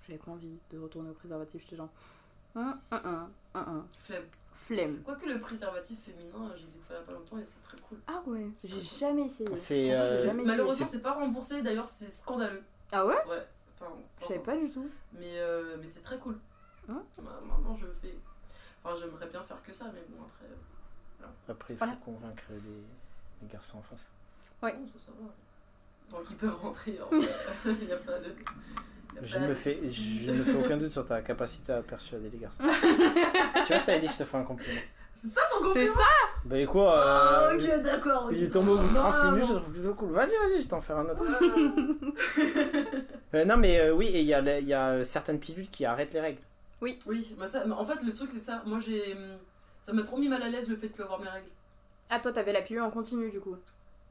j'avais 0.06 0.18
pas 0.18 0.30
envie 0.32 0.58
de 0.70 0.78
retourner 0.78 1.10
au 1.10 1.14
préservatif. 1.14 1.62
J'étais 1.62 1.76
genre, 1.76 1.88
hum, 2.54 2.76
hum, 2.92 3.28
hum. 3.54 3.86
Flemme. 3.98 4.22
Flemme. 4.66 5.02
Quoique 5.04 5.26
le 5.26 5.40
préservatif 5.40 5.98
féminin, 6.00 6.50
j'ai 6.56 6.66
découvert 6.66 6.96
il 6.98 7.00
y 7.00 7.02
a 7.02 7.06
pas 7.06 7.12
longtemps 7.12 7.38
et 7.38 7.44
c'est 7.44 7.62
très 7.62 7.76
cool. 7.78 7.98
Ah 8.06 8.22
ouais, 8.26 8.46
j'ai 8.62 8.80
jamais 8.80 9.26
essayé. 9.26 9.56
C'est. 9.56 9.84
En 9.84 9.88
fait, 9.88 9.94
euh, 9.94 10.16
jamais 10.16 10.42
essayé. 10.42 10.44
Malheureusement, 10.56 10.86
c'est 10.86 11.02
pas 11.02 11.12
remboursé, 11.12 11.62
d'ailleurs, 11.62 11.88
c'est 11.88 12.10
scandaleux. 12.10 12.62
Ah 12.92 13.04
ouais? 13.06 13.14
Ouais, 13.28 13.46
pardon. 13.78 13.96
Je 14.20 14.26
savais 14.26 14.38
pas 14.40 14.56
du 14.56 14.70
tout. 14.70 14.88
Mais, 15.12 15.38
euh, 15.38 15.76
mais 15.80 15.86
c'est 15.86 16.02
très 16.02 16.18
cool. 16.18 16.38
Hein? 16.88 17.02
Ma- 17.22 17.40
Maintenant, 17.40 17.74
je 17.74 17.86
fais. 17.86 18.16
Enfin, 18.82 18.96
j'aimerais 19.00 19.26
bien 19.28 19.42
faire 19.42 19.62
que 19.62 19.72
ça, 19.72 19.86
mais 19.94 20.02
bon, 20.08 20.22
après. 20.24 20.46
euh, 20.52 21.52
Après, 21.52 21.74
il 21.74 21.76
faut 21.78 21.84
Voilà. 21.84 22.00
convaincre 22.04 22.42
les, 22.50 22.82
les 23.42 23.48
garçons 23.52 23.78
en 23.78 23.82
face. 23.82 24.06
Ouais. 24.62 24.72
bon, 24.74 24.86
ça, 24.86 24.98
ça 24.98 25.12
va. 25.18 25.28
Tant 26.10 26.22
qu'ils 26.22 26.36
peuvent 26.36 26.60
rentrer, 26.60 26.98
il 27.66 27.86
n'y 27.86 27.92
a 27.92 27.96
pas 27.96 28.18
de. 28.18 28.34
Je 29.22 29.38
ne, 29.38 29.46
me 29.48 29.54
fais, 29.54 29.78
je 29.92 30.30
ne 30.30 30.36
me 30.38 30.44
fais 30.44 30.54
aucun 30.64 30.76
doute 30.76 30.90
sur 30.90 31.04
ta 31.06 31.20
capacité 31.22 31.72
à 31.72 31.82
persuader 31.82 32.28
les 32.32 32.38
garçons. 32.38 32.62
tu 32.62 32.68
vois, 33.72 33.78
je 33.78 33.84
t'avais 33.86 34.00
dit 34.00 34.06
que 34.08 34.12
je 34.12 34.18
te 34.18 34.24
ferais 34.24 34.38
un 34.38 34.44
compliment. 34.44 34.80
C'est 35.16 35.28
ça 35.28 35.40
ton 35.50 35.58
C'est 35.58 35.86
compliment 35.86 35.94
ça 35.94 36.02
Bah, 36.44 36.66
quoi 36.66 36.94
Ah, 36.98 37.48
euh, 37.52 37.56
ok, 37.58 37.82
d'accord. 37.82 38.28
Il 38.32 38.42
est 38.42 38.50
tombé 38.50 38.70
au 38.72 38.76
bout 38.76 38.88
de 38.88 38.94
30 38.94 39.14
Non, 39.24 39.30
minutes, 39.32 39.46
je 39.46 39.52
non. 39.52 39.54
le 39.54 39.60
trouve 39.62 39.72
plutôt 39.74 39.94
cool. 39.94 40.10
Vas-y, 40.10 40.30
vas-y, 40.48 40.62
je 40.62 40.68
t'en 40.68 40.80
fais 40.80 40.92
un 40.92 41.04
autre. 41.04 41.24
Euh, 43.34 43.44
non, 43.44 43.56
mais 43.56 43.80
euh, 43.80 43.92
oui, 43.92 44.06
et 44.06 44.20
il 44.20 44.26
y 44.26 44.34
a, 44.34 44.40
y 44.60 44.72
a 44.72 44.90
euh, 44.90 45.02
certaines 45.04 45.40
pilules 45.40 45.68
qui 45.68 45.84
arrêtent 45.84 46.12
les 46.12 46.20
règles. 46.20 46.40
Oui, 46.80 46.98
bah 47.36 47.48
ça, 47.48 47.64
en 47.68 47.84
fait, 47.84 48.00
le 48.04 48.12
truc, 48.12 48.30
c'est 48.32 48.38
ça. 48.38 48.62
Moi, 48.64 48.78
j'ai. 48.78 49.12
hum, 49.14 49.18
Ça 49.80 49.92
m'a 49.92 50.02
trop 50.02 50.18
mis 50.18 50.28
mal 50.28 50.40
à 50.42 50.48
l'aise 50.48 50.68
le 50.68 50.76
fait 50.76 50.86
de 50.88 50.92
plus 50.92 51.02
avoir 51.02 51.18
mes 51.20 51.28
règles. 51.28 51.48
Ah, 52.10 52.20
toi, 52.20 52.30
t'avais 52.32 52.52
la 52.52 52.62
pilule 52.62 52.82
en 52.82 52.90
continu 52.90 53.30
du 53.30 53.40
coup. 53.40 53.56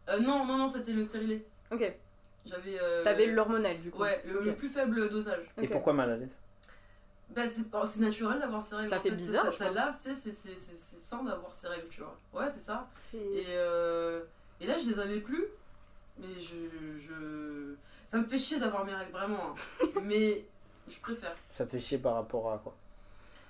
Euh, 0.10 0.20
non, 0.20 0.46
non, 0.46 0.58
non, 0.58 0.68
c'était 0.68 0.92
le 0.92 1.04
stérilet. 1.06 1.46
Ok. 1.72 1.94
J'avais. 2.46 2.78
euh, 2.82 3.04
T'avais 3.04 3.28
l'hormonal 3.28 3.80
du 3.80 3.90
coup. 3.92 4.02
Ouais, 4.02 4.22
le, 4.26 4.54
plus 4.54 4.70
faible 4.70 5.10
dosage. 5.10 5.46
Et 5.62 5.68
pourquoi 5.68 5.94
mal 5.94 6.10
à 6.12 6.18
l'aise 6.18 6.38
Bah, 7.30 7.44
c'est 7.48 8.00
naturel 8.02 8.40
d'avoir 8.40 8.62
ces 8.62 8.76
règles. 8.76 8.90
Ça 8.90 8.98
en 8.98 9.02
fait 9.02 9.10
fait. 9.10 9.16
bizarre, 9.16 9.46
Ça, 9.46 9.52
ça, 9.52 9.72
lave, 9.72 9.98
tu 9.98 10.10
sais, 10.10 10.16
c'est- 10.16 10.32
c'est 10.34 10.58
c'est- 10.58 10.76
c'est 10.76 11.00
sain 11.00 11.24
d'avoir 11.24 11.54
ces 11.54 11.68
règles, 11.68 11.88
tu 11.90 12.02
vois. 12.02 12.18
Ouais, 12.34 12.50
c'est 12.50 12.60
ça. 12.60 12.88
C'est. 12.96 13.18
Et, 13.18 13.46
euh, 13.52 14.24
et 14.60 14.68
là, 14.68 14.76
je 14.78 14.90
les 14.90 15.00
avais 15.00 15.20
plus. 15.20 15.46
Mais 16.20 16.38
je. 16.38 16.56
je... 17.00 17.74
Ça 18.06 18.20
me 18.20 18.26
fait 18.28 18.38
chier 18.38 18.60
d'avoir 18.60 18.86
mes 18.86 18.94
règles, 18.94 19.12
vraiment. 19.12 19.56
hein. 19.56 19.86
mais 20.04 20.46
je 20.88 21.00
préfère. 21.00 21.36
Ça 21.50 21.66
te 21.66 21.72
fait 21.72 21.80
chier 21.80 21.98
par 21.98 22.16
rapport 22.16 22.52
à 22.52 22.58
quoi? 22.60 22.76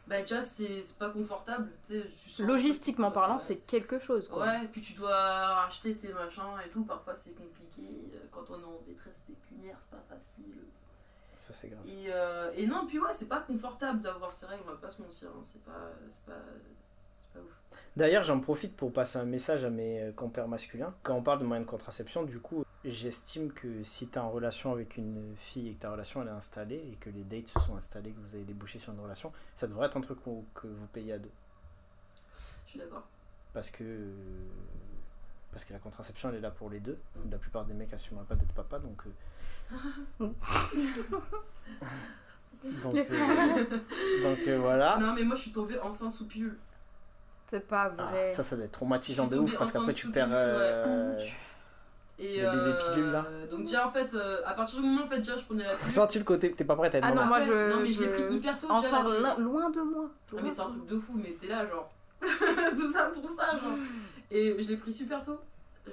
Bah, 0.07 0.21
déjà, 0.21 0.41
c'est 0.41 0.81
c'est 0.83 0.99
pas 0.99 1.09
confortable. 1.09 1.69
tu 1.87 2.01
tu 2.35 2.45
Logistiquement 2.45 3.09
parlant, 3.11 3.35
Ouais. 3.37 3.43
c'est 3.45 3.55
quelque 3.57 3.99
chose 3.99 4.27
quoi. 4.27 4.45
Ouais, 4.45 4.67
puis 4.71 4.81
tu 4.81 4.93
dois 4.93 5.63
acheter 5.65 5.95
tes 5.95 6.11
machins 6.11 6.43
et 6.65 6.69
tout. 6.69 6.83
Parfois, 6.83 7.15
c'est 7.15 7.31
compliqué. 7.35 7.83
Euh, 8.13 8.17
Quand 8.31 8.43
on 8.51 8.59
est 8.59 8.65
en 8.65 8.81
détresse 8.85 9.19
pécuniaire, 9.25 9.77
c'est 9.79 9.97
pas 9.97 10.03
facile. 10.15 10.55
Ça, 11.37 11.53
c'est 11.53 11.69
grave. 11.69 11.81
Et, 11.87 12.05
euh, 12.09 12.51
et 12.55 12.67
non, 12.67 12.85
puis 12.87 12.99
ouais, 12.99 13.11
c'est 13.13 13.27
pas 13.29 13.39
confortable 13.41 14.01
d'avoir 14.01 14.31
ces 14.31 14.45
règles, 14.45 14.63
on 14.67 14.71
va 14.71 14.77
pas 14.77 14.89
se 14.89 15.01
mentir. 15.01 15.29
hein, 15.29 15.41
C'est 15.41 15.61
pas, 15.63 15.91
c'est 16.09 16.23
pas, 16.25 16.39
c'est 17.19 17.33
pas 17.33 17.39
ouf. 17.45 17.79
D'ailleurs, 17.95 18.23
j'en 18.23 18.39
profite 18.39 18.75
pour 18.75 18.91
passer 18.91 19.19
un 19.19 19.25
message 19.25 19.63
à 19.63 19.69
mes 19.69 20.01
euh, 20.01 20.11
compères 20.11 20.47
masculins. 20.47 20.93
Quand 21.03 21.15
on 21.15 21.21
parle 21.23 21.39
de 21.39 21.45
moyens 21.45 21.65
de 21.65 21.71
contraception, 21.71 22.23
du 22.23 22.39
coup, 22.39 22.63
j'estime 22.85 23.51
que 23.51 23.83
si 23.83 24.07
tu 24.07 24.15
es 24.15 24.17
en 24.19 24.29
relation 24.29 24.71
avec 24.73 24.97
une 24.97 25.35
fille 25.37 25.69
et 25.69 25.73
que 25.73 25.81
ta 25.81 25.91
relation 25.91 26.21
elle 26.21 26.27
est 26.27 26.31
installée 26.31 26.83
et 26.91 26.95
que 26.99 27.09
les 27.09 27.23
dates 27.23 27.47
se 27.47 27.59
sont 27.59 27.75
installés, 27.77 28.11
que 28.11 28.19
vous 28.19 28.35
avez 28.35 28.43
débouché 28.43 28.79
sur 28.79 28.93
une 28.93 28.99
relation, 28.99 29.31
ça 29.55 29.67
devrait 29.67 29.87
être 29.87 29.97
un 29.97 30.01
truc 30.01 30.19
où- 30.27 30.45
que 30.53 30.67
vous 30.67 30.87
payez 30.93 31.13
à 31.13 31.17
deux. 31.19 31.31
Je 32.65 32.71
suis 32.71 32.79
d'accord. 32.79 33.07
Parce 33.53 33.69
que, 33.69 33.85
parce 35.51 35.63
que 35.63 35.73
la 35.73 35.79
contraception 35.79 36.29
elle 36.29 36.35
est 36.35 36.41
là 36.41 36.51
pour 36.51 36.69
les 36.69 36.79
deux. 36.79 36.97
La 37.31 37.37
plupart 37.37 37.65
des 37.65 37.73
mecs 37.73 37.93
assumeraient 37.93 38.25
pas 38.25 38.35
d'être 38.35 38.53
papa, 38.53 38.79
donc. 38.79 39.01
euh, 40.19 40.27
donc, 42.81 42.95
euh, 42.95 43.65
donc 44.23 44.39
euh, 44.47 44.57
voilà. 44.59 44.97
Non, 44.99 45.13
mais 45.13 45.23
moi 45.23 45.35
je 45.35 45.41
suis 45.43 45.51
tombée 45.51 45.77
enceinte 45.79 46.11
sous 46.11 46.25
pilule. 46.27 46.57
C'est 47.49 47.67
pas 47.67 47.93
Ah, 47.97 48.03
vrai. 48.11 48.27
ça, 48.27 48.41
ça 48.43 48.55
doit 48.55 48.65
être 48.65 48.71
traumatisant 48.71 49.27
de 49.27 49.37
ouf 49.37 49.55
parce 49.57 49.71
qu'après 49.71 49.93
tu 49.93 50.09
perds. 50.11 50.29
euh, 50.31 51.19
Et 52.19 52.37
Le 52.41 52.45
bébé 52.47 52.55
euh, 52.55 52.93
pilule, 52.93 53.11
là 53.11 53.25
Donc, 53.49 53.61
déjà 53.65 53.87
en 53.87 53.91
fait, 53.91 54.13
euh, 54.13 54.41
à 54.45 54.53
partir 54.53 54.79
du 54.79 54.85
moment 54.85 55.05
en 55.05 55.07
fait, 55.07 55.17
déjà 55.19 55.35
je 55.35 55.43
prenais 55.45 55.63
la 55.63 55.73
pilule. 55.75 55.91
senti 55.91 56.19
le 56.19 56.23
côté, 56.25 56.51
t'es 56.53 56.63
pas 56.63 56.75
prête 56.75 56.93
à 56.95 56.97
être 56.99 57.03
Ah 57.05 57.09
non, 57.09 57.15
maman. 57.15 57.27
moi, 57.27 57.41
je- 57.41 57.73
Non, 57.73 57.79
mais 57.81 57.91
je 57.91 58.03
l'ai 58.03 58.09
pris 58.09 58.35
hyper 58.35 58.59
tôt 58.59 58.67
déjà. 58.67 58.79
Enfin, 58.87 59.03
la 59.09 59.35
loin- 59.37 59.69
de 59.71 59.81
moi. 59.81 60.09
Ah 60.31 60.39
mais 60.43 60.51
c'est 60.51 60.61
un 60.61 60.65
truc 60.65 60.85
de 60.85 60.99
fou, 60.99 61.13
mais 61.21 61.35
t'es 61.41 61.47
là 61.47 61.65
genre 61.65 61.91
tout 62.21 62.91
ça 62.93 63.09
pour 63.13 63.29
ça 63.29 63.51
genre. 63.57 63.77
Et 64.31 64.55
je 64.61 64.69
l'ai 64.69 64.77
pris 64.77 64.93
super 64.93 65.21
tôt, 65.23 65.39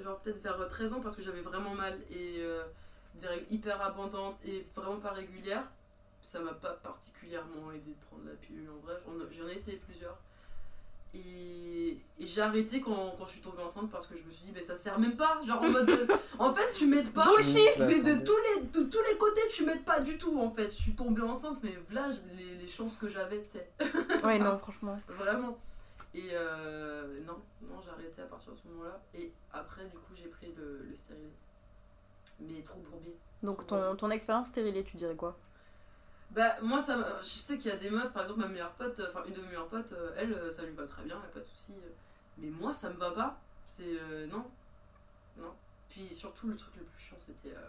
genre 0.03 0.19
peut-être 0.19 0.41
vers 0.43 0.67
13 0.67 0.93
ans 0.93 0.99
parce 1.01 1.15
que 1.15 1.23
j'avais 1.23 1.41
vraiment 1.41 1.73
mal 1.75 1.97
et 2.11 2.37
euh, 2.39 2.63
des 3.15 3.27
règles 3.27 3.45
hyper 3.49 3.81
abondantes 3.81 4.37
et 4.45 4.65
vraiment 4.75 4.97
pas 4.97 5.11
régulières. 5.11 5.65
Ça 6.23 6.39
m'a 6.39 6.53
pas 6.53 6.77
particulièrement 6.83 7.71
aidé 7.73 7.91
de 7.99 8.05
prendre 8.05 8.23
la 8.27 8.35
pilule 8.35 8.69
en 8.69 8.85
vrai, 8.85 8.93
j'en 9.31 9.47
ai 9.47 9.53
essayé 9.53 9.81
plusieurs. 9.87 10.17
Et, 11.13 11.99
et 12.19 12.25
j'ai 12.27 12.41
arrêté 12.41 12.79
quand, 12.81 13.15
quand 13.17 13.25
je 13.25 13.31
suis 13.31 13.41
tombée 13.41 13.61
enceinte 13.63 13.89
parce 13.91 14.07
que 14.07 14.17
je 14.17 14.23
me 14.23 14.31
suis 14.31 14.45
dit, 14.45 14.51
mais 14.53 14.61
ça 14.61 14.77
sert 14.77 14.97
même 14.99 15.17
pas. 15.17 15.41
Genre 15.45 15.61
en 15.61 15.69
mode. 15.69 15.89
euh, 15.89 16.07
en 16.39 16.53
fait, 16.53 16.71
tu 16.71 16.87
m'aides 16.87 17.11
pas. 17.11 17.25
Bullshit 17.25 17.77
Mais 17.79 18.01
de 18.01 18.23
tous 18.23 18.37
les, 18.55 18.61
de 18.67 18.83
tous 18.89 19.01
les 19.11 19.17
côtés, 19.17 19.41
tu 19.51 19.65
m'aides 19.65 19.83
pas 19.83 19.99
du 19.99 20.17
tout 20.17 20.39
en 20.39 20.51
fait. 20.51 20.65
Je 20.69 20.81
suis 20.81 20.95
tombée 20.95 21.21
enceinte, 21.21 21.57
mais 21.63 21.73
là, 21.91 22.07
les 22.59 22.67
chances 22.67 22.95
que 22.95 23.09
j'avais, 23.09 23.41
tu 23.43 23.49
sais. 23.51 23.69
Ouais, 24.23 24.39
non, 24.39 24.57
franchement. 24.57 24.99
Vraiment. 25.07 25.57
Et 26.13 26.29
euh, 26.33 27.19
non, 27.25 27.37
non, 27.61 27.81
j'ai 27.83 27.89
arrêté 27.89 28.21
à 28.21 28.25
partir 28.25 28.51
de 28.51 28.57
ce 28.57 28.67
moment-là. 28.69 29.01
Et 29.15 29.31
après, 29.53 29.85
du 29.85 29.97
coup, 29.97 30.13
j'ai 30.15 30.27
pris 30.29 30.53
le, 30.57 30.85
le 30.89 30.95
stérilet. 30.95 31.31
Mais 32.39 32.61
trop 32.63 32.79
bourbier. 32.79 33.15
Donc, 33.43 33.65
ton, 33.67 33.95
ton 33.95 34.09
expérience 34.11 34.47
stérilée, 34.47 34.83
tu 34.83 34.97
dirais 34.97 35.15
quoi? 35.15 35.37
Bah, 36.31 36.55
moi, 36.61 36.79
ça, 36.79 37.19
je 37.21 37.27
sais 37.27 37.57
qu'il 37.57 37.69
y 37.71 37.73
a 37.73 37.77
des 37.77 37.89
meufs, 37.89 38.11
par 38.13 38.23
exemple, 38.23 38.39
ma 38.41 38.47
meilleure 38.47 38.71
pote, 38.71 38.97
euh, 38.99 39.07
enfin, 39.09 39.23
une 39.27 39.33
de 39.33 39.41
mes 39.41 39.47
meilleures 39.47 39.67
potes, 39.67 39.91
euh, 39.91 40.13
elle, 40.17 40.31
euh, 40.33 40.49
ça 40.49 40.63
lui 40.63 40.73
va 40.73 40.87
très 40.87 41.03
bien, 41.03 41.15
y 41.15 41.25
a 41.25 41.33
pas 41.33 41.39
de 41.39 41.45
souci. 41.45 41.73
Mais 42.37 42.47
moi, 42.49 42.73
ça 42.73 42.89
me 42.89 42.95
va 42.97 43.11
pas. 43.11 43.39
C'est. 43.67 43.83
euh, 43.83 44.27
non. 44.27 44.45
Non. 45.37 45.53
Puis 45.89 46.13
surtout, 46.13 46.47
le 46.47 46.55
truc 46.55 46.73
le 46.77 46.83
plus 46.83 47.01
chiant, 47.03 47.17
c'était 47.19 47.55
euh, 47.55 47.67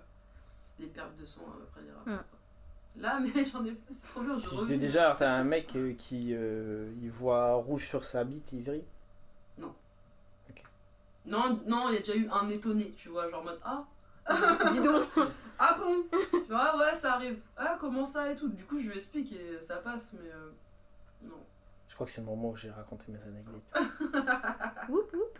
les 0.78 0.86
pertes 0.86 1.16
de 1.16 1.24
sang 1.24 1.42
après 1.62 1.82
les 1.82 1.90
rapports. 1.90 2.24
Mm. 2.96 3.00
Là, 3.00 3.18
mais 3.34 3.44
j'en 3.44 3.64
ai. 3.64 3.76
C'est 3.90 4.06
trop 4.06 4.20
bien, 4.20 4.38
je 4.38 4.48
reviens. 4.48 4.76
déjà, 4.76 5.16
t'as 5.18 5.32
un 5.32 5.44
mec 5.44 5.74
euh, 5.74 5.94
qui 5.94 6.30
euh, 6.32 6.92
il 7.02 7.10
voit 7.10 7.54
rouge 7.54 7.88
sur 7.88 8.04
sa 8.04 8.22
bite, 8.22 8.52
il 8.52 8.62
vrille? 8.62 8.84
Non, 11.24 11.60
non, 11.66 11.88
il 11.88 11.94
y 11.94 11.96
a 11.98 12.00
déjà 12.00 12.16
eu 12.16 12.28
un 12.30 12.48
étonné, 12.48 12.92
tu 12.96 13.08
vois, 13.08 13.30
genre 13.30 13.42
en 13.42 13.44
mode 13.44 13.60
Ah 13.64 13.84
Dis 14.72 14.80
donc 14.82 15.06
Ah 15.58 15.76
bon? 15.78 16.04
Tu 16.32 16.38
vois, 16.52 16.76
ouais, 16.78 16.94
ça 16.94 17.14
arrive. 17.14 17.38
Ah, 17.56 17.76
comment 17.80 18.04
ça 18.06 18.30
et 18.30 18.34
tout. 18.36 18.48
Du 18.48 18.64
coup, 18.64 18.80
je 18.80 18.88
lui 18.88 18.96
explique 18.96 19.32
et 19.32 19.60
ça 19.60 19.76
passe, 19.76 20.14
mais 20.14 20.28
euh, 20.30 20.50
non. 21.28 21.36
Je 21.88 21.94
crois 21.94 22.06
que 22.06 22.12
c'est 22.12 22.20
le 22.20 22.26
moment 22.26 22.50
où 22.50 22.56
j'ai 22.56 22.70
raconté 22.70 23.04
mes 23.12 23.22
anecdotes. 23.22 23.62
Oup, 24.88 25.12
oup. 25.14 25.38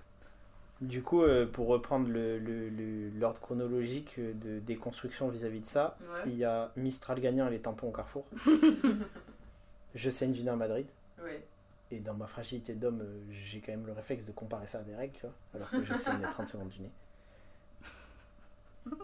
Du 0.81 1.03
coup, 1.03 1.23
euh, 1.23 1.47
pour 1.47 1.69
reprendre 1.69 2.09
le- 2.09 2.39
le- 2.39 2.69
le- 2.69 3.11
l'ordre 3.11 3.41
chronologique 3.41 4.17
euh, 4.19 4.33
de 4.35 4.59
déconstruction 4.61 5.29
vis-à-vis 5.29 5.61
de 5.61 5.67
ça, 5.67 5.97
Ouais. 6.01 6.23
il 6.27 6.37
y 6.37 6.45
a 6.45 6.71
Mistral 6.77 7.21
gagnant 7.21 7.47
et 7.49 7.51
les 7.51 7.61
tampons 7.61 7.89
au 7.89 7.93
carrefour. 7.93 8.25
Je 9.95 10.11
saigne 10.11 10.33
du 10.33 10.43
nez 10.43 10.51
à 10.51 10.57
Madrid. 10.57 10.87
Ouais. 11.23 11.45
Et 11.91 12.01
dans 12.01 12.15
ma 12.15 12.27
fragilité 12.27 12.75
d'homme, 12.75 13.01
euh, 13.03 13.21
j'ai 13.31 13.61
quand 13.61 13.73
même 13.73 13.87
le 13.87 13.93
réflexe 13.93 14.25
de 14.25 14.33
comparer 14.33 14.67
ça 14.67 14.79
à 14.79 14.83
des 14.83 14.95
règles, 14.95 15.13
tu 15.15 15.21
vois, 15.27 15.35
alors 15.55 15.71
que 15.71 15.85
je 15.85 15.95
saigne 15.95 16.21
les 16.23 16.31
30 16.31 16.49
secondes 16.49 16.69
du 16.71 16.81
nez. 16.81 16.91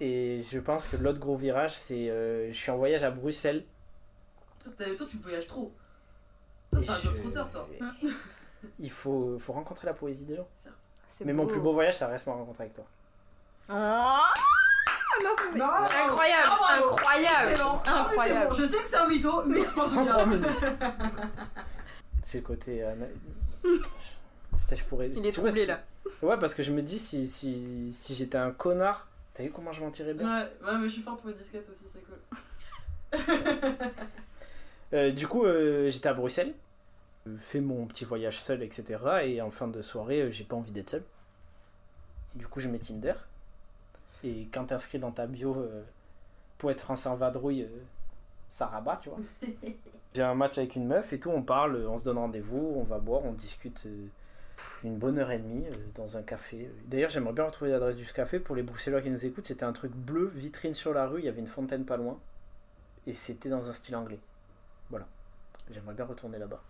Et 0.01 0.43
je 0.51 0.59
pense 0.59 0.89
que 0.89 0.97
l'autre 0.97 1.19
gros 1.21 1.37
virage, 1.37 1.75
c'est 1.75 2.11
euh, 2.11 2.49
je 2.53 2.57
suis 2.57 2.71
en 2.71 2.77
voyage 2.77 3.03
à 3.05 3.11
Bruxelles. 3.11 3.65
Toi, 4.77 5.07
tu 5.09 5.17
voyages 5.19 5.47
trop. 5.47 5.73
Toi, 6.73 6.81
t'es 6.83 6.91
un 6.91 6.95
je- 6.97 7.27
auteur, 7.29 7.49
toi. 7.51 7.69
Il 8.81 8.91
faut, 8.91 9.39
faut 9.39 9.53
rencontrer 9.53 9.87
la 9.87 9.95
poésie 9.95 10.25
des 10.25 10.37
gens. 10.37 10.49
Mais 11.25 11.33
mon 11.33 11.47
plus 11.47 11.61
beau 11.61 11.73
voyage, 11.73 11.97
ça 11.99 12.09
reste 12.09 12.27
ma 12.27 12.33
rencontre 12.35 12.61
avec 12.61 12.75
toi. 12.75 12.85
Ah 13.69 14.33
non, 15.23 15.31
c'est 15.53 15.59
Non 15.59 15.65
incroyable, 15.67 16.49
bravo. 16.49 16.85
incroyable, 16.95 17.51
Excellent. 17.51 17.83
Ah, 17.87 18.01
incroyable. 18.09 18.49
bon. 18.51 18.55
Je 18.55 18.65
sais 18.65 18.79
que 18.79 18.85
c'est 18.87 18.97
un 18.97 19.09
mytho, 19.09 19.43
mais 19.47 19.61
en 19.67 19.71
tout 19.71 19.89
33 19.89 20.05
cas. 20.17 20.27
minutes. 20.27 20.49
C'est 22.23 22.39
le 22.39 22.45
côté. 22.45 22.83
euh, 22.85 22.95
Putain, 24.61 24.77
je 24.77 24.85
pourrais. 24.85 25.09
Il 25.11 25.25
est 25.27 25.33
troublé 25.33 25.67
là. 25.67 25.81
Ouais, 26.23 26.37
parce 26.39 26.55
que 26.55 26.63
je 26.63 26.73
me 26.73 26.83
dis, 26.83 26.99
si, 26.99 27.27
si, 27.29 27.93
si 27.93 28.15
j'étais 28.15 28.39
un 28.39 28.51
connard, 28.51 29.07
t'as 29.39 29.45
vu 29.45 29.51
comment 29.53 29.73
je 29.73 29.81
m'en 29.81 29.91
tirais 29.93 30.15
bien 30.15 30.27
Ouais, 30.27 30.51
ouais, 30.67 30.79
mais 30.79 30.89
je 30.89 30.95
suis 30.95 31.03
fort 31.03 31.17
pour 31.17 31.29
les 31.29 31.35
disquettes 31.37 31.69
aussi, 31.71 31.85
c'est 31.87 32.03
cool. 32.03 32.19
Euh, 34.95 35.11
Du 35.11 35.29
coup, 35.29 35.45
euh, 35.45 35.91
j'étais 35.91 36.09
à 36.09 36.15
Bruxelles, 36.15 36.55
fait 37.37 37.61
mon 37.61 37.85
petit 37.87 38.07
voyage 38.07 38.41
seul, 38.41 38.63
etc. 38.63 38.99
Et 39.25 39.43
en 39.43 39.51
fin 39.51 39.69
de 39.69 39.83
soirée, 39.83 40.23
euh, 40.23 40.31
j'ai 40.31 40.45
pas 40.45 40.57
envie 40.57 40.73
d'être 40.73 40.89
seul. 40.89 41.03
Du 42.35 42.47
coup, 42.49 42.61
je 42.61 42.69
mets 42.69 42.79
Tinder. 42.79 43.13
Et 44.25 44.49
quand 44.51 44.65
t'inscris 44.65 44.99
dans 44.99 45.11
ta 45.11 45.27
bio 45.27 45.55
euh, 45.57 45.83
pour 46.57 46.71
être 46.71 46.81
français 46.81 47.11
en 47.11 47.17
vadrouille, 47.17 47.69
ça 48.49 48.65
rabat, 48.67 48.99
tu 49.03 49.11
vois. 49.11 49.19
J'ai 50.15 50.23
un 50.23 50.35
match 50.35 50.57
avec 50.57 50.75
une 50.75 50.87
meuf 50.87 51.13
et 51.13 51.21
tout, 51.21 51.29
on 51.29 51.43
parle, 51.43 51.87
on 51.87 51.99
se 51.99 52.05
donne 52.05 52.17
rendez-vous, 52.17 52.73
on 52.77 52.85
va 52.85 52.99
boire, 52.99 53.27
on 53.27 53.33
discute 53.33 53.87
une 54.85 54.97
bonne 54.97 55.19
heure 55.19 55.31
et 55.31 55.39
demie 55.39 55.65
euh, 55.67 55.75
dans 55.95 56.17
un 56.17 56.23
café. 56.23 56.71
D'ailleurs, 56.87 57.11
j'aimerais 57.11 57.33
bien 57.33 57.45
retrouver 57.45 57.71
l'adresse 57.71 57.97
du 57.97 58.07
café 58.07 58.39
pour 58.41 58.57
les 58.57 58.63
Bruxellois 58.63 59.01
qui 59.01 59.11
nous 59.11 59.25
écoutent. 59.25 59.47
C'était 59.47 59.65
un 59.65 59.73
truc 59.73 59.93
bleu, 59.93 60.33
vitrine 60.35 60.75
sur 60.75 60.93
la 60.93 61.07
rue, 61.07 61.21
il 61.21 61.25
y 61.25 61.29
avait 61.29 61.41
une 61.41 61.47
fontaine 61.47 61.85
pas 61.85 61.97
loin. 61.97 62.19
Et 63.07 63.15
c'était 63.15 63.49
dans 63.49 63.69
un 63.69 63.73
style 63.73 63.97
anglais. 63.97 64.21
Voilà. 64.91 65.07
J'aimerais 65.71 65.95
bien 65.95 66.05
retourner 66.05 66.39
là-bas. 66.39 66.63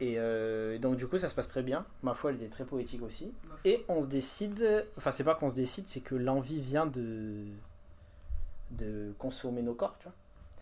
Et 0.00 0.14
euh, 0.18 0.78
donc, 0.78 0.96
du 0.96 1.06
coup, 1.06 1.18
ça 1.18 1.28
se 1.28 1.34
passe 1.34 1.48
très 1.48 1.62
bien. 1.62 1.86
Ma 2.02 2.14
foi, 2.14 2.30
elle 2.30 2.36
était 2.36 2.48
très 2.48 2.64
poétique 2.64 3.02
aussi. 3.02 3.32
Et 3.64 3.84
on 3.88 4.02
se 4.02 4.08
décide, 4.08 4.86
enfin, 4.96 5.12
c'est 5.12 5.24
pas 5.24 5.34
qu'on 5.34 5.48
se 5.48 5.54
décide, 5.54 5.88
c'est 5.88 6.00
que 6.00 6.14
l'envie 6.14 6.60
vient 6.60 6.86
de 6.86 7.44
de 8.70 9.14
consommer 9.18 9.62
nos 9.62 9.74
corps, 9.74 9.96
tu 9.98 10.08
vois. 10.08 10.14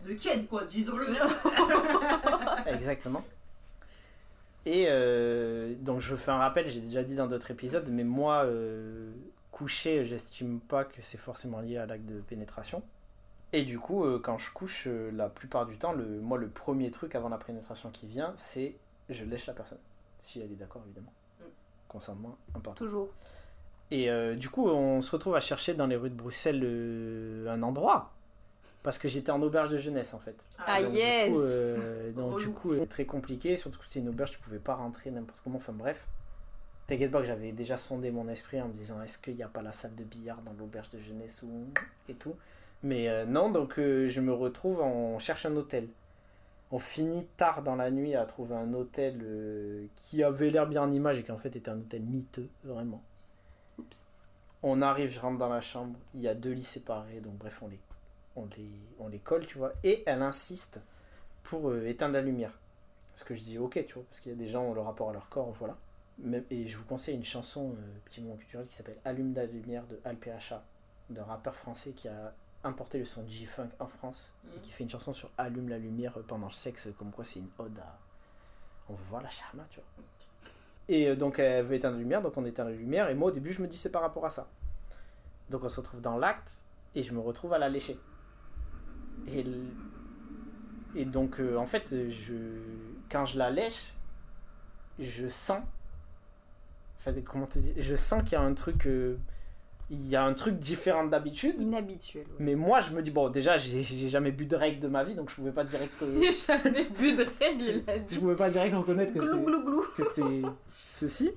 De 0.07 0.19
Ken, 0.19 0.45
quoi, 0.45 0.65
disons-le. 0.65 1.07
Exactement. 2.67 3.23
Et 4.65 4.85
euh, 4.87 5.75
donc 5.75 5.99
je 5.99 6.15
fais 6.15 6.31
un 6.31 6.37
rappel, 6.37 6.67
j'ai 6.67 6.79
déjà 6.79 7.03
dit 7.03 7.15
dans 7.15 7.27
d'autres 7.27 7.51
épisodes, 7.51 7.87
mais 7.89 8.03
moi, 8.03 8.45
euh, 8.45 9.11
coucher, 9.51 10.05
j'estime 10.05 10.59
pas 10.61 10.85
que 10.85 11.01
c'est 11.01 11.17
forcément 11.17 11.59
lié 11.59 11.77
à 11.77 11.85
l'acte 11.85 12.05
de 12.05 12.21
pénétration. 12.21 12.81
Et 13.51 13.63
du 13.63 13.77
coup, 13.77 14.05
euh, 14.05 14.19
quand 14.19 14.37
je 14.37 14.51
couche, 14.51 14.87
la 14.87 15.29
plupart 15.29 15.65
du 15.65 15.77
temps, 15.77 15.93
le, 15.93 16.21
moi, 16.21 16.37
le 16.37 16.47
premier 16.47 16.91
truc 16.91 17.13
avant 17.13 17.29
la 17.29 17.37
pénétration 17.37 17.89
qui 17.91 18.07
vient, 18.07 18.33
c'est 18.37 18.75
je 19.09 19.25
lèche 19.25 19.45
la 19.47 19.53
personne. 19.53 19.79
Si 20.21 20.39
elle 20.39 20.51
est 20.51 20.55
d'accord, 20.55 20.81
évidemment. 20.85 21.13
Mm. 21.39 21.43
Consentement, 21.89 22.37
important. 22.55 22.85
Toujours. 22.85 23.09
Et 23.91 24.09
du 24.37 24.49
coup, 24.49 24.67
on 24.67 25.03
se 25.03 25.11
retrouve 25.11 25.35
à 25.35 25.39
chercher 25.39 25.75
dans 25.75 25.85
les 25.85 25.95
rues 25.95 26.09
de 26.09 26.15
Bruxelles 26.15 27.45
un 27.47 27.61
endroit. 27.61 28.11
Parce 28.83 28.97
que 28.97 29.07
j'étais 29.07 29.31
en 29.31 29.41
auberge 29.41 29.69
de 29.69 29.77
jeunesse, 29.77 30.13
en 30.13 30.19
fait. 30.19 30.35
Ah, 30.59 30.83
Donc, 30.83 30.93
yes. 30.93 31.27
Du 31.29 31.33
coup, 31.33 31.41
euh, 31.41 32.11
donc, 32.11 32.39
du 32.39 32.49
coup, 32.49 32.73
euh, 32.73 32.85
très 32.85 33.05
compliqué, 33.05 33.55
surtout 33.55 33.79
que 33.79 33.85
c'était 33.85 34.01
une 34.01 34.09
auberge, 34.09 34.31
tu 34.31 34.39
pouvais 34.39 34.59
pas 34.59 34.75
rentrer 34.75 35.09
n'importe 35.09 35.39
comment, 35.41 35.57
enfin 35.57 35.73
bref. 35.73 36.07
T'inquiète 36.85 37.11
pas 37.11 37.21
que 37.21 37.27
j'avais 37.27 37.53
déjà 37.53 37.77
sondé 37.77 38.11
mon 38.11 38.27
esprit 38.27 38.61
en 38.61 38.67
me 38.67 38.73
disant 38.73 39.01
est-ce 39.01 39.17
qu'il 39.17 39.35
n'y 39.35 39.43
a 39.43 39.47
pas 39.47 39.61
la 39.61 39.71
salle 39.71 39.95
de 39.95 40.03
billard 40.03 40.41
dans 40.41 40.51
l'auberge 40.51 40.89
de 40.89 40.99
jeunesse 40.99 41.41
ou 41.41 41.67
et 42.09 42.13
tout. 42.13 42.35
Mais 42.83 43.07
euh, 43.07 43.25
non, 43.25 43.49
donc 43.49 43.79
euh, 43.79 44.09
je 44.09 44.19
me 44.19 44.33
retrouve, 44.33 44.81
on 44.81 45.17
cherche 45.17 45.45
un 45.45 45.55
hôtel. 45.55 45.87
On 46.71 46.79
finit 46.79 47.25
tard 47.37 47.63
dans 47.63 47.75
la 47.75 47.89
nuit 47.91 48.15
à 48.15 48.25
trouver 48.25 48.55
un 48.55 48.73
hôtel 48.73 49.21
euh, 49.23 49.85
qui 49.95 50.23
avait 50.23 50.49
l'air 50.49 50.67
bien 50.67 50.83
en 50.83 50.91
image 50.91 51.19
et 51.19 51.23
qui 51.23 51.31
en 51.31 51.37
fait 51.37 51.55
était 51.55 51.69
un 51.69 51.77
hôtel 51.77 52.01
miteux, 52.01 52.49
vraiment. 52.65 53.01
Oups. 53.77 54.05
On 54.63 54.81
arrive, 54.81 55.11
je 55.11 55.19
rentre 55.19 55.37
dans 55.37 55.49
la 55.49 55.61
chambre, 55.61 55.97
il 56.13 56.21
y 56.21 56.27
a 56.27 56.35
deux 56.35 56.51
lits 56.51 56.63
séparés, 56.63 57.19
donc 57.21 57.35
bref, 57.37 57.61
on 57.61 57.67
les, 57.67 57.79
on 58.35 58.45
les, 58.57 58.71
on 58.99 59.07
les 59.07 59.19
colle, 59.19 59.45
tu 59.45 59.57
vois. 59.57 59.73
Et 59.83 60.03
elle 60.05 60.21
insiste 60.21 60.81
pour 61.43 61.69
euh, 61.69 61.87
éteindre 61.87 62.13
la 62.13 62.21
lumière. 62.21 62.59
Parce 63.13 63.23
que 63.23 63.35
je 63.35 63.41
dis 63.41 63.57
ok, 63.57 63.85
tu 63.85 63.93
vois, 63.93 64.03
parce 64.09 64.19
qu'il 64.19 64.31
y 64.31 64.35
a 64.35 64.37
des 64.37 64.47
gens 64.47 64.63
ont 64.63 64.73
le 64.73 64.81
rapport 64.81 65.09
à 65.09 65.13
leur 65.13 65.29
corps, 65.29 65.51
voilà. 65.51 65.77
Et 66.49 66.67
je 66.67 66.77
vous 66.77 66.85
conseille 66.85 67.15
une 67.15 67.23
chanson, 67.23 67.71
euh, 67.71 67.99
petit 68.05 68.21
moment 68.21 68.37
culturel, 68.37 68.67
qui 68.67 68.75
s'appelle 68.75 68.97
Allume 69.05 69.33
la 69.33 69.45
lumière 69.45 69.85
de 69.87 69.99
Al 70.03 70.17
PHA, 70.17 70.63
d'un 71.09 71.23
rappeur 71.23 71.55
français 71.55 71.91
qui 71.91 72.07
a 72.07 72.33
importé 72.63 72.97
le 72.97 73.05
son 73.05 73.27
G-Funk 73.27 73.69
en 73.79 73.87
France 73.87 74.33
et 74.55 74.59
qui 74.59 74.71
fait 74.71 74.83
une 74.83 74.89
chanson 74.89 75.11
sur 75.11 75.29
Allume 75.37 75.69
la 75.69 75.77
lumière 75.77 76.13
pendant 76.27 76.47
le 76.47 76.53
sexe, 76.53 76.87
comme 76.97 77.11
quoi 77.11 77.25
c'est 77.25 77.39
une 77.39 77.49
ode 77.59 77.77
à. 77.79 77.99
On 78.89 78.93
veut 78.93 79.03
voir 79.09 79.21
la 79.21 79.29
charma, 79.29 79.65
tu 79.69 79.79
vois. 79.79 80.05
Et 80.87 81.07
euh, 81.07 81.15
donc 81.15 81.39
elle 81.39 81.65
veut 81.65 81.75
éteindre 81.75 81.95
la 81.95 82.01
lumière, 82.01 82.21
donc 82.21 82.37
on 82.37 82.45
éteint 82.45 82.65
la 82.65 82.71
lumière, 82.71 83.09
et 83.09 83.15
moi 83.15 83.29
au 83.29 83.31
début 83.31 83.53
je 83.53 83.61
me 83.61 83.67
dis 83.67 83.77
c'est 83.77 83.91
par 83.91 84.01
rapport 84.01 84.25
à 84.25 84.29
ça. 84.29 84.47
Donc 85.49 85.63
on 85.63 85.69
se 85.69 85.77
retrouve 85.77 86.01
dans 86.01 86.17
l'acte, 86.17 86.51
et 86.95 87.03
je 87.03 87.13
me 87.13 87.19
retrouve 87.19 87.53
à 87.53 87.57
la 87.57 87.69
lécher. 87.69 87.97
Et, 89.27 89.45
et 90.95 91.05
donc 91.05 91.39
euh, 91.39 91.57
en 91.57 91.65
fait, 91.65 91.89
je, 92.09 92.33
quand 93.09 93.25
je 93.25 93.37
la 93.37 93.49
lèche, 93.49 93.93
je 94.99 95.27
sens. 95.27 95.61
Enfin, 96.99 97.13
comment 97.25 97.47
te 97.47 97.59
dire 97.59 97.73
Je 97.77 97.95
sens 97.95 98.21
qu'il 98.23 98.33
y 98.33 98.35
a 98.35 98.41
un 98.41 98.53
truc. 98.53 98.85
euh, 98.87 99.17
il 99.89 100.07
y 100.07 100.15
a 100.15 100.23
un 100.23 100.33
truc 100.33 100.57
différent 100.57 101.05
d'habitude. 101.05 101.55
Inhabituel. 101.59 102.23
ouais. 102.25 102.33
Mais 102.39 102.55
moi, 102.55 102.79
je 102.79 102.93
me 102.95 103.01
dis, 103.01 103.11
bon, 103.11 103.29
déjà, 103.29 103.57
j'ai 103.57 103.83
jamais 104.09 104.31
bu 104.31 104.45
de 104.45 104.55
règle 104.55 104.79
de 104.79 104.87
ma 104.87 105.03
vie, 105.03 105.13
donc 105.13 105.29
je 105.29 105.35
pouvais 105.35 105.51
pas 105.51 105.65
direct, 105.65 105.91
euh, 106.01 106.19
J'ai 106.21 106.31
jamais 106.31 106.85
bu 106.97 107.11
de 107.13 107.23
règle, 107.39 107.61
il 107.63 107.83
a 107.89 107.95
je 107.97 108.01
dit. 108.01 108.17
pouvais 108.17 108.35
pas 108.35 108.49
direct 108.49 108.73
reconnaître 108.75 109.13
que 109.13 110.03
c'était 110.03 110.41
ceci. 110.85 111.31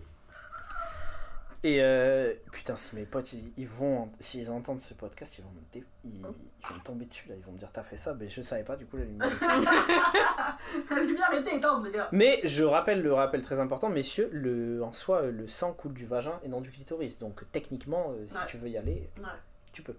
Et 1.65 1.79
euh, 1.81 2.33
putain, 2.53 2.77
si 2.77 2.95
mes 2.97 3.07
potes 3.07 3.33
ils, 3.33 3.51
ils 3.57 3.67
vont, 3.67 4.11
s'ils 4.21 4.51
entendent 4.51 4.81
ce 4.81 4.95
podcast, 4.95 5.39
ils 5.39 5.43
vont 5.43 5.51
me, 5.51 5.61
dé- 5.73 5.85
ils, 6.05 6.11
ils 6.21 6.23
vont 6.23 6.75
me 6.77 6.85
tomber 6.85 7.07
dessus 7.07 7.29
là, 7.29 7.35
ils 7.37 7.43
vont 7.43 7.51
me 7.53 7.59
dire 7.59 7.71
t'as 7.73 7.83
fait 7.83 7.97
ça, 7.97 8.15
mais 8.15 8.29
je 8.29 8.41
savais 8.43 8.63
pas 8.63 8.77
du 8.77 8.87
coup 8.87 8.97
la 8.99 9.05
lumière. 9.05 9.29
La 10.91 11.03
lumière 11.03 11.33
était 11.35 11.57
éteinte, 11.57 11.85
les 11.85 11.93
gars. 11.93 12.09
mais 12.13 12.41
je 12.45 12.63
rappelle 12.63 13.03
le 13.03 13.13
rappel 13.13 13.43
très 13.43 13.59
important, 13.59 13.89
messieurs, 13.89 14.29
le, 14.33 14.83
en 14.85 14.93
soi 14.93 15.23
le 15.23 15.49
sang 15.49 15.73
coule 15.73 15.93
du 15.95 16.07
vagin 16.07 16.39
et 16.45 16.49
non 16.49 16.61
du 16.61 16.71
clitoris, 16.71 17.19
donc 17.19 17.43
techniquement, 17.53 18.13
euh, 18.13 18.27
si 18.29 18.35
Ouais. 18.37 18.41
tu 18.47 18.57
veux 18.59 18.69
y 18.69 18.77
aller, 18.77 19.09
Ouais. 19.19 19.25
tu 19.73 19.83
peux. 19.83 19.97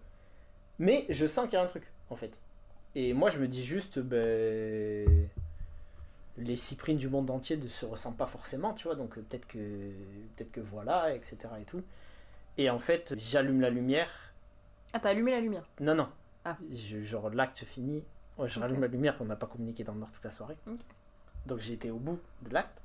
Mais 0.80 1.06
je 1.10 1.26
sens 1.28 1.46
qu'il 1.46 1.54
y 1.54 1.58
a 1.58 1.64
un 1.64 1.68
truc, 1.68 1.92
en 2.10 2.16
fait. 2.16 2.32
Et 2.96 3.14
moi, 3.14 3.30
je 3.30 3.40
me 3.40 3.48
dis 3.48 3.66
juste, 3.66 4.00
ben. 4.00 5.28
Les 6.38 6.56
cyprines 6.56 6.98
du 6.98 7.10
monde 7.10 7.30
entier 7.32 7.58
ne 7.58 7.68
se 7.68 7.86
ressemblent 7.86 8.18
pas 8.18 8.28
forcément, 8.28 8.74
tu 8.74 8.84
vois, 8.88 8.96
donc 8.96 9.18
euh, 9.18 9.22
peut-être 9.28 9.48
que, 9.48 9.58
peut-être 10.36 10.52
que 10.52 10.62
voilà, 10.62 11.14
etc. 11.16 11.38
et 11.60 11.64
tout. 11.66 11.82
Et 12.58 12.70
en 12.70 12.80
fait, 12.80 13.16
j'allume 13.18 13.62
la 13.62 13.70
lumière. 13.70 14.10
Ah, 14.94 15.00
t'as 15.00 15.10
allumé 15.10 15.32
la 15.32 15.40
lumière? 15.42 15.64
Non, 15.80 15.96
non. 15.96 16.10
Ah. 16.46 16.58
Je- 16.72 17.02
genre, 17.02 17.30
l'acte 17.30 17.56
se 17.58 17.66
finit. 17.66 18.04
Je 18.46 18.60
rallume 18.60 18.82
la 18.82 18.88
lumière, 18.88 19.16
on 19.20 19.26
n'a 19.26 19.36
pas 19.36 19.48
communiqué 19.48 19.84
dans 19.84 19.94
le 19.94 20.00
noir 20.00 20.12
toute 20.12 20.24
la 20.24 20.30
soirée. 20.32 20.58
Donc 21.48 21.68
été 21.70 21.90
au 21.90 21.98
bout 21.98 22.20
de 22.44 22.54
l'acte. 22.54 22.78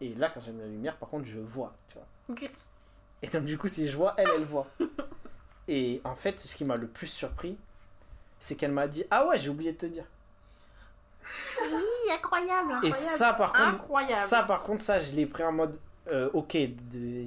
Et 0.00 0.14
là, 0.14 0.30
quand 0.30 0.40
j'allume 0.40 0.60
la 0.60 0.66
lumière, 0.66 0.96
par 0.96 1.08
contre, 1.08 1.26
je 1.26 1.38
vois, 1.38 1.74
tu 1.88 1.98
vois. 1.98 2.06
Et 3.22 3.28
donc, 3.28 3.44
du 3.44 3.58
coup, 3.58 3.68
si 3.68 3.88
je 3.88 3.96
vois, 3.96 4.14
elle, 4.16 4.28
elle 4.36 4.44
voit. 4.44 4.66
Et 5.68 6.00
en 6.04 6.14
fait, 6.14 6.38
ce 6.38 6.54
qui 6.54 6.64
m'a 6.64 6.76
le 6.76 6.86
plus 6.86 7.06
surpris, 7.08 7.58
c'est 8.38 8.56
qu'elle 8.56 8.72
m'a 8.72 8.88
dit 8.88 9.04
Ah 9.10 9.26
ouais, 9.26 9.36
j'ai 9.38 9.48
oublié 9.48 9.72
de 9.72 9.78
te 9.78 9.86
dire. 9.86 10.04
Incroyable, 12.14 12.86
Et 12.86 12.92
ça, 12.92 13.32
par 13.34 13.52
contre, 13.52 13.64
Incroyable. 13.68 14.16
ça, 14.20 14.42
par 14.42 14.62
contre, 14.62 14.82
ça, 14.82 14.98
je 14.98 15.12
l'ai 15.16 15.26
pris 15.26 15.42
en 15.44 15.52
mode 15.52 15.76
euh, 16.08 16.28
Ok, 16.34 16.56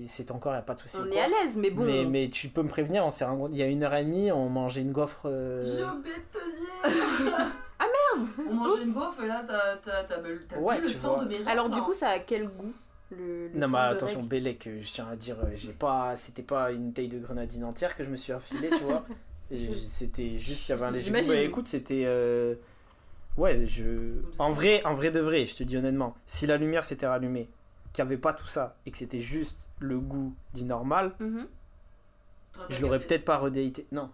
c'est 0.07 0.31
encore, 0.31 0.53
il 0.53 0.57
a 0.57 0.61
pas 0.61 0.73
de 0.73 0.79
souci. 0.79 0.97
ou 0.97 1.01
On 1.01 1.05
quoi. 1.07 1.15
est 1.15 1.19
à 1.21 1.27
l'aise, 1.27 1.57
mais 1.57 1.69
bon. 1.69 1.83
mais, 1.83 2.05
mais 2.05 2.29
tu 2.29 2.47
peux 2.47 2.61
me 2.63 2.69
prévenir, 2.69 3.05
on 3.05 3.11
s'est 3.11 3.25
il 3.51 3.57
y 3.57 3.61
a 3.63 3.67
une 3.67 3.83
heure 3.83 3.93
et 3.95 4.03
demie, 4.05 4.31
on 4.31 4.47
mangeait 4.49 4.81
une 4.81 4.91
gaufre. 4.93 5.23
euh, 5.25 5.63
J'ai 5.65 5.83
oublié 5.83 6.15
de 6.15 6.39
te 6.39 7.23
dire. 7.23 7.37
Ah, 7.81 7.85
merde 8.17 8.27
On 8.49 8.53
mangeait 8.53 8.83
une 8.83 8.93
gaufre 8.93 9.23
et 9.23 9.27
là, 9.27 9.41
t'as 9.47 9.77
t'as- 9.77 10.03
t'as 10.03 10.17
bu 10.21 10.45
t'as 10.49 10.57
Ouais, 10.57 10.79
le 10.81 10.87
tu 10.87 10.93
sang 10.93 11.15
vois. 11.15 11.23
de 11.23 11.29
mes 11.29 11.37
rêves. 11.37 11.47
Alors, 11.47 11.69
du 11.69 11.77
là. 11.79 11.83
coup, 11.85 11.93
ça 11.93 12.09
a 12.09 12.19
quel 12.19 12.47
goût 12.49 12.73
le, 13.11 13.47
le 13.47 13.57
Non, 13.59 13.69
mais 13.69 13.77
attention, 13.79 14.21
Bélec, 14.21 14.67
euh, 14.67 14.79
je 14.83 14.91
tiens 14.91 15.07
à 15.09 15.15
dire, 15.15 15.37
euh, 15.43 15.49
j'ai 15.55 15.71
pas, 15.71 16.15
c'était 16.17 16.41
pas 16.43 16.71
une 16.71 16.91
taille 16.93 17.07
de 17.07 17.19
grenadine 17.19 17.63
entière 17.63 17.95
que 17.95 18.03
je 18.03 18.09
me 18.09 18.17
suis 18.17 18.33
affilée, 18.33 18.69
tu 18.69 18.83
vois. 18.83 19.03
C'était 19.51 20.35
juste, 20.37 20.67
il 20.67 20.71
y 20.71 20.73
avait 20.73 20.85
un 20.85 20.91
léger 20.91 21.09
goût. 21.11 21.17
Mais 21.27 21.45
écoute, 21.45 21.65
c'était. 21.67 22.03
euh, 22.05 22.53
Ouais, 23.39 23.65
je. 23.65 24.15
En 24.37 24.51
vrai, 24.51 24.83
en 24.85 24.95
vrai 24.95 25.11
de 25.11 25.19
vrai, 25.21 25.45
je 25.45 25.55
te 25.55 25.63
dis 25.63 25.77
honnêtement, 25.77 26.15
si 26.25 26.45
la 26.45 26.57
lumière 26.57 26.83
s'était 26.83 27.07
rallumée, 27.07 27.49
qu'il 27.93 28.03
n'y 28.03 28.07
avait 28.11 28.17
pas 28.17 28.33
tout 28.33 28.47
ça, 28.47 28.75
et 28.85 28.91
que 28.91 28.97
c'était 28.97 29.21
juste 29.21 29.69
le 29.79 29.99
goût 29.99 30.35
dit 30.53 30.65
normal. 30.65 31.13
T'aurais 31.17 32.67
pas 32.67 32.73
je 32.73 32.81
l'aurais 32.81 32.99
peut-être 32.99 33.23
pas 33.25 33.37
redéité. 33.37 33.87
Non, 33.91 34.09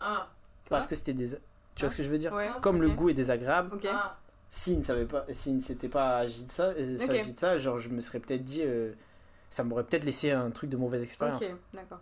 Ah, 0.00 0.28
parce 0.68 0.86
que 0.86 0.94
c'était 0.96 1.12
des. 1.12 1.28
Tu 1.76 1.80
vois 1.80 1.88
ce 1.88 1.96
que 1.96 2.02
je 2.02 2.10
veux 2.10 2.18
dire? 2.18 2.32
Ouais. 2.32 2.50
Comme 2.60 2.82
le 2.82 2.90
goût 2.90 3.08
est 3.10 3.14
désagréable, 3.14 3.74
Ok. 3.74 3.86
ah. 3.90 4.16
s'il 4.50 4.78
ne 4.78 4.82
savait 4.82 5.06
pas, 5.06 5.24
s'il 5.30 5.54
ne 5.56 5.60
s'était 5.60 5.88
pas 5.88 6.18
agi 6.18 6.44
de 6.44 6.50
ça, 6.50 6.64
euh, 6.68 6.94
Ok. 6.96 7.00
s'agit 7.00 7.32
de 7.32 7.38
ça, 7.38 7.56
genre 7.58 7.78
je 7.78 7.88
me 7.88 8.00
serais 8.00 8.20
peut-être 8.20 8.44
dit, 8.44 8.62
euh, 8.62 8.92
ça 9.50 9.62
m'aurait 9.64 9.84
peut-être 9.84 10.04
laissé 10.04 10.30
un 10.32 10.50
truc 10.50 10.70
de 10.70 10.76
mauvaise 10.76 11.02
expérience. 11.02 11.42
Ok, 11.44 11.56
d'accord. 11.74 12.00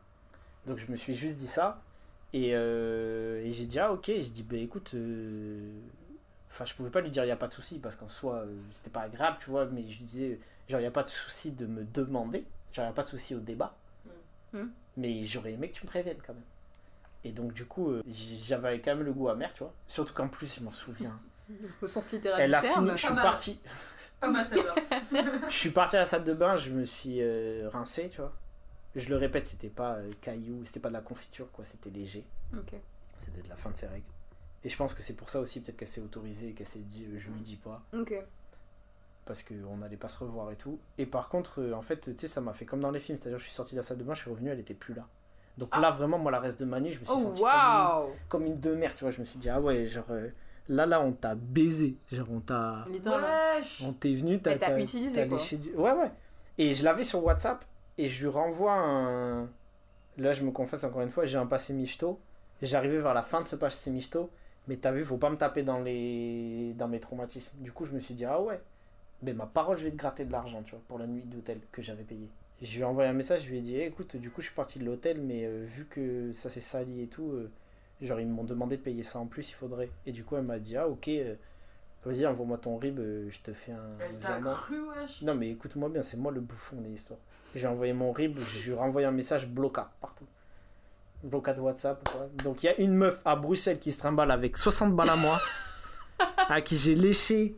Donc 0.66 0.78
je 0.78 0.90
me 0.90 0.96
suis 0.96 1.14
juste 1.14 1.36
dit 1.36 1.46
ça. 1.46 1.82
Et, 2.34 2.52
euh, 2.54 3.44
et 3.44 3.50
j'ai 3.50 3.66
dit, 3.66 3.78
ah 3.78 3.92
ok, 3.92 4.06
je 4.06 4.30
dis, 4.30 4.42
bah 4.42 4.56
écoute, 4.56 4.92
euh, 4.94 5.70
enfin 6.52 6.66
je 6.66 6.74
pouvais 6.74 6.90
pas 6.90 7.00
lui 7.00 7.10
dire, 7.10 7.24
il 7.24 7.26
n'y 7.28 7.32
a 7.32 7.36
pas 7.36 7.48
de 7.48 7.52
souci, 7.54 7.78
parce 7.80 7.96
qu'en 7.96 8.08
soi, 8.08 8.36
euh, 8.36 8.54
c'était 8.74 8.90
pas 8.90 9.02
agréable, 9.02 9.38
tu 9.40 9.48
vois, 9.50 9.64
mais 9.66 9.88
je 9.88 9.98
disais, 9.98 10.38
genre, 10.68 10.78
il 10.80 10.82
n'y 10.82 10.88
a 10.88 10.92
pas 10.92 11.02
de 11.02 11.08
souci 11.08 11.50
de 11.50 11.66
me 11.66 11.82
demander, 11.84 12.44
genre, 12.72 12.84
il 12.84 12.88
n'y 12.88 12.92
a 12.92 12.94
pas 12.94 13.04
de 13.04 13.08
souci 13.08 13.34
au 13.34 13.40
débat, 13.40 13.74
Mm. 14.52 14.66
mais 14.98 15.24
j'aurais 15.24 15.52
aimé 15.52 15.70
que 15.70 15.76
tu 15.76 15.84
me 15.84 15.88
préviennes 15.88 16.18
quand 16.26 16.34
même. 16.34 16.42
Et 17.24 17.30
donc 17.32 17.54
du 17.54 17.64
coup, 17.64 17.90
euh, 17.90 18.02
j'avais 18.06 18.80
quand 18.82 18.94
même 18.94 19.04
le 19.04 19.12
goût 19.14 19.28
amer, 19.30 19.50
tu 19.54 19.60
vois, 19.60 19.72
surtout 19.88 20.12
qu'en 20.12 20.28
plus, 20.28 20.54
je 20.58 20.62
m'en 20.62 20.72
souviens. 20.72 21.18
Au 21.82 21.86
sens 21.86 22.12
littéral 22.12 22.40
Elle 22.40 22.54
a 22.54 22.60
fini, 22.60 22.90
je 22.90 22.96
suis 23.06 23.14
parti, 23.14 23.60
Pas 24.20 24.28
ma 24.28 24.44
saveur. 24.44 24.74
je 25.48 25.56
suis 25.56 25.70
parti 25.70 25.96
à 25.96 26.00
la 26.00 26.06
salle 26.06 26.24
de 26.24 26.34
bain, 26.34 26.54
je 26.56 26.70
me 26.70 26.84
suis 26.84 27.22
euh, 27.22 27.68
rincé, 27.72 28.08
tu 28.10 28.20
vois. 28.20 28.32
Je 28.94 29.08
le 29.08 29.16
répète, 29.16 29.46
c'était 29.46 29.70
pas 29.70 29.94
euh, 29.94 30.10
caillou, 30.20 30.62
c'était 30.66 30.80
pas 30.80 30.90
de 30.90 30.94
la 30.94 31.00
confiture, 31.00 31.50
quoi, 31.50 31.64
c'était 31.64 31.88
léger. 31.90 32.24
Ok. 32.54 32.74
C'était 33.18 33.40
de 33.40 33.48
la 33.48 33.56
fin 33.56 33.70
de 33.70 33.76
ses 33.78 33.86
règles. 33.86 34.04
Et 34.64 34.68
je 34.68 34.76
pense 34.76 34.94
que 34.94 35.02
c'est 35.02 35.16
pour 35.16 35.28
ça 35.30 35.40
aussi 35.40 35.60
peut-être 35.60 35.76
qu'elle 35.76 35.88
s'est 35.88 36.00
autorisée 36.00 36.48
et 36.50 36.52
qu'elle 36.52 36.66
s'est 36.68 36.78
dit 36.80 37.04
euh, 37.04 37.18
je 37.18 37.30
lui 37.30 37.40
dis 37.40 37.56
pas 37.56 37.82
Ok. 37.92 38.14
parce 39.24 39.42
qu'on 39.42 39.76
n'allait 39.76 39.96
pas 39.96 40.08
se 40.08 40.18
revoir 40.18 40.50
et 40.50 40.56
tout. 40.56 40.78
Et 40.98 41.06
par 41.06 41.28
contre, 41.28 41.60
euh, 41.60 41.72
en 41.74 41.82
fait, 41.82 42.00
tu 42.00 42.12
sais, 42.16 42.28
ça 42.28 42.40
m'a 42.40 42.52
fait 42.52 42.64
comme 42.64 42.80
dans 42.80 42.90
les 42.90 43.00
films, 43.00 43.18
c'est-à-dire 43.18 43.38
je 43.38 43.44
suis 43.44 43.52
sorti 43.54 43.74
de 43.74 43.80
la 43.80 43.82
salle 43.84 43.98
de 43.98 44.04
bain, 44.04 44.14
je 44.14 44.20
suis 44.20 44.30
revenu, 44.30 44.50
elle 44.50 44.60
était 44.60 44.74
plus 44.74 44.94
là. 44.94 45.06
Donc 45.58 45.68
Ah. 45.72 45.80
là, 45.80 45.90
vraiment, 45.90 46.18
moi, 46.18 46.30
la 46.32 46.40
reste 46.40 46.58
de 46.60 46.64
ma 46.64 46.80
nuit, 46.80 46.92
je 46.92 47.00
me 47.00 47.04
suis 47.04 47.14
Oh, 47.14 47.18
senti 47.18 47.40
comme, 47.42 47.50
waouh 47.50 48.08
une, 48.08 48.14
comme 48.28 48.46
une 48.46 48.60
demeure, 48.60 48.94
tu 48.94 49.04
vois. 49.04 49.10
Je 49.10 49.20
me 49.20 49.24
suis 49.26 49.38
dit, 49.38 49.48
ah 49.50 49.60
ouais, 49.60 49.86
genre 49.86 50.04
euh, 50.10 50.28
là, 50.68 50.86
là, 50.86 51.00
on 51.00 51.12
t'a 51.12 51.34
baisé. 51.34 51.96
Genre, 52.10 52.26
on 52.30 52.40
t'a. 52.40 52.84
On 53.84 53.92
t'est 53.92 54.14
venu, 54.14 54.40
t'as 54.40 54.56
t'as- 54.56 54.78
utilisé, 54.78 55.26
quoi. 55.28 55.36
léché 55.38 55.56
du- 55.58 55.74
Ouais, 55.74 55.92
ouais. 55.92 56.10
Et 56.58 56.72
je 56.72 56.84
l'avais 56.84 57.04
sur 57.04 57.24
WhatsApp 57.24 57.64
et 57.98 58.06
je 58.06 58.22
lui 58.22 58.28
renvoie 58.30 58.72
un. 58.74 59.48
Là, 60.18 60.32
je 60.32 60.42
me 60.42 60.50
confesse 60.50 60.84
encore 60.84 61.00
une 61.02 61.10
fois, 61.10 61.24
j'ai 61.24 61.38
un 61.38 61.46
passé 61.46 61.72
michto. 61.74 62.18
J'arrivais 62.60 62.98
vers 63.00 63.14
la 63.14 63.22
fin 63.22 63.40
de 63.40 63.46
ce 63.46 63.56
passé 63.56 63.90
michto, 63.90 64.30
mais 64.68 64.76
t'as 64.76 64.92
vu, 64.92 65.04
faut 65.04 65.16
pas 65.16 65.30
me 65.30 65.36
taper 65.36 65.62
dans, 65.62 65.80
les... 65.80 66.74
dans 66.74 66.88
mes 66.88 67.00
traumatismes. 67.00 67.56
Du 67.60 67.72
coup, 67.72 67.84
je 67.84 67.92
me 67.92 68.00
suis 68.00 68.14
dit, 68.14 68.24
ah 68.24 68.40
ouais, 68.40 68.60
ben 69.22 69.36
ma 69.36 69.46
parole, 69.46 69.78
je 69.78 69.84
vais 69.84 69.90
te 69.90 69.96
gratter 69.96 70.24
de 70.24 70.32
l'argent, 70.32 70.62
tu 70.62 70.72
vois, 70.72 70.82
pour 70.88 70.98
la 70.98 71.06
nuit 71.06 71.24
d'hôtel 71.24 71.60
que 71.72 71.82
j'avais 71.82 72.04
payé. 72.04 72.28
Je 72.60 72.74
lui 72.76 72.82
ai 72.82 72.84
envoyé 72.84 73.08
un 73.10 73.12
message, 73.12 73.44
je 73.44 73.50
lui 73.50 73.58
ai 73.58 73.60
dit, 73.60 73.76
Eh, 73.76 73.86
écoute, 73.86 74.16
du 74.16 74.30
coup, 74.30 74.40
je 74.40 74.46
suis 74.46 74.54
parti 74.54 74.78
de 74.78 74.84
l'hôtel, 74.84 75.20
mais 75.20 75.44
euh, 75.44 75.64
vu 75.64 75.86
que 75.86 76.32
ça 76.32 76.48
s'est 76.48 76.60
sali 76.60 77.02
et 77.02 77.08
tout, 77.08 77.30
euh, 77.32 77.50
genre, 78.00 78.20
ils 78.20 78.28
m'ont 78.28 78.44
demandé 78.44 78.76
de 78.76 78.82
payer 78.82 79.02
ça 79.02 79.18
en 79.18 79.26
plus, 79.26 79.50
il 79.50 79.54
faudrait. 79.54 79.90
Et 80.06 80.12
du 80.12 80.22
coup, 80.24 80.36
elle 80.36 80.44
m'a 80.44 80.60
dit, 80.60 80.76
ah 80.76 80.88
ok, 80.88 81.08
euh, 81.08 81.34
vas-y, 82.04 82.24
envoie-moi 82.24 82.58
ton 82.58 82.76
RIB, 82.76 83.00
je 83.30 83.40
te 83.40 83.52
fais 83.52 83.72
un 83.72 83.98
Elle 83.98 84.16
t'a 84.18 84.38
cru, 84.38 84.80
wesh? 84.90 85.22
Non 85.22 85.34
mais 85.34 85.50
écoute-moi 85.50 85.88
bien, 85.88 86.02
c'est 86.02 86.16
moi 86.16 86.30
le 86.30 86.40
bouffon 86.40 86.80
de 86.80 86.86
l'histoire. 86.88 87.18
J'ai 87.54 87.66
envoyé 87.66 87.92
mon 87.92 88.12
RIB, 88.12 88.38
je 88.38 88.64
lui 88.64 88.70
ai 88.72 88.74
renvoyé 88.74 89.06
un 89.06 89.12
message 89.12 89.48
bloca 89.48 89.90
partout. 90.00 90.26
Bloca 91.22 91.52
de 91.52 91.60
WhatsApp 91.60 92.08
quoi. 92.10 92.26
Donc 92.44 92.62
il 92.62 92.66
y 92.66 92.68
a 92.68 92.80
une 92.80 92.94
meuf 92.94 93.20
à 93.24 93.36
Bruxelles 93.36 93.78
qui 93.78 93.92
se 93.92 93.98
trimballe 93.98 94.30
avec 94.30 94.56
60 94.56 94.94
balles 94.94 95.10
à 95.10 95.16
moi, 95.16 95.38
à 96.48 96.60
qui 96.60 96.76
j'ai 96.76 96.94
léché 96.94 97.56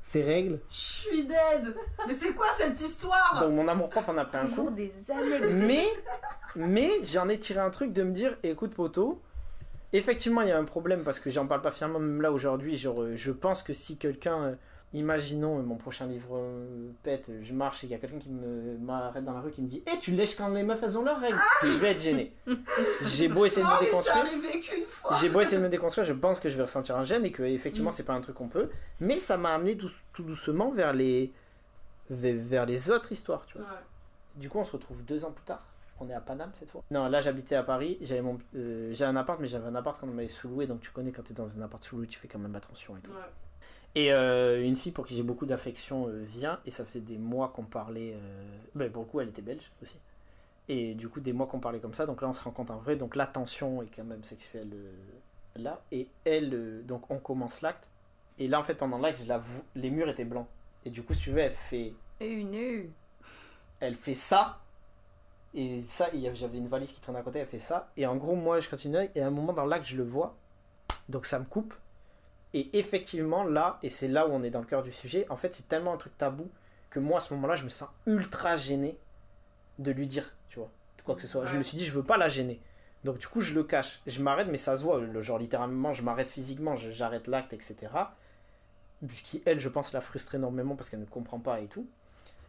ses 0.00 0.22
règles. 0.22 0.60
Je 0.70 0.76
suis 0.76 1.26
dead. 1.26 1.74
Mais 2.06 2.14
c'est 2.14 2.32
quoi 2.34 2.46
cette 2.56 2.78
histoire? 2.80 3.38
Donc 3.40 3.52
mon 3.52 3.66
amour 3.68 3.88
propre 3.88 4.10
en 4.10 4.18
a 4.18 4.24
pris 4.24 4.38
un 4.38 4.46
Toujours 4.46 4.66
coup. 4.66 4.70
des 4.72 4.92
anecdotes. 5.10 5.50
Mais, 5.52 5.86
mais 6.56 6.90
j'en 7.04 7.28
ai 7.28 7.38
tiré 7.38 7.60
un 7.60 7.70
truc 7.70 7.92
de 7.92 8.02
me 8.02 8.12
dire, 8.12 8.36
écoute 8.42 8.74
poteau, 8.74 9.20
effectivement 9.92 10.42
il 10.42 10.48
y 10.48 10.52
a 10.52 10.58
un 10.58 10.64
problème 10.64 11.04
parce 11.04 11.20
que 11.20 11.30
j'en 11.30 11.46
parle 11.46 11.62
pas 11.62 11.70
fièrement 11.70 11.98
même 12.00 12.20
là 12.20 12.32
aujourd'hui. 12.32 12.76
Genre, 12.76 13.02
euh, 13.02 13.16
je 13.16 13.32
pense 13.32 13.62
que 13.62 13.72
si 13.72 13.96
quelqu'un, 13.96 14.42
euh, 14.42 14.54
imaginons 14.94 15.58
euh, 15.58 15.62
mon 15.62 15.76
prochain 15.76 16.06
livre 16.06 16.36
euh, 16.36 16.90
pète, 17.02 17.28
euh, 17.28 17.40
je 17.42 17.52
marche 17.52 17.84
et 17.84 17.86
il 17.86 17.90
y 17.90 17.94
a 17.94 17.98
quelqu'un 17.98 18.18
qui 18.18 18.30
me 18.30 18.78
m'arrête 18.78 19.24
dans 19.24 19.34
la 19.34 19.40
rue 19.40 19.50
qui 19.50 19.60
me 19.60 19.68
dit, 19.68 19.82
eh 19.92 19.98
tu 20.00 20.12
lèches 20.12 20.36
quand 20.36 20.48
les 20.48 20.62
meufs 20.62 20.82
elles 20.82 20.96
ont 20.96 21.04
leurs 21.04 21.20
règles. 21.20 21.38
Je 21.62 21.78
vais 21.78 21.90
être 21.92 22.00
gêné. 22.00 22.34
J'ai 23.02 23.28
beau 23.28 23.44
essayer 23.44 23.66
de 23.66 23.70
me 23.70 23.84
déconstruire. 23.84 24.24
J'ai 25.20 25.28
beau 25.28 25.40
essayer 25.40 25.58
de 25.58 25.62
me 25.62 25.68
déconstruire, 25.68 26.06
je 26.06 26.12
pense 26.12 26.40
que 26.40 26.48
je 26.48 26.56
vais 26.56 26.62
ressentir 26.62 26.96
un 26.96 27.02
gêne 27.02 27.24
et 27.24 27.32
que 27.32 27.42
effectivement 27.42 27.90
Mm. 27.90 27.92
c'est 27.92 28.04
pas 28.04 28.14
un 28.14 28.20
truc 28.20 28.36
qu'on 28.36 28.48
peut. 28.48 28.70
Mais 29.00 29.18
ça 29.18 29.36
m'a 29.36 29.54
amené 29.54 29.76
tout, 29.76 29.90
tout 30.12 30.22
doucement 30.22 30.70
vers 30.70 30.92
les 30.92 31.32
vers, 32.10 32.34
vers 32.36 32.66
les 32.66 32.90
autres 32.90 33.12
histoires, 33.12 33.44
tu 33.46 33.58
vois. 33.58 33.66
Ouais. 33.66 33.72
Du 34.36 34.48
coup, 34.48 34.58
on 34.58 34.64
se 34.64 34.72
retrouve 34.72 35.04
deux 35.04 35.24
ans 35.24 35.30
plus 35.32 35.44
tard. 35.44 35.66
On 36.00 36.08
est 36.08 36.14
à 36.14 36.20
Paname 36.20 36.50
cette 36.58 36.70
fois. 36.70 36.82
Non, 36.90 37.08
là 37.08 37.20
j'habitais 37.20 37.54
à 37.54 37.62
Paris. 37.62 37.98
J'avais 38.00 38.20
mon, 38.22 38.36
euh, 38.56 38.90
j'ai 38.92 39.04
un 39.04 39.14
appart, 39.16 39.38
mais 39.40 39.46
j'avais 39.46 39.68
un 39.68 39.74
appart 39.76 39.98
quand 40.00 40.08
on 40.08 40.10
m'avait 40.10 40.28
sous-loué. 40.28 40.66
Donc 40.66 40.80
tu 40.80 40.90
connais 40.90 41.12
quand 41.12 41.22
t'es 41.22 41.34
dans 41.34 41.56
un 41.56 41.62
appart 41.62 41.82
sous-loué, 41.82 42.06
tu 42.08 42.18
fais 42.18 42.26
quand 42.26 42.40
même 42.40 42.54
attention 42.56 42.96
et 42.96 43.00
tout. 43.00 43.12
Ouais. 43.12 43.16
Et 43.94 44.12
euh, 44.12 44.64
une 44.64 44.76
fille 44.76 44.92
pour 44.92 45.06
qui 45.06 45.14
j'ai 45.14 45.22
beaucoup 45.22 45.46
d'affection 45.46 46.08
euh, 46.08 46.22
vient 46.22 46.58
et 46.66 46.70
ça 46.72 46.84
faisait 46.84 47.00
des 47.00 47.18
mois 47.18 47.48
qu'on 47.48 47.62
parlait. 47.64 48.14
euh, 48.14 48.58
Ben, 48.74 48.90
pour 48.90 49.04
le 49.04 49.08
coup, 49.08 49.20
elle 49.20 49.28
était 49.28 49.42
belge 49.42 49.70
aussi. 49.82 50.00
Et 50.68 50.94
du 50.94 51.08
coup, 51.08 51.20
des 51.20 51.32
mois 51.32 51.46
qu'on 51.46 51.60
parlait 51.60 51.78
comme 51.78 51.94
ça, 51.94 52.06
donc 52.06 52.22
là, 52.22 52.28
on 52.28 52.34
se 52.34 52.42
rencontre 52.42 52.72
en 52.72 52.78
vrai. 52.78 52.96
Donc 52.96 53.14
la 53.16 53.26
tension 53.26 53.82
est 53.82 53.88
quand 53.94 54.04
même 54.04 54.24
sexuelle 54.24 54.70
euh, 54.74 54.92
là. 55.56 55.82
Et 55.92 56.08
elle, 56.24 56.84
donc 56.86 57.10
on 57.10 57.18
commence 57.18 57.62
l'acte. 57.62 57.88
Et 58.38 58.48
là, 58.48 58.58
en 58.58 58.64
fait, 58.64 58.74
pendant 58.74 58.98
l'acte, 58.98 59.22
les 59.76 59.90
murs 59.90 60.08
étaient 60.08 60.24
blancs. 60.24 60.48
Et 60.84 60.90
du 60.90 61.02
coup, 61.02 61.14
si 61.14 61.22
tu 61.22 61.30
veux, 61.30 61.38
elle 61.38 61.52
fait, 61.52 61.94
une 62.20 62.88
elle 63.80 63.94
fait 63.94 64.14
ça. 64.14 64.60
Et 65.54 65.82
ça, 65.82 66.08
j'avais 66.34 66.58
une 66.58 66.66
valise 66.66 66.90
qui 66.90 67.00
traînait 67.00 67.20
à 67.20 67.22
côté, 67.22 67.38
elle 67.38 67.46
fait 67.46 67.60
ça. 67.60 67.92
Et 67.96 68.06
en 68.06 68.16
gros, 68.16 68.34
moi, 68.34 68.58
je 68.58 68.68
continue. 68.68 68.98
Et 69.14 69.20
à 69.20 69.26
un 69.28 69.30
moment 69.30 69.52
dans 69.52 69.66
l'acte, 69.66 69.86
je 69.86 69.96
le 69.96 70.02
vois. 70.02 70.34
Donc 71.08 71.26
ça 71.26 71.38
me 71.38 71.44
coupe. 71.44 71.74
Et 72.54 72.78
effectivement, 72.78 73.44
là, 73.44 73.78
et 73.82 73.90
c'est 73.90 74.08
là 74.08 74.26
où 74.26 74.32
on 74.32 74.42
est 74.42 74.50
dans 74.50 74.60
le 74.60 74.66
cœur 74.66 74.82
du 74.82 74.92
sujet, 74.92 75.26
en 75.28 75.36
fait, 75.36 75.54
c'est 75.54 75.68
tellement 75.68 75.92
un 75.92 75.96
truc 75.96 76.16
tabou 76.16 76.48
que 76.88 77.00
moi, 77.00 77.18
à 77.18 77.20
ce 77.20 77.34
moment-là, 77.34 77.56
je 77.56 77.64
me 77.64 77.68
sens 77.68 77.88
ultra 78.06 78.56
gêné 78.56 78.96
de 79.78 79.90
lui 79.90 80.06
dire, 80.06 80.36
tu 80.48 80.60
vois, 80.60 80.70
quoi 81.04 81.14
que 81.14 81.20
ce 81.20 81.26
soit. 81.26 81.46
Je 81.46 81.56
me 81.56 81.62
suis 81.62 81.76
dit, 81.76 81.84
je 81.84 81.92
veux 81.92 82.04
pas 82.04 82.16
la 82.16 82.28
gêner. 82.28 82.60
Donc 83.04 83.18
du 83.18 83.26
coup, 83.26 83.40
je 83.40 83.54
le 83.54 83.64
cache. 83.64 84.00
Je 84.06 84.22
m'arrête, 84.22 84.48
mais 84.48 84.56
ça 84.56 84.76
se 84.76 84.82
voit. 84.82 85.00
Le 85.00 85.20
genre, 85.20 85.38
littéralement, 85.38 85.92
je 85.92 86.02
m'arrête 86.02 86.30
physiquement, 86.30 86.74
j'arrête 86.76 87.26
l'acte, 87.26 87.52
etc. 87.52 87.76
Puisqu'elle, 89.06 89.60
je 89.60 89.68
pense, 89.68 89.92
la 89.92 90.00
frustre 90.00 90.34
énormément 90.34 90.74
parce 90.74 90.88
qu'elle 90.88 91.00
ne 91.00 91.04
comprend 91.04 91.38
pas 91.38 91.60
et 91.60 91.66
tout. 91.66 91.86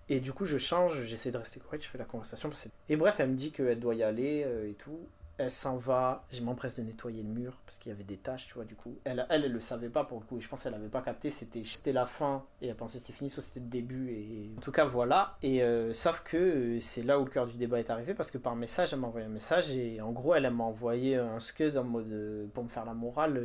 Et 0.07 0.19
du 0.19 0.31
coup, 0.33 0.45
je 0.45 0.57
change, 0.57 1.01
j'essaie 1.01 1.31
de 1.31 1.37
rester 1.37 1.59
correct, 1.59 1.83
je 1.83 1.89
fais 1.89 1.97
la 1.97 2.05
conversation. 2.05 2.49
Et 2.89 2.95
bref, 2.95 3.15
elle 3.19 3.31
me 3.31 3.35
dit 3.35 3.51
qu'elle 3.51 3.79
doit 3.79 3.95
y 3.95 4.03
aller 4.03 4.43
euh, 4.45 4.69
et 4.69 4.73
tout. 4.73 4.99
Elle 5.37 5.51
s'en 5.51 5.75
va, 5.75 6.23
je 6.31 6.41
m'empresse 6.41 6.77
de 6.77 6.81
nettoyer 6.81 7.21
le 7.21 7.27
mur 7.27 7.57
parce 7.65 7.77
qu'il 7.77 7.91
y 7.91 7.95
avait 7.95 8.05
des 8.05 8.15
taches, 8.15 8.47
tu 8.47 8.53
vois, 8.53 8.63
du 8.63 8.75
coup. 8.75 8.97
Elle, 9.03 9.25
elle, 9.29 9.43
elle 9.43 9.51
le 9.51 9.59
savait 9.59 9.89
pas 9.89 10.05
pour 10.05 10.19
le 10.19 10.25
coup, 10.25 10.37
et 10.37 10.41
je 10.41 10.47
pense 10.47 10.63
qu'elle 10.63 10.73
avait 10.73 10.87
pas 10.87 11.01
capté, 11.01 11.29
c'était 11.29 11.91
la 11.91 12.05
fin, 12.05 12.45
et 12.61 12.67
elle 12.67 12.75
pensait 12.75 12.99
c'était 12.99 13.13
fini, 13.13 13.29
soit 13.29 13.43
c'était 13.43 13.59
le 13.59 13.65
début, 13.65 14.11
et 14.11 14.49
en 14.57 14.61
tout 14.61 14.71
cas, 14.71 14.85
voilà. 14.85 15.37
Et 15.41 15.61
euh, 15.61 15.93
sauf 15.93 16.23
que 16.23 16.37
euh, 16.37 16.79
c'est 16.79 17.03
là 17.03 17.19
où 17.19 17.25
le 17.25 17.29
cœur 17.29 17.47
du 17.47 17.57
débat 17.57 17.79
est 17.79 17.89
arrivé, 17.89 18.13
parce 18.13 18.31
que 18.31 18.37
par 18.37 18.55
message, 18.55 18.93
elle 18.93 18.99
m'a 18.99 19.07
envoyé 19.07 19.25
un 19.25 19.29
message, 19.29 19.71
et 19.71 19.99
en 19.99 20.13
gros, 20.13 20.35
elle, 20.35 20.49
m'a 20.51 20.63
envoyé 20.63 21.17
un 21.17 21.39
scud 21.39 21.77
en 21.77 21.83
mode, 21.83 22.07
euh, 22.11 22.47
pour 22.53 22.63
me 22.63 22.69
faire 22.69 22.85
la 22.85 22.93
morale, 22.93 23.37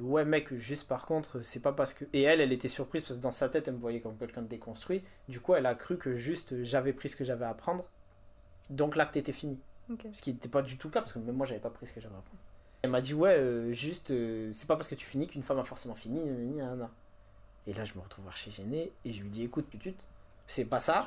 ouais 0.00 0.24
mec, 0.24 0.54
juste 0.54 0.88
par 0.88 1.04
contre, 1.04 1.40
c'est 1.42 1.62
pas 1.62 1.72
parce 1.72 1.92
que... 1.92 2.06
Et 2.14 2.22
elle, 2.22 2.40
elle 2.40 2.52
était 2.52 2.68
surprise, 2.68 3.02
parce 3.02 3.18
que 3.18 3.22
dans 3.22 3.32
sa 3.32 3.50
tête, 3.50 3.68
elle 3.68 3.74
me 3.74 3.80
voyait 3.80 4.00
comme 4.00 4.16
quelqu'un 4.16 4.42
de 4.42 4.48
déconstruit, 4.48 5.02
du 5.28 5.40
coup, 5.40 5.54
elle 5.54 5.66
a 5.66 5.74
cru 5.74 5.98
que 5.98 6.16
juste 6.16 6.62
j'avais 6.62 6.94
pris 6.94 7.10
ce 7.10 7.16
que 7.16 7.24
j'avais 7.24 7.44
à 7.44 7.52
prendre, 7.52 7.84
donc 8.70 8.96
l'acte 8.96 9.18
était 9.18 9.32
fini. 9.32 9.58
Ce 10.12 10.22
qui 10.22 10.32
n'était 10.32 10.48
pas 10.48 10.62
du 10.62 10.78
tout 10.78 10.88
le 10.88 10.92
cas, 10.92 11.00
parce 11.00 11.12
que 11.12 11.18
même 11.18 11.34
moi, 11.36 11.46
j'avais 11.46 11.60
pas 11.60 11.70
pris 11.70 11.86
ce 11.86 11.92
que 11.92 12.00
j'avais 12.00 12.14
à 12.14 12.18
prendre. 12.18 12.40
Elle 12.82 12.90
m'a 12.90 13.00
dit, 13.00 13.14
ouais, 13.14 13.36
euh, 13.38 13.72
juste, 13.72 14.10
euh, 14.10 14.50
c'est 14.52 14.66
pas 14.66 14.76
parce 14.76 14.88
que 14.88 14.94
tu 14.94 15.06
finis 15.06 15.26
qu'une 15.26 15.42
femme 15.42 15.58
a 15.58 15.64
forcément 15.64 15.94
fini. 15.94 16.20
Et 17.66 17.72
là, 17.72 17.84
je 17.84 17.94
me 17.94 18.00
retrouve 18.00 18.26
archi 18.28 18.50
gêné, 18.50 18.92
et 19.04 19.12
je 19.12 19.22
lui 19.22 19.30
dis, 19.30 19.42
écoute, 19.44 19.66
putut, 19.66 19.94
c'est 20.46 20.66
pas 20.66 20.80
ça, 20.80 21.06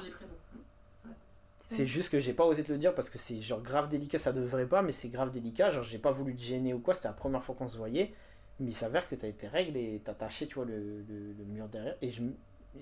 c'est 1.70 1.86
juste 1.86 2.10
que 2.10 2.20
j'ai 2.20 2.34
pas 2.34 2.46
osé 2.46 2.64
te 2.64 2.72
le 2.72 2.78
dire 2.78 2.96
parce 2.96 3.10
que 3.10 3.18
c'est 3.18 3.42
genre 3.42 3.62
grave 3.62 3.90
délicat, 3.90 4.18
ça 4.18 4.32
devrait 4.32 4.66
pas, 4.66 4.82
mais 4.82 4.94
c'est 4.94 5.10
grave 5.10 5.32
délicat, 5.32 5.70
genre 5.70 5.84
j'ai 5.84 6.00
pas 6.00 6.12
voulu 6.12 6.34
te 6.34 6.42
gêner 6.42 6.74
ou 6.74 6.80
quoi, 6.80 6.94
c'était 6.94 7.10
la 7.10 7.14
première 7.14 7.44
fois 7.44 7.56
qu'on 7.56 7.68
se 7.68 7.78
voyait, 7.78 8.14
mais 8.60 8.72
il 8.72 8.74
s'avère 8.74 9.08
que 9.08 9.16
t'as 9.16 9.28
été 9.28 9.48
règle 9.48 9.76
et 9.78 10.02
t'as 10.04 10.14
taché, 10.14 10.48
tu 10.48 10.56
vois, 10.56 10.66
le, 10.66 10.80
le, 10.80 11.34
le 11.38 11.44
mur 11.46 11.68
derrière, 11.68 11.96
et 12.02 12.10
je 12.10 12.24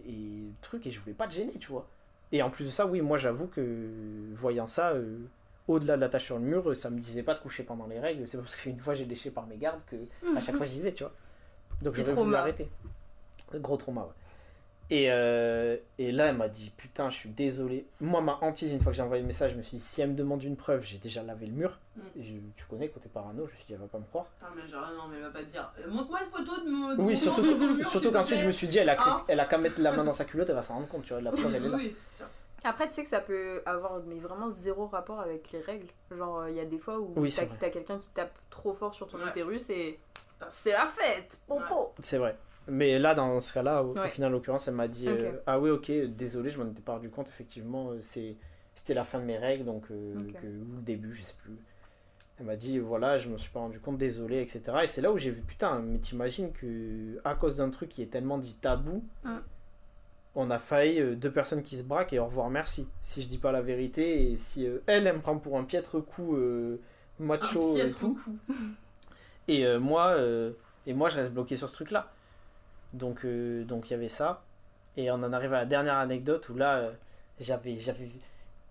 et 0.08 0.12
le 0.12 0.52
truc, 0.62 0.86
et 0.88 0.92
je 0.92 1.00
voulais 1.00 1.14
pas 1.14 1.28
te 1.28 1.34
gêner, 1.34 1.54
tu 1.60 1.68
vois. 1.68 1.88
Et 2.32 2.42
en 2.42 2.50
plus 2.50 2.66
de 2.66 2.70
ça, 2.70 2.86
oui, 2.86 3.02
moi 3.02 3.18
j'avoue 3.18 3.48
que 3.48 3.90
voyant 4.34 4.68
ça, 4.68 4.92
euh, 4.92 5.18
au-delà 5.68 5.96
de 5.96 6.02
la 6.02 6.10
tache 6.10 6.26
sur 6.26 6.36
le 6.38 6.44
mur, 6.46 6.76
ça 6.76 6.90
me 6.90 7.00
disait 7.00 7.24
pas 7.24 7.34
de 7.34 7.40
coucher 7.40 7.64
pendant 7.64 7.88
les 7.88 8.00
règles, 8.00 8.28
c'est 8.28 8.38
parce 8.38 8.56
qu'une 8.56 8.80
fois 8.80 8.94
j'ai 8.94 9.06
léché 9.06 9.32
par 9.32 9.48
mes 9.48 9.58
gardes 9.58 9.82
que 9.88 9.96
à 10.38 10.42
chaque 10.42 10.56
fois 10.58 10.66
j'y 10.66 10.82
vais, 10.82 10.94
tu 10.94 11.04
vois. 11.04 11.14
Donc 11.82 11.94
j'aurais 11.96 12.12
voulu 12.14 12.16
trauma. 12.32 12.40
arrêter. 12.40 12.70
Gros 13.56 13.78
trauma, 13.78 14.02
ouais. 14.02 14.08
Et, 14.92 15.08
euh, 15.12 15.78
et 15.98 16.12
là, 16.12 16.28
elle 16.28 16.38
m'a 16.38 16.48
dit 16.48 16.72
Putain, 16.78 17.10
je 17.10 17.16
suis 17.16 17.30
désolé. 17.30 17.88
Moi, 18.00 18.22
ma 18.22 18.38
hantise, 18.42 18.72
une 18.72 18.80
fois 18.80 18.92
que 18.92 18.96
j'ai 18.96 19.02
envoyé 19.02 19.24
le 19.24 19.26
message, 19.28 19.52
je 19.54 19.58
me 19.58 19.64
suis 19.64 19.78
dit 19.78 19.84
Si 19.84 20.00
elle 20.00 20.12
me 20.12 20.16
demande 20.16 20.44
une 20.44 20.56
preuve, 20.56 20.84
j'ai 20.86 21.00
déjà 21.00 21.24
lavé 21.24 21.48
le 21.48 21.54
mur. 21.54 21.80
Mm. 21.96 22.02
Et 22.20 22.24
je- 22.24 22.34
tu 22.56 22.66
connais, 22.70 22.88
côté 22.90 23.10
parano, 23.10 23.48
je 23.48 23.52
me 23.52 23.56
suis 23.58 23.66
dit 23.66 23.74
Elle 23.74 23.80
va 23.80 23.88
pas 23.88 23.98
me 23.98 24.04
croire. 24.06 24.28
Putain, 24.38 24.52
mais 24.56 24.68
genre, 24.72 24.88
non, 24.96 25.08
mais 25.10 25.18
elle 25.18 25.24
va 25.24 25.30
pas 25.32 25.42
dire. 25.42 25.72
euh, 25.80 25.90
Montre-moi 25.90 26.20
une 26.24 26.30
photo 26.30 26.64
de 26.64 26.70
mon. 26.70 26.96
de 26.96 27.02
Oui, 27.02 27.18
surtout, 27.18 27.42
surtout 27.90 28.12
qu'ensuite, 28.12 28.38
je 28.40 28.46
me 28.46 28.52
suis 28.52 28.68
dit 28.68 28.78
Elle 28.78 28.90
a, 28.90 28.96
Hein 29.00 29.24
elle 29.28 29.40
a 29.40 29.46
qu'à 29.46 29.58
mettre 29.58 29.82
la 29.82 29.92
main 29.92 30.04
dans 30.04 30.14
sa 30.14 30.24
culotte, 30.24 30.50
elle 30.50 30.56
va 30.56 30.62
s'en 30.62 30.76
rendre 30.76 30.88
compte, 30.88 31.02
tu 31.04 31.14
vois. 31.14 31.22
La 31.24 31.32
preuve, 31.32 31.56
elle 31.56 31.66
est 31.66 31.68
là. 31.70 31.78
Oui, 31.78 31.96
certes. 32.12 32.40
Après, 32.66 32.88
tu 32.88 32.94
sais 32.94 33.04
que 33.04 33.10
ça 33.10 33.22
peut 33.22 33.62
avoir 33.66 34.02
mais 34.06 34.20
vraiment 34.20 34.50
zéro 34.50 34.88
rapport 34.88 35.20
avec 35.20 35.52
les 35.52 35.62
règles. 35.62 35.88
Genre, 36.12 36.48
il 36.50 36.56
y 36.56 36.60
a 36.60 36.66
des 36.66 36.80
fois 36.80 37.00
où 37.00 37.14
Oui, 37.16 37.32
c'est 37.32 37.48
t'as 37.60 37.70
quelqu'un 37.70 37.98
qui 38.00 38.10
tape 38.10 38.34
trop 38.50 38.74
fort 38.74 38.94
sur 38.94 39.08
ton 39.08 39.18
Ouais. 39.20 39.28
utérus 39.30 39.70
et 39.70 40.00
c'est 40.50 40.72
la 40.72 40.86
fête, 40.88 41.40
popo 41.48 41.94
C'est 42.02 42.18
vrai. 42.18 42.38
Mais 42.68 42.98
là, 42.98 43.14
dans 43.14 43.40
ce 43.40 43.54
cas-là, 43.54 43.84
au, 43.84 43.92
au 43.92 43.94
Ouais. 43.96 44.10
final, 44.10 44.30
en 44.30 44.34
l'occurrence, 44.34 44.68
elle 44.68 44.74
m'a 44.76 44.88
dit 44.88 45.08
euh, 45.08 45.34
Ah 45.46 45.60
oui, 45.60 45.70
ok, 45.70 45.92
désolé, 46.16 46.50
je 46.50 46.60
m'en 46.62 46.70
étais 46.70 46.82
pas 46.82 46.94
rendu 46.94 47.10
compte, 47.10 47.30
effectivement, 47.30 47.92
euh, 47.92 48.02
c'est 48.02 48.36
c'était 48.74 48.94
la 48.96 49.04
fin 49.06 49.20
de 49.20 49.24
mes 49.26 49.38
règles, 49.38 49.64
donc, 49.64 49.86
euh, 49.92 50.14
que, 50.34 50.48
ou 50.48 50.76
le 50.76 50.82
début, 50.82 51.14
je 51.14 51.24
sais 51.24 51.36
plus. 51.42 51.56
Elle 52.40 52.46
m'a 52.48 52.56
dit 52.58 52.80
Voilà, 52.80 53.18
je 53.18 53.30
me 53.30 53.38
suis 53.38 53.52
pas 53.52 53.60
rendu 53.60 53.80
compte, 53.80 53.98
désolé, 53.98 54.42
etc. 54.42 54.62
Et 54.84 54.88
c'est 54.88 55.02
là 55.02 55.12
où 55.12 55.18
j'ai 55.18 55.30
vu 55.32 55.42
Putain, 55.44 55.80
mais 55.80 56.00
t'imagines 56.00 56.52
que 56.52 57.22
à 57.24 57.36
cause 57.36 57.56
d'un 57.56 57.70
truc 57.70 57.88
qui 57.90 58.02
est 58.02 58.08
tellement 58.08 58.38
dit 58.40 58.56
tabou, 58.56 59.04
Mm. 59.24 59.38
On 60.36 60.50
a 60.52 60.60
failli 60.60 61.00
euh, 61.02 61.16
deux 61.16 61.32
personnes 61.32 61.64
qui 61.64 61.78
se 61.78 61.84
braquent 61.84 62.14
et 62.14 62.20
au 62.20 62.26
revoir, 62.26 62.50
merci. 62.50 62.90
Si 63.02 63.22
je 63.22 63.28
dis 63.28 63.38
pas 63.38 63.52
la 63.52 63.62
vérité, 63.62 64.32
et 64.32 64.36
si 64.36 64.68
euh, 64.68 64.80
elle, 64.86 65.08
elle 65.08 65.16
me 65.16 65.22
prend 65.22 65.38
pour 65.38 65.58
un 65.58 65.64
piètre 65.64 66.00
coup 66.04 66.36
euh, 66.36 66.80
macho 67.20 67.74
Un 67.74 67.78
et 67.78 67.82
piètre 67.82 68.00
tout. 68.00 68.14
coup. 68.16 68.38
Et 69.48 69.78
moi, 69.78 70.18
et 70.88 70.94
moi, 70.94 71.08
je 71.10 71.18
reste 71.18 71.32
bloqué 71.32 71.56
sur 71.56 71.70
ce 71.70 71.74
truc-là. 71.76 72.12
Donc, 72.94 73.26
euh, 73.26 73.64
donc 73.64 73.90
il 73.90 73.92
y 73.92 73.94
avait 73.96 74.10
ça. 74.10 74.42
Et 74.98 75.12
on 75.12 75.16
en 75.16 75.34
arrive 75.34 75.54
à 75.54 75.58
la 75.60 75.66
dernière 75.66 75.98
anecdote 75.98 76.48
où 76.50 76.56
là, 76.56 76.92
j'avais, 77.40 77.78
j'avais, 77.78 78.10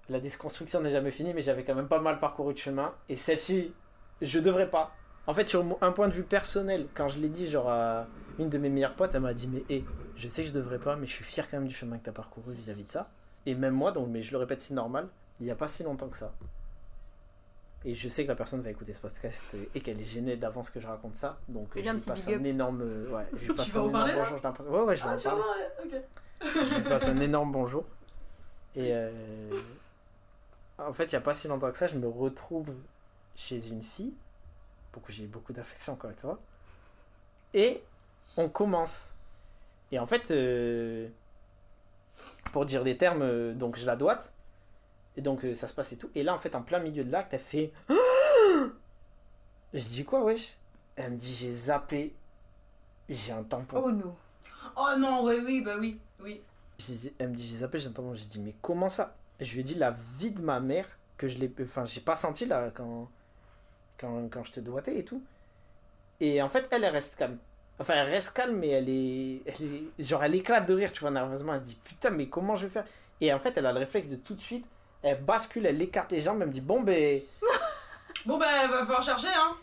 la 0.09 0.21
déconstruction 0.21 0.81
n'est 0.81 0.91
jamais 0.91 1.11
finie, 1.11 1.33
mais 1.35 1.43
j'avais 1.43 1.65
quand 1.65 1.75
même 1.75 1.89
pas 1.89 2.01
mal 2.01 2.19
parcouru 2.19 2.55
de 2.55 2.59
chemin. 2.59 2.93
Et 3.09 3.17
celle-ci, 3.17 3.73
je 4.23 4.39
devrais 4.41 4.71
pas. 4.71 4.93
En 5.27 5.35
fait, 5.35 5.49
sur 5.49 5.65
un 5.81 5.93
point 5.93 6.09
de 6.09 6.13
vue 6.13 6.25
personnel, 6.25 6.87
quand 6.95 7.09
je 7.09 7.19
l'ai 7.19 7.29
dit, 7.29 7.49
genre 7.49 7.69
à 7.69 8.07
une 8.39 8.49
de 8.49 8.59
mes 8.59 8.69
meilleures 8.69 8.95
potes, 8.95 9.15
elle 9.15 9.21
m'a 9.21 9.35
dit, 9.35 9.49
mais 9.49 9.63
hé, 9.69 9.85
je 10.17 10.29
sais 10.29 10.43
que 10.43 10.49
je 10.49 10.55
devrais 10.55 10.79
pas, 10.79 10.97
mais 10.97 11.07
je 11.07 11.13
suis 11.13 11.25
fier 11.25 11.49
quand 11.51 11.59
même 11.59 11.69
du 11.69 11.75
chemin 11.75 11.99
que 11.99 12.05
t'as 12.05 12.13
parcouru 12.13 12.53
vis-à-vis 12.55 12.85
de 12.85 12.91
ça. 12.91 13.11
Et 13.47 13.55
même 13.55 13.75
moi, 13.75 13.93
donc, 13.93 14.09
mais 14.09 14.23
je 14.23 14.33
le 14.33 14.39
répète, 14.39 14.61
c'est 14.61 14.75
normal. 14.75 15.09
Il 15.41 15.47
y 15.47 15.51
a 15.51 15.55
pas 15.55 15.69
si 15.69 15.83
longtemps 15.83 16.09
que 16.09 16.17
ça. 16.17 16.33
Et 17.85 17.95
je 17.95 18.09
sais 18.09 18.23
que 18.25 18.29
la 18.29 18.35
personne 18.35 18.63
va 18.63 18.71
écouter 18.71 18.95
ce 18.95 19.01
podcast 19.01 19.55
et 19.75 19.81
qu'elle 19.81 20.01
est 20.01 20.05
gênée 20.05 20.37
d'avance 20.37 20.71
que 20.71 20.81
je 20.81 20.87
raconte 20.87 21.17
ça. 21.17 21.39
Donc 21.49 21.75
Fais-lui 21.75 21.87
je 21.89 21.93
lui 21.93 22.01
passe 22.01 22.27
big 22.27 22.37
un 22.37 22.45
énorme. 22.45 22.81
euh, 22.83 23.11
Ouais, 23.11 23.27
je 23.35 23.39
lui 23.41 23.47
Tu 23.49 23.55
passe 23.55 23.77
un 23.77 23.89
énorme 23.89 24.11
bonjour. 24.15 24.39
je 24.39 24.69
Ouais, 24.71 24.81
ouais, 24.81 24.97
je 24.97 25.03
Ah, 25.07 25.17
tu 26.41 26.75
lui 26.77 26.89
passe 26.89 27.09
un 27.09 27.21
énorme 27.21 27.53
bonjour. 27.53 27.85
Et 28.77 28.91
euh, 28.93 29.61
en 30.79 30.93
fait, 30.95 31.05
il 31.05 31.11
n'y 31.15 31.17
a 31.19 31.21
pas 31.21 31.35
si 31.35 31.47
longtemps 31.47 31.71
que 31.71 31.77
ça, 31.79 31.87
je 31.87 31.97
me 31.97 32.09
retrouve 32.09 32.75
chez 33.37 33.69
une 33.69 33.83
fille, 33.83 34.15
pour 34.91 35.03
que 35.03 35.13
j'ai 35.13 35.27
beaucoup 35.27 35.53
d'affection 35.53 35.93
encore 35.93 36.09
avec 36.09 36.21
toi. 36.21 36.39
Et 37.53 37.83
on 38.39 38.49
commence. 38.49 39.11
Et 39.95 39.99
en 40.01 40.07
fait, 40.07 40.33
euh, 40.33 41.09
pour 42.51 42.67
dire 42.67 42.83
des 42.83 42.97
termes, 42.97 43.23
euh, 43.23 43.55
donc 43.55 43.77
je 43.77 43.87
la 43.87 43.95
doite. 43.95 44.33
Et 45.17 45.21
donc 45.21 45.45
euh, 45.45 45.55
ça 45.55 45.69
se 45.69 45.73
passe 45.73 45.93
et 45.93 45.97
tout. 45.97 46.11
Et 46.17 46.25
là, 46.25 46.35
en 46.35 46.39
fait, 46.39 46.57
en 46.57 46.63
plein 46.63 46.81
milieu 46.81 47.05
de 47.05 47.13
l'acte, 47.13 47.33
elle 47.33 47.39
fait. 47.39 47.73
Je 49.73 49.85
dis 49.85 50.05
quoi, 50.05 50.25
wesh? 50.25 50.57
Elle 50.97 51.13
me 51.13 51.17
dit 51.17 51.33
j'ai 51.33 51.53
zappé. 51.53 52.13
J'ai 53.09 53.31
un 53.31 53.45
tampon. 53.45 53.85
Oh 53.85 53.93
non. 53.93 54.17
Oh 54.77 54.99
non, 54.99 55.23
ouais, 55.23 55.39
oui, 55.39 55.61
bah 55.61 55.77
oui, 55.79 56.01
oui. 56.21 56.43
Je 56.81 56.87
dis- 56.87 57.15
elle 57.21 57.29
me 57.29 57.35
dit 57.37 57.47
j'ai 57.47 57.59
zappé, 57.59 57.79
j'ai 57.79 57.89
un 57.89 57.93
tampon. 57.93 58.17
J'ai 58.17 58.27
dit 58.27 58.41
mais 58.41 58.57
comment 58.63 58.89
ça? 58.89 59.15
Je 59.39 59.53
lui 59.53 59.61
ai 59.61 59.63
dit 59.63 59.77
la 59.77 59.93
vie 60.19 60.33
de 60.33 60.41
ma 60.43 60.59
mère 60.59 60.89
que 61.17 61.29
je 61.29 61.39
l'ai. 61.39 61.53
Enfin, 61.61 61.85
j'ai 61.85 62.01
pas 62.01 62.17
senti 62.17 62.47
là 62.47 62.73
quand, 62.75 63.09
quand, 63.97 64.29
quand 64.29 64.43
je 64.43 64.51
te 64.51 64.61
doigtais 64.61 64.99
et 64.99 65.05
tout. 65.05 65.23
Et 66.19 66.43
en 66.43 66.49
fait, 66.49 66.67
elle, 66.73 66.83
elle 66.83 66.93
reste 66.93 67.15
calme. 67.15 67.39
Enfin, 67.79 67.95
elle 67.97 68.09
reste 68.09 68.37
calme, 68.37 68.57
mais 68.57 68.69
elle 68.69 68.89
est, 68.89 69.43
elle 69.47 69.75
est. 69.99 70.05
Genre, 70.05 70.23
elle 70.23 70.35
éclate 70.35 70.67
de 70.67 70.75
rire, 70.75 70.93
tu 70.93 71.01
vois, 71.01 71.11
nerveusement. 71.11 71.55
Elle 71.55 71.63
dit 71.63 71.79
putain, 71.83 72.11
mais 72.11 72.27
comment 72.29 72.55
je 72.55 72.67
vais 72.67 72.73
faire? 72.73 72.85
Et 73.21 73.33
en 73.33 73.39
fait, 73.39 73.57
elle 73.57 73.67
a 73.67 73.73
le 73.73 73.81
réflexe 73.81 74.09
de 74.09 74.17
tout 74.17 74.35
de 74.35 74.41
suite. 74.41 74.65
Elle 75.03 75.21
bascule, 75.23 75.67
elle 75.67 75.81
écarte 75.83 76.13
les 76.13 76.21
jambes, 76.21 76.39
elle 76.41 76.49
me 76.49 76.53
dit 76.53 76.61
bon, 76.61 76.83
ben. 76.83 77.21
Bon, 78.27 78.39
bah, 78.39 78.47
va 78.69 78.79
falloir 78.87 79.03
chercher, 79.03 79.29
hein. 79.29 79.55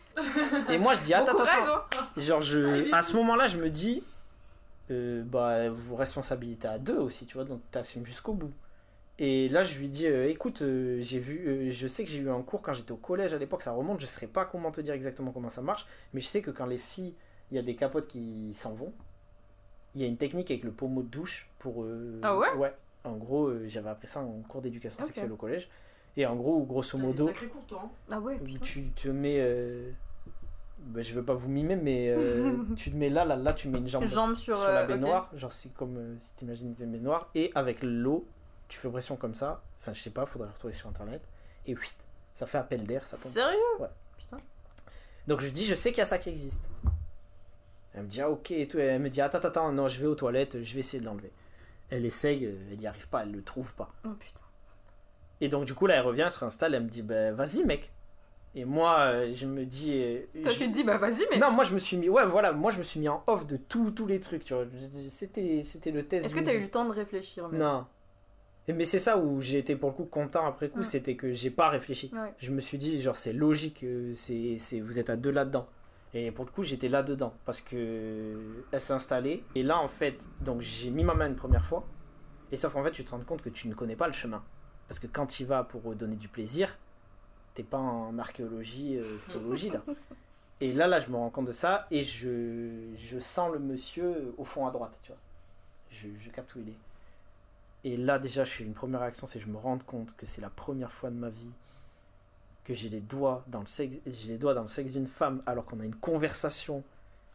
Et 0.69 0.77
moi, 0.77 0.93
je 0.93 1.01
dis 1.01 1.13
Bon 1.13 1.17
attends, 1.17 1.31
attends, 1.31 1.37
courage, 1.39 1.63
attends. 1.63 1.97
hein 1.99 2.07
Genre, 2.17 2.41
je, 2.43 2.59
Allez. 2.59 2.91
à 2.93 3.01
ce 3.01 3.13
moment-là, 3.15 3.47
je 3.47 3.57
me 3.57 3.69
dis, 3.71 4.03
euh, 4.91 5.23
bah, 5.25 5.67
vous 5.69 5.95
responsabilité 5.95 6.67
à 6.67 6.77
deux 6.77 6.97
aussi, 6.97 7.25
tu 7.25 7.35
vois, 7.35 7.43
donc 7.45 7.61
t'assumes 7.71 8.05
jusqu'au 8.05 8.33
bout. 8.33 8.51
Et 9.17 9.49
là, 9.49 9.63
je 9.63 9.79
lui 9.79 9.87
dis, 9.87 10.05
euh, 10.07 10.29
écoute, 10.29 10.61
euh, 10.61 10.99
j'ai 11.01 11.17
vu, 11.17 11.71
je 11.71 11.87
sais 11.87 12.03
que 12.03 12.09
j'ai 12.11 12.19
eu 12.19 12.29
un 12.29 12.41
cours 12.43 12.61
quand 12.61 12.73
j'étais 12.73 12.91
au 12.91 12.97
collège 12.97 13.33
à 13.33 13.39
l'époque, 13.39 13.63
ça 13.63 13.71
remonte, 13.71 13.99
je 13.99 14.05
saurais 14.05 14.27
pas 14.27 14.45
comment 14.45 14.69
te 14.71 14.81
dire 14.81 14.93
exactement 14.93 15.31
comment 15.31 15.49
ça 15.49 15.61
marche, 15.63 15.87
mais 16.13 16.21
je 16.21 16.27
sais 16.27 16.41
que 16.43 16.51
quand 16.51 16.65
les 16.67 16.77
filles, 16.77 17.15
il 17.51 17.55
y 17.55 17.59
a 17.59 17.63
des 17.63 17.75
capotes 17.75 18.07
qui 18.07 18.53
s'en 18.53 18.73
vont, 18.73 18.93
il 19.95 20.01
y 20.01 20.03
a 20.03 20.07
une 20.07 20.17
technique 20.17 20.49
avec 20.51 20.63
le 20.63 20.71
pommeau 20.71 21.03
de 21.03 21.07
douche 21.09 21.49
pour. 21.59 21.83
euh, 21.83 22.19
Ah 22.23 22.37
ouais 22.37 22.51
Ouais. 22.55 22.73
En 23.03 23.13
gros, 23.17 23.47
euh, 23.47 23.65
j'avais 23.67 23.89
appris 23.89 24.07
ça 24.07 24.21
en 24.21 24.41
cours 24.47 24.61
d'éducation 24.61 25.01
sexuelle 25.03 25.31
au 25.31 25.35
collège. 25.35 25.69
Et 26.17 26.25
en 26.25 26.35
gros, 26.35 26.61
grosso 26.63 26.97
modo, 26.97 27.27
sacrés 27.27 27.47
cours, 27.47 27.65
toi, 27.65 27.81
hein. 27.85 27.89
Ah 28.11 28.19
ouais, 28.19 28.37
putain. 28.37 28.59
tu 28.65 28.89
te 28.91 29.07
mets. 29.07 29.37
euh, 29.39 29.91
bah, 30.79 31.01
je 31.01 31.13
veux 31.13 31.23
pas 31.23 31.33
vous 31.33 31.49
mimer, 31.49 31.75
mais 31.75 32.09
euh, 32.09 32.57
tu 32.75 32.91
te 32.91 32.95
mets 32.97 33.09
là, 33.09 33.23
là, 33.25 33.35
là, 33.35 33.53
tu 33.53 33.69
mets 33.69 33.77
une 33.79 33.87
jambe, 33.87 34.05
Jambes 34.05 34.35
sur, 34.35 34.57
sur 34.57 34.67
la 34.67 34.81
euh, 34.81 34.87
baignoire. 34.87 35.29
Genre, 35.35 35.51
c'est 35.51 35.73
comme 35.73 35.97
euh, 35.97 36.15
si 36.19 36.33
t'imagines 36.35 36.75
une 36.79 36.91
baignoire. 36.91 37.29
Et 37.35 37.51
avec 37.55 37.79
l'eau, 37.81 38.27
tu 38.67 38.77
fais 38.77 38.89
pression 38.89 39.15
comme 39.15 39.35
ça. 39.35 39.61
Enfin, 39.79 39.93
je 39.93 40.01
sais 40.01 40.09
pas, 40.11 40.25
faudrait 40.25 40.49
retrouver 40.49 40.73
sur 40.73 40.89
internet. 40.89 41.21
Et 41.65 41.73
oui, 41.75 41.87
ça 42.35 42.45
fait 42.45 42.57
appel 42.57 42.83
d'air, 42.83 43.07
ça 43.07 43.17
tombe. 43.17 43.31
Sérieux? 43.31 43.57
Ouais. 43.79 43.87
Putain. 44.17 44.37
Donc 45.27 45.39
je 45.41 45.49
dis, 45.49 45.65
je 45.65 45.75
sais 45.75 45.89
qu'il 45.89 45.99
y 45.99 46.01
a 46.01 46.05
ça 46.05 46.17
qui 46.19 46.29
existe. 46.29 46.69
Elle 47.93 48.03
me 48.03 48.07
dit, 48.07 48.21
ah 48.21 48.29
ok, 48.29 48.51
et 48.51 48.67
tout. 48.67 48.79
Elle 48.79 49.01
me 49.01 49.09
dit, 49.09 49.21
attends, 49.21 49.39
attends, 49.39 49.71
non, 49.71 49.87
je 49.87 49.99
vais 49.99 50.07
aux 50.07 50.15
toilettes, 50.15 50.61
je 50.61 50.73
vais 50.73 50.79
essayer 50.79 50.99
de 51.01 51.05
l'enlever. 51.05 51.31
Elle 51.89 52.05
essaye, 52.05 52.45
euh, 52.45 52.55
elle 52.71 52.77
n'y 52.79 52.87
arrive 52.87 53.07
pas, 53.09 53.23
elle 53.23 53.31
le 53.31 53.41
trouve 53.43 53.73
pas. 53.75 53.91
Oh 54.05 54.09
putain. 54.17 54.39
Et 55.41 55.49
donc 55.49 55.65
du 55.65 55.73
coup, 55.73 55.87
là, 55.87 55.95
elle 55.95 56.05
revient, 56.05 56.21
elle 56.21 56.31
se 56.31 56.39
réinstalle, 56.39 56.73
elle 56.75 56.83
me 56.83 56.89
dit, 56.89 57.01
bah 57.01 57.33
vas-y, 57.33 57.65
mec. 57.65 57.91
Et 58.53 58.65
moi, 58.65 58.99
euh, 58.99 59.31
je 59.33 59.45
me 59.45 59.65
dis. 59.65 59.91
euh, 59.93 60.19
Toi, 60.43 60.51
je- 60.51 60.57
tu 60.57 60.69
te 60.69 60.73
dis, 60.73 60.83
bah 60.83 60.97
vas-y, 60.97 61.25
mais. 61.31 61.39
Non, 61.39 61.51
moi 61.51 61.63
je 61.63 61.73
me 61.73 61.79
suis 61.79 61.97
mis. 61.97 62.09
Ouais, 62.09 62.25
voilà, 62.25 62.51
moi 62.51 62.71
je 62.71 62.77
me 62.77 62.83
suis 62.83 62.99
mis 62.99 63.07
en 63.09 63.23
off 63.27 63.47
de 63.47 63.55
tous 63.57 63.91
tous 63.91 64.07
les 64.07 64.19
trucs, 64.19 64.43
tu 64.45 64.53
vois. 64.53 64.65
C'était 65.07 65.61
c'était 65.63 65.91
le 65.91 66.05
test. 66.05 66.25
Est-ce 66.25 66.35
que 66.35 66.41
t'as 66.41 66.53
eu 66.53 66.61
le 66.61 66.69
temps 66.69 66.85
de 66.85 66.91
réfléchir 66.91 67.47
même? 67.49 67.59
Non. 67.59 67.85
Mais 68.67 68.85
c'est 68.85 68.99
ça 68.99 69.17
où 69.17 69.41
j'ai 69.41 69.57
été 69.57 69.75
pour 69.75 69.89
le 69.89 69.95
coup 69.95 70.05
content 70.05 70.45
après 70.45 70.69
coup, 70.69 70.83
c'était 70.83 71.15
que 71.15 71.31
j'ai 71.33 71.49
pas 71.49 71.69
réfléchi. 71.69 72.11
Ouais. 72.13 72.33
Je 72.37 72.51
me 72.51 72.61
suis 72.61 72.77
dit, 72.77 72.99
genre, 73.01 73.17
c'est 73.17 73.33
logique, 73.33 73.85
c'est- 74.15 74.79
vous 74.79 74.99
êtes 74.99 75.09
à 75.09 75.15
deux 75.17 75.31
là-dedans. 75.31 75.67
Et 76.13 76.31
pour 76.31 76.45
le 76.45 76.51
coup, 76.51 76.63
j'étais 76.63 76.89
là-dedans 76.89 77.33
parce 77.45 77.61
que 77.61 78.65
elle 78.71 78.81
s'est 78.81 78.93
installée. 78.93 79.43
Et 79.55 79.63
là, 79.63 79.79
en 79.79 79.87
fait, 79.87 80.27
donc 80.41 80.61
j'ai 80.61 80.89
mis 80.89 81.03
ma 81.03 81.13
main 81.13 81.27
une 81.27 81.35
première 81.35 81.65
fois. 81.65 81.85
Et 82.51 82.57
sauf 82.57 82.73
qu'en 82.73 82.83
fait, 82.83 82.91
tu 82.91 83.05
te 83.05 83.11
rends 83.11 83.19
compte 83.19 83.41
que 83.41 83.49
tu 83.49 83.67
ne 83.67 83.73
connais 83.73 83.95
pas 83.95 84.07
le 84.07 84.13
chemin. 84.13 84.43
Parce 84.87 84.99
que 84.99 85.07
quand 85.07 85.27
tu 85.27 85.43
y 85.43 85.45
vas 85.45 85.63
pour 85.63 85.95
donner 85.95 86.17
du 86.17 86.27
plaisir, 86.27 86.77
t'es 87.53 87.63
pas 87.63 87.77
en 87.77 88.17
archéologie, 88.19 88.97
euh, 88.97 89.19
spéologie 89.19 89.69
là. 89.69 89.81
Et 90.59 90.73
là, 90.73 90.87
là, 90.87 90.99
je 90.99 91.09
me 91.09 91.15
rends 91.15 91.31
compte 91.31 91.47
de 91.47 91.53
ça 91.53 91.87
et 91.89 92.03
je, 92.03 92.93
je 92.95 93.17
sens 93.17 93.51
le 93.51 93.57
monsieur 93.57 94.35
au 94.37 94.43
fond 94.43 94.67
à 94.67 94.71
droite, 94.71 94.95
tu 95.01 95.11
vois. 95.11 95.19
Je, 95.89 96.07
je 96.23 96.29
capte 96.29 96.53
où 96.53 96.59
il 96.59 96.69
est. 96.69 96.77
Et 97.83 97.97
là, 97.97 98.19
déjà, 98.19 98.43
je 98.43 98.51
suis 98.51 98.63
une 98.63 98.75
première 98.75 98.99
réaction, 98.99 99.25
c'est 99.25 99.39
que 99.39 99.45
je 99.45 99.49
me 99.49 99.57
rends 99.57 99.79
compte 99.79 100.15
que 100.15 100.27
c'est 100.27 100.41
la 100.41 100.51
première 100.51 100.91
fois 100.91 101.09
de 101.09 101.15
ma 101.15 101.29
vie 101.29 101.49
que 102.73 102.77
j'ai 102.79 102.89
les 102.89 102.99
doigts 103.01 103.43
dans 103.47 103.59
le 103.61 103.67
sexe, 103.67 103.95
j'ai 104.05 104.27
les 104.29 104.37
doigts 104.37 104.53
dans 104.53 104.61
le 104.61 104.67
sexe 104.67 104.91
d'une 104.93 105.07
femme 105.07 105.41
alors 105.45 105.65
qu'on 105.65 105.79
a 105.79 105.85
une 105.85 105.95
conversation 105.95 106.83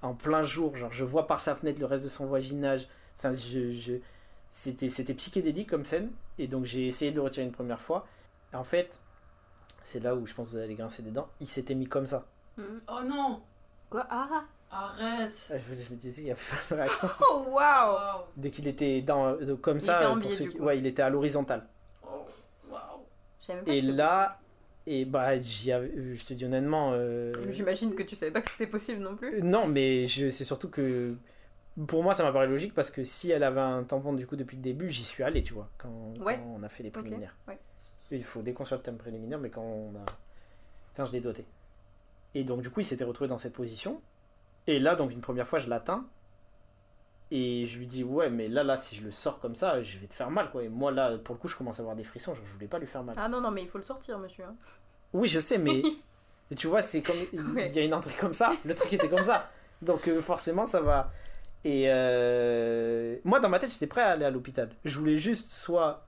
en 0.02 0.14
plein 0.14 0.42
jour, 0.42 0.76
genre 0.76 0.92
je 0.92 1.04
vois 1.04 1.26
par 1.26 1.40
sa 1.40 1.54
fenêtre 1.54 1.80
le 1.80 1.86
reste 1.86 2.04
de 2.04 2.08
son 2.08 2.26
voisinage. 2.26 2.88
Enfin, 3.16 3.32
je, 3.32 3.70
je- 3.70 3.94
c'était, 4.50 4.88
c'était 4.88 5.14
psychédélique 5.14 5.68
comme 5.70 5.84
scène 5.84 6.10
et 6.38 6.46
donc 6.46 6.64
j'ai 6.64 6.86
essayé 6.86 7.10
de 7.10 7.16
le 7.16 7.22
retirer 7.22 7.44
une 7.46 7.52
première 7.52 7.80
fois. 7.80 8.06
Et 8.52 8.56
en 8.56 8.64
fait, 8.64 8.98
c'est 9.84 10.00
là 10.00 10.14
où 10.14 10.26
je 10.26 10.34
pense 10.34 10.48
que 10.48 10.52
vous 10.52 10.58
allez 10.58 10.74
grincer 10.74 11.02
des 11.02 11.10
dents. 11.10 11.28
Il 11.40 11.46
s'était 11.46 11.74
mis 11.74 11.86
comme 11.86 12.06
ça. 12.06 12.24
Mhm. 12.56 12.80
Oh 12.88 13.00
non 13.04 13.40
Quoi? 13.90 14.06
Ah 14.10 14.44
Arrête 14.70 15.50
Ah, 15.52 15.58
Je, 15.58 15.74
je 15.74 15.90
me 15.90 15.96
disais, 15.96 16.22
il 16.22 16.28
y 16.28 16.30
a 16.32 16.34
pas 16.34 16.74
de 16.74 16.74
réaction. 16.80 17.08
Oh 17.30 17.44
waouh 17.50 18.22
Dès 18.36 18.50
qu'il 18.50 18.66
était 18.68 19.00
dans, 19.02 19.26
euh, 19.28 19.56
comme 19.56 19.76
Il 19.78 19.82
ça, 19.82 19.96
était 19.96 20.06
en 20.06 20.12
pour 20.18 20.22
biais, 20.28 20.34
ceux 20.36 20.44
du 20.44 20.50
qui- 20.50 20.56
coup. 20.58 20.64
ouais, 20.64 20.78
il 20.78 20.86
était 20.86 21.02
à 21.02 21.08
l'horizontale. 21.10 21.66
Oh, 22.02 22.24
pas 22.70 22.98
Et 23.66 23.80
là, 23.80 24.38
et 24.86 25.04
bah, 25.04 25.40
j'y 25.40 25.70
je 25.70 26.24
te 26.24 26.34
dis 26.34 26.44
honnêtement. 26.44 26.92
euh. 26.94 27.32
J'imagine 27.50 27.94
que 27.94 28.02
tu 28.02 28.14
savais 28.16 28.32
pas 28.32 28.40
que 28.40 28.50
c'était 28.50 28.66
possible 28.68 29.00
non 29.02 29.16
plus. 29.16 29.42
Non, 29.42 29.66
mais 29.66 30.06
je, 30.06 30.30
c'est 30.30 30.44
surtout 30.44 30.68
que 30.68 31.14
pour 31.86 32.02
moi 32.02 32.14
ça 32.14 32.22
m'a 32.24 32.32
paru 32.32 32.46
logique 32.48 32.72
parce 32.74 32.90
que 32.90 33.04
si 33.04 33.30
elle 33.30 33.42
avait 33.42 33.60
un 33.60 33.82
tampon 33.84 34.12
du 34.14 34.26
coup 34.26 34.36
depuis 34.36 34.56
le 34.56 34.62
début, 34.62 34.90
j'y 34.90 35.04
suis 35.04 35.22
allé, 35.22 35.42
tu 35.42 35.52
vois, 35.54 35.68
quand, 35.78 36.14
Ouais. 36.24 36.36
quand 36.38 36.56
on 36.58 36.62
a 36.62 36.68
fait 36.68 36.82
les 36.82 36.90
préliminaires. 36.90 37.36
ouais. 37.48 37.58
Il 38.12 38.22
faut 38.22 38.40
déconstruire 38.42 38.78
le 38.78 38.84
thème 38.84 38.96
préliminaire, 38.98 39.38
mais 39.40 39.50
quand 39.50 39.62
on 39.64 39.90
a, 39.96 40.04
quand 40.96 41.04
je 41.04 41.12
l'ai 41.12 41.20
doté. 41.20 41.44
Et 42.34 42.44
donc 42.44 42.62
du 42.62 42.70
coup 42.70 42.80
il 42.80 42.84
s'était 42.84 43.04
retrouvé 43.04 43.26
dans 43.28 43.38
cette 43.38 43.52
position. 43.54 44.00
Et 44.68 44.78
là 44.78 44.94
donc 44.94 45.12
une 45.12 45.20
première 45.20 45.46
fois 45.48 45.58
je 45.58 45.68
l'atteins 45.68 46.06
et 47.30 47.66
je 47.66 47.78
lui 47.78 47.86
dis 47.86 48.04
ouais 48.04 48.30
mais 48.30 48.46
là 48.48 48.62
là 48.62 48.76
si 48.76 48.94
je 48.94 49.02
le 49.02 49.10
sors 49.10 49.40
comme 49.40 49.56
ça 49.56 49.82
je 49.82 49.98
vais 49.98 50.06
te 50.06 50.14
faire 50.14 50.30
mal 50.30 50.50
quoi. 50.50 50.62
Et 50.62 50.68
moi 50.68 50.90
là 50.92 51.16
pour 51.18 51.34
le 51.34 51.40
coup 51.40 51.48
je 51.48 51.56
commence 51.56 51.78
à 51.78 51.82
avoir 51.82 51.96
des 51.96 52.04
frissons, 52.04 52.34
genre, 52.34 52.44
je 52.46 52.52
voulais 52.52 52.68
pas 52.68 52.78
lui 52.78 52.86
faire 52.86 53.02
mal. 53.02 53.16
Ah 53.18 53.28
non, 53.28 53.40
non, 53.40 53.50
mais 53.50 53.62
il 53.62 53.68
faut 53.68 53.78
le 53.78 53.84
sortir, 53.84 54.18
monsieur. 54.18 54.44
hein. 54.44 54.54
Oui, 55.12 55.28
je 55.28 55.40
sais, 55.40 55.58
mais 55.58 55.82
tu 56.56 56.66
vois, 56.68 56.82
c'est 56.82 57.02
comme 57.02 57.16
il 57.32 57.40
Ouais. 57.54 57.70
y 57.70 57.78
a 57.78 57.82
une 57.84 57.94
entrée 57.94 58.14
comme 58.20 58.34
ça, 58.34 58.52
le 58.64 58.74
truc 58.74 58.92
était 58.92 59.08
comme 59.08 59.24
ça, 59.24 59.50
donc 59.82 60.08
euh, 60.08 60.20
forcément 60.22 60.66
ça 60.66 60.80
va. 60.80 61.10
Et 61.64 61.86
euh, 61.88 63.16
moi, 63.24 63.40
dans 63.40 63.48
ma 63.48 63.58
tête, 63.58 63.72
j'étais 63.72 63.88
prêt 63.88 64.02
à 64.02 64.10
aller 64.10 64.24
à 64.24 64.30
l'hôpital. 64.30 64.70
Je 64.84 64.96
voulais 64.98 65.16
juste 65.16 65.50
soit, 65.50 66.04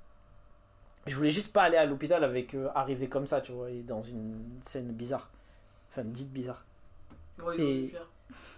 je 1.07 1.16
voulais 1.16 1.31
juste 1.31 1.53
pas 1.53 1.64
aller 1.64 1.77
à 1.77 1.85
l'hôpital 1.85 2.23
avec 2.23 2.55
euh, 2.55 2.69
arriver 2.77 3.09
comme 3.09 3.27
ça, 3.27 3.41
tu 3.41 3.51
vois, 3.53 3.69
et 3.71 3.83
dans 3.83 4.03
une 4.03 4.39
scène 4.62 4.93
bizarre, 4.93 5.31
enfin 5.91 6.03
dite 6.05 6.31
bizarre. 6.33 6.64
Bon, 7.39 7.51
ils 7.53 7.93
ont. 7.97 7.99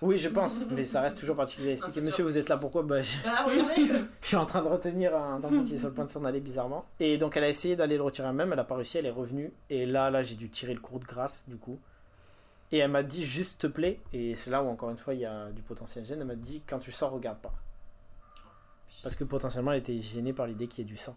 Oui, 0.02 0.18
je 0.18 0.30
pense, 0.30 0.60
mais 0.70 0.84
ça 0.84 1.02
reste 1.02 1.18
toujours 1.18 1.36
particulier 1.36 1.70
à 1.70 1.72
expliquer. 1.72 2.00
c'est 2.00 2.06
Monsieur, 2.06 2.24
vous 2.24 2.38
êtes 2.38 2.48
là 2.48 2.56
pourquoi 2.56 2.82
Bah, 2.82 3.02
je... 3.02 3.16
Ah, 3.26 3.46
je 4.22 4.26
suis 4.26 4.36
en 4.36 4.46
train 4.46 4.62
de 4.62 4.68
retenir 4.68 5.14
un 5.14 5.40
tampon 5.40 5.62
qui 5.62 5.74
est 5.74 5.78
sur 5.78 5.88
le 5.88 5.94
point 5.94 6.06
de 6.06 6.10
s'en 6.10 6.24
aller 6.24 6.40
bizarrement. 6.40 6.86
Et 7.00 7.18
donc 7.18 7.36
elle 7.36 7.44
a 7.44 7.48
essayé 7.48 7.76
d'aller 7.76 7.96
le 7.98 8.02
retirer 8.02 8.28
elle-même, 8.28 8.52
elle 8.52 8.58
a 8.58 8.64
pas 8.64 8.76
réussi, 8.76 8.96
elle 8.96 9.06
est 9.06 9.10
revenue. 9.10 9.52
Et 9.68 9.84
là, 9.84 10.10
là, 10.10 10.22
j'ai 10.22 10.36
dû 10.36 10.48
tirer 10.48 10.72
le 10.72 10.80
cours 10.80 11.00
de 11.00 11.04
grâce 11.04 11.44
du 11.48 11.56
coup. 11.56 11.78
Et 12.72 12.78
elle 12.78 12.90
m'a 12.90 13.02
dit 13.02 13.24
juste 13.24 13.60
te 13.62 13.66
plaît, 13.66 14.00
et 14.12 14.36
c'est 14.36 14.50
là 14.50 14.62
où 14.62 14.68
encore 14.68 14.90
une 14.90 14.96
fois 14.96 15.12
il 15.12 15.20
y 15.20 15.26
a 15.26 15.50
du 15.50 15.60
potentiel 15.60 16.04
gêne, 16.04 16.20
elle 16.20 16.26
m'a 16.26 16.36
dit 16.36 16.62
quand 16.66 16.78
tu 16.78 16.92
sors, 16.92 17.10
regarde 17.10 17.38
pas. 17.38 17.52
Parce 19.02 19.16
que 19.16 19.24
potentiellement 19.24 19.72
elle 19.72 19.80
était 19.80 19.98
gênée 19.98 20.32
par 20.32 20.46
l'idée 20.46 20.68
qu'il 20.68 20.84
y 20.84 20.88
ait 20.88 20.90
du 20.90 20.96
sang. 20.96 21.16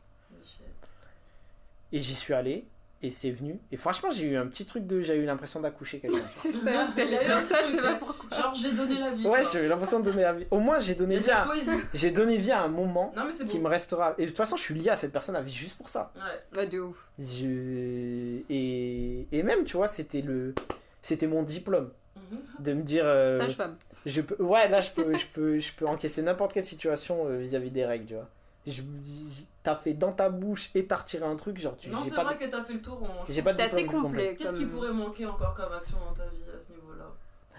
Et 1.91 1.99
j'y 1.99 2.15
suis 2.15 2.33
allé, 2.33 2.65
et 3.03 3.11
c'est 3.11 3.31
venu. 3.31 3.59
Et 3.71 3.77
franchement, 3.77 4.09
j'ai 4.11 4.25
eu 4.25 4.37
un 4.37 4.47
petit 4.47 4.65
truc 4.65 4.87
de. 4.87 5.01
J'ai 5.01 5.15
eu 5.15 5.25
l'impression 5.25 5.59
d'accoucher 5.59 5.99
quelqu'un. 5.99 6.17
Tu 6.41 6.51
sais, 6.51 6.57
comme 6.59 7.45
ça, 7.45 7.57
je 7.61 7.67
sais 7.67 7.77
pas 7.81 7.95
pourquoi. 7.95 8.37
Genre, 8.37 8.53
j'ai 8.55 8.71
donné 8.71 8.99
la 8.99 9.11
vie. 9.11 9.27
Ouais, 9.27 9.41
j'ai 9.51 9.65
eu 9.65 9.67
l'impression 9.67 9.99
de 9.99 10.05
donner 10.09 10.23
la 10.23 10.33
vie. 10.33 10.45
Au 10.49 10.59
moins, 10.59 10.79
j'ai 10.79 10.95
donné 10.95 11.17
vie 11.19 11.29
à. 11.31 11.45
J'ai 11.93 12.11
donné 12.11 12.37
vie 12.37 12.51
à 12.51 12.61
un 12.63 12.67
moment 12.69 13.13
Non, 13.15 13.25
mais 13.25 13.33
c'est 13.33 13.45
qui 13.45 13.59
me 13.59 13.67
restera. 13.67 14.15
Et 14.17 14.23
de 14.23 14.27
toute 14.29 14.37
façon, 14.37 14.55
je 14.57 14.61
suis 14.63 14.73
lié 14.75 14.89
à 14.89 14.95
cette 14.95 15.11
personne 15.11 15.35
à 15.35 15.41
vie 15.41 15.53
juste 15.53 15.77
pour 15.77 15.89
ça. 15.89 16.11
Ouais. 16.15 16.59
Ouais, 16.61 16.67
de 16.67 16.79
ouf. 16.79 17.07
Je... 17.19 18.41
Et... 18.49 19.27
et 19.31 19.43
même, 19.43 19.63
tu 19.65 19.77
vois, 19.77 19.87
c'était 19.87 20.21
le... 20.21 20.53
c'était 21.01 21.27
mon 21.27 21.43
diplôme 21.43 21.89
Mhm. 22.31 22.37
de 22.59 22.73
me 22.73 22.81
dire. 22.83 23.03
euh, 23.05 23.39
Sage-femme. 23.39 23.75
je 24.05 24.21
peux... 24.21 24.41
Ouais, 24.41 24.69
là, 24.69 24.79
je 24.81 24.91
peux, 24.91 25.17
je 25.17 25.25
peux, 25.25 25.59
je 25.59 25.71
peux 25.73 25.87
encaisser 25.87 26.21
n'importe 26.21 26.53
quelle 26.53 26.63
situation 26.63 27.25
euh, 27.27 27.37
vis-à-vis 27.39 27.71
des 27.71 27.85
règles, 27.85 28.05
tu 28.05 28.13
vois. 28.13 28.29
Je 28.65 28.81
dis, 28.81 29.47
t'as 29.61 29.75
fait 29.75 29.93
dans 29.93 30.13
ta 30.13 30.29
bouche 30.29 30.69
et 30.73 30.85
t'as 30.85 30.95
retiré 30.97 31.25
un 31.25 31.35
truc, 31.35 31.57
genre, 31.59 31.75
tu 31.77 31.89
Non, 31.89 31.97
c'est 32.03 32.15
pas 32.15 32.23
vrai 32.23 32.35
de- 32.35 32.39
que 32.45 32.49
t'as 32.49 32.63
fait 32.63 32.73
le 32.73 32.81
tour. 32.81 32.97
on- 33.01 33.31
J'ai 33.31 33.41
pas 33.41 33.51
de 33.51 33.57
C'est 33.57 33.63
assez 33.63 33.85
complet. 33.85 34.35
Qu'est-ce 34.37 34.55
qui 34.55 34.65
pourrait 34.65 34.93
manquer 34.93 35.25
encore 35.25 35.53
comme 35.53 35.73
action 35.73 35.97
dans 35.99 36.13
ta 36.13 36.23
vie 36.29 36.37
à 36.55 36.57
ce 36.57 36.71
niveau-là? 36.71 37.05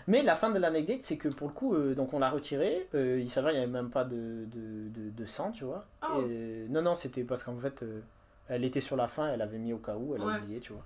Mais 0.06 0.22
la 0.22 0.34
fin 0.34 0.50
de 0.50 0.58
l'anecdote, 0.58 0.98
c'est 1.02 1.16
que 1.16 1.28
pour 1.28 1.48
le 1.48 1.52
coup, 1.54 1.74
euh, 1.74 1.94
donc 1.94 2.12
on 2.14 2.18
l'a 2.18 2.30
retiré. 2.30 2.88
euh, 2.94 3.18
il 3.20 3.30
s'avère 3.30 3.50
qu'il 3.52 3.58
n'y 3.60 3.64
avait 3.64 3.72
même 3.72 3.90
pas 3.90 4.04
de, 4.04 4.44
de, 4.46 4.88
de, 4.88 5.10
de 5.10 5.24
sang, 5.26 5.50
tu 5.52 5.64
vois. 5.64 5.84
Ah. 6.02 6.18
Et- 6.28 6.66
non, 6.68 6.82
non, 6.82 6.94
c'était 6.94 7.22
parce 7.24 7.42
qu'en 7.42 7.56
fait, 7.56 7.82
euh, 7.82 8.00
elle 8.48 8.64
était 8.64 8.80
sur 8.82 8.96
la 8.96 9.06
fin, 9.08 9.28
elle 9.28 9.40
avait 9.42 9.58
mis 9.58 9.72
au 9.72 9.78
cas 9.78 9.94
où, 9.96 10.14
elle 10.14 10.22
a 10.22 10.26
Ouais. 10.26 10.36
oublié, 10.38 10.60
tu 10.60 10.72
vois. 10.72 10.82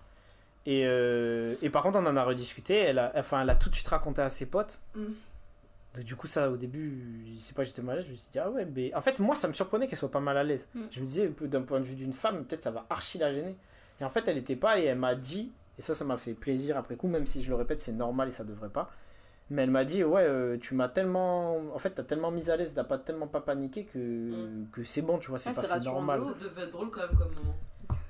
Et, 0.66 0.84
euh, 0.86 1.54
et 1.62 1.70
par 1.70 1.82
contre, 1.82 1.98
on 1.98 2.06
en 2.06 2.16
a 2.16 2.24
rediscuté. 2.24 2.74
Elle 2.76 2.98
a, 2.98 3.12
enfin, 3.16 3.42
elle 3.42 3.50
a 3.50 3.54
tout 3.56 3.70
de 3.70 3.74
suite 3.74 3.88
raconté 3.88 4.20
à 4.22 4.28
ses 4.28 4.46
potes. 4.46 4.80
Mm. 4.94 5.04
Donc, 5.95 6.05
du 6.05 6.16
coup, 6.16 6.26
ça, 6.26 6.51
au 6.51 6.57
début, 6.57 7.24
je 7.34 7.39
sais 7.41 7.55
pas, 7.55 7.62
j'étais 7.64 7.82
mal 7.82 7.95
à 7.95 7.97
l'aise. 7.99 8.07
Je 8.07 8.12
me 8.12 8.16
suis 8.16 8.28
dit, 8.30 8.39
ah 8.39 8.51
ouais, 8.51 8.66
mais 8.66 8.95
en 8.95 9.01
fait, 9.01 9.18
moi, 9.20 9.34
ça 9.34 9.49
me 9.49 9.53
surprenait 9.53 9.86
qu'elle 9.89 9.99
soit 9.99 10.11
pas 10.11 10.20
mal 10.20 10.36
à 10.36 10.45
l'aise. 10.45 10.68
Mm. 10.74 10.82
Je 10.91 11.01
me 11.01 11.07
disais, 11.07 11.32
d'un 11.43 11.62
point 11.62 11.80
de 11.80 11.84
vue 11.84 11.95
d'une 11.97 12.12
femme, 12.12 12.45
peut-être 12.45 12.62
ça 12.64 12.70
va 12.70 12.86
archi 12.91 13.18
la 13.18 13.32
gêner. 13.32 13.57
Et 14.01 14.05
en 14.05 14.09
fait, 14.11 14.28
elle 14.28 14.39
était 14.39 14.57
pas, 14.57 14.78
et 14.78 14.84
elle 14.84 14.99
m'a 14.99 15.14
dit, 15.14 15.51
et 15.78 15.82
ça, 15.82 15.95
ça 15.95 16.05
m'a 16.05 16.16
fait 16.16 16.34
plaisir 16.34 16.76
après 16.76 16.97
coup, 16.97 17.09
même 17.09 17.26
si 17.26 17.43
je 17.43 17.49
le 17.49 17.57
répète, 17.57 17.80
c'est 17.80 17.93
normal 17.93 18.28
et 18.28 18.32
ça 18.32 18.45
devrait 18.45 18.68
pas. 18.68 18.91
Mais 19.51 19.62
elle 19.62 19.70
m'a 19.70 19.84
dit, 19.84 20.05
ouais, 20.05 20.24
euh, 20.24 20.59
tu 20.59 20.74
m'as 20.74 20.89
tellement. 20.89 21.57
En 21.74 21.78
fait, 21.78 21.91
t'as 21.91 22.03
tellement 22.03 22.30
mis 22.30 22.51
à 22.51 22.57
l'aise, 22.57 22.74
t'as 22.74 22.84
pas 22.84 22.99
tellement 22.99 23.26
pas 23.28 23.41
paniqué 23.41 23.84
que, 23.84 23.99
Mm. 23.99 24.68
que 24.70 24.84
c'est 24.84 25.01
bon, 25.03 25.18
tu 25.18 25.30
vois, 25.30 25.39
c'est 25.39 25.51
Ah, 25.57 25.78
de 25.78 25.84
normal. 25.84 26.20
Ça 26.20 26.34
devait 26.39 26.62
être 26.64 26.70
drôle 26.72 26.91
quand 26.91 27.01
même 27.01 27.16
comme 27.16 27.34
moment. 27.34 27.57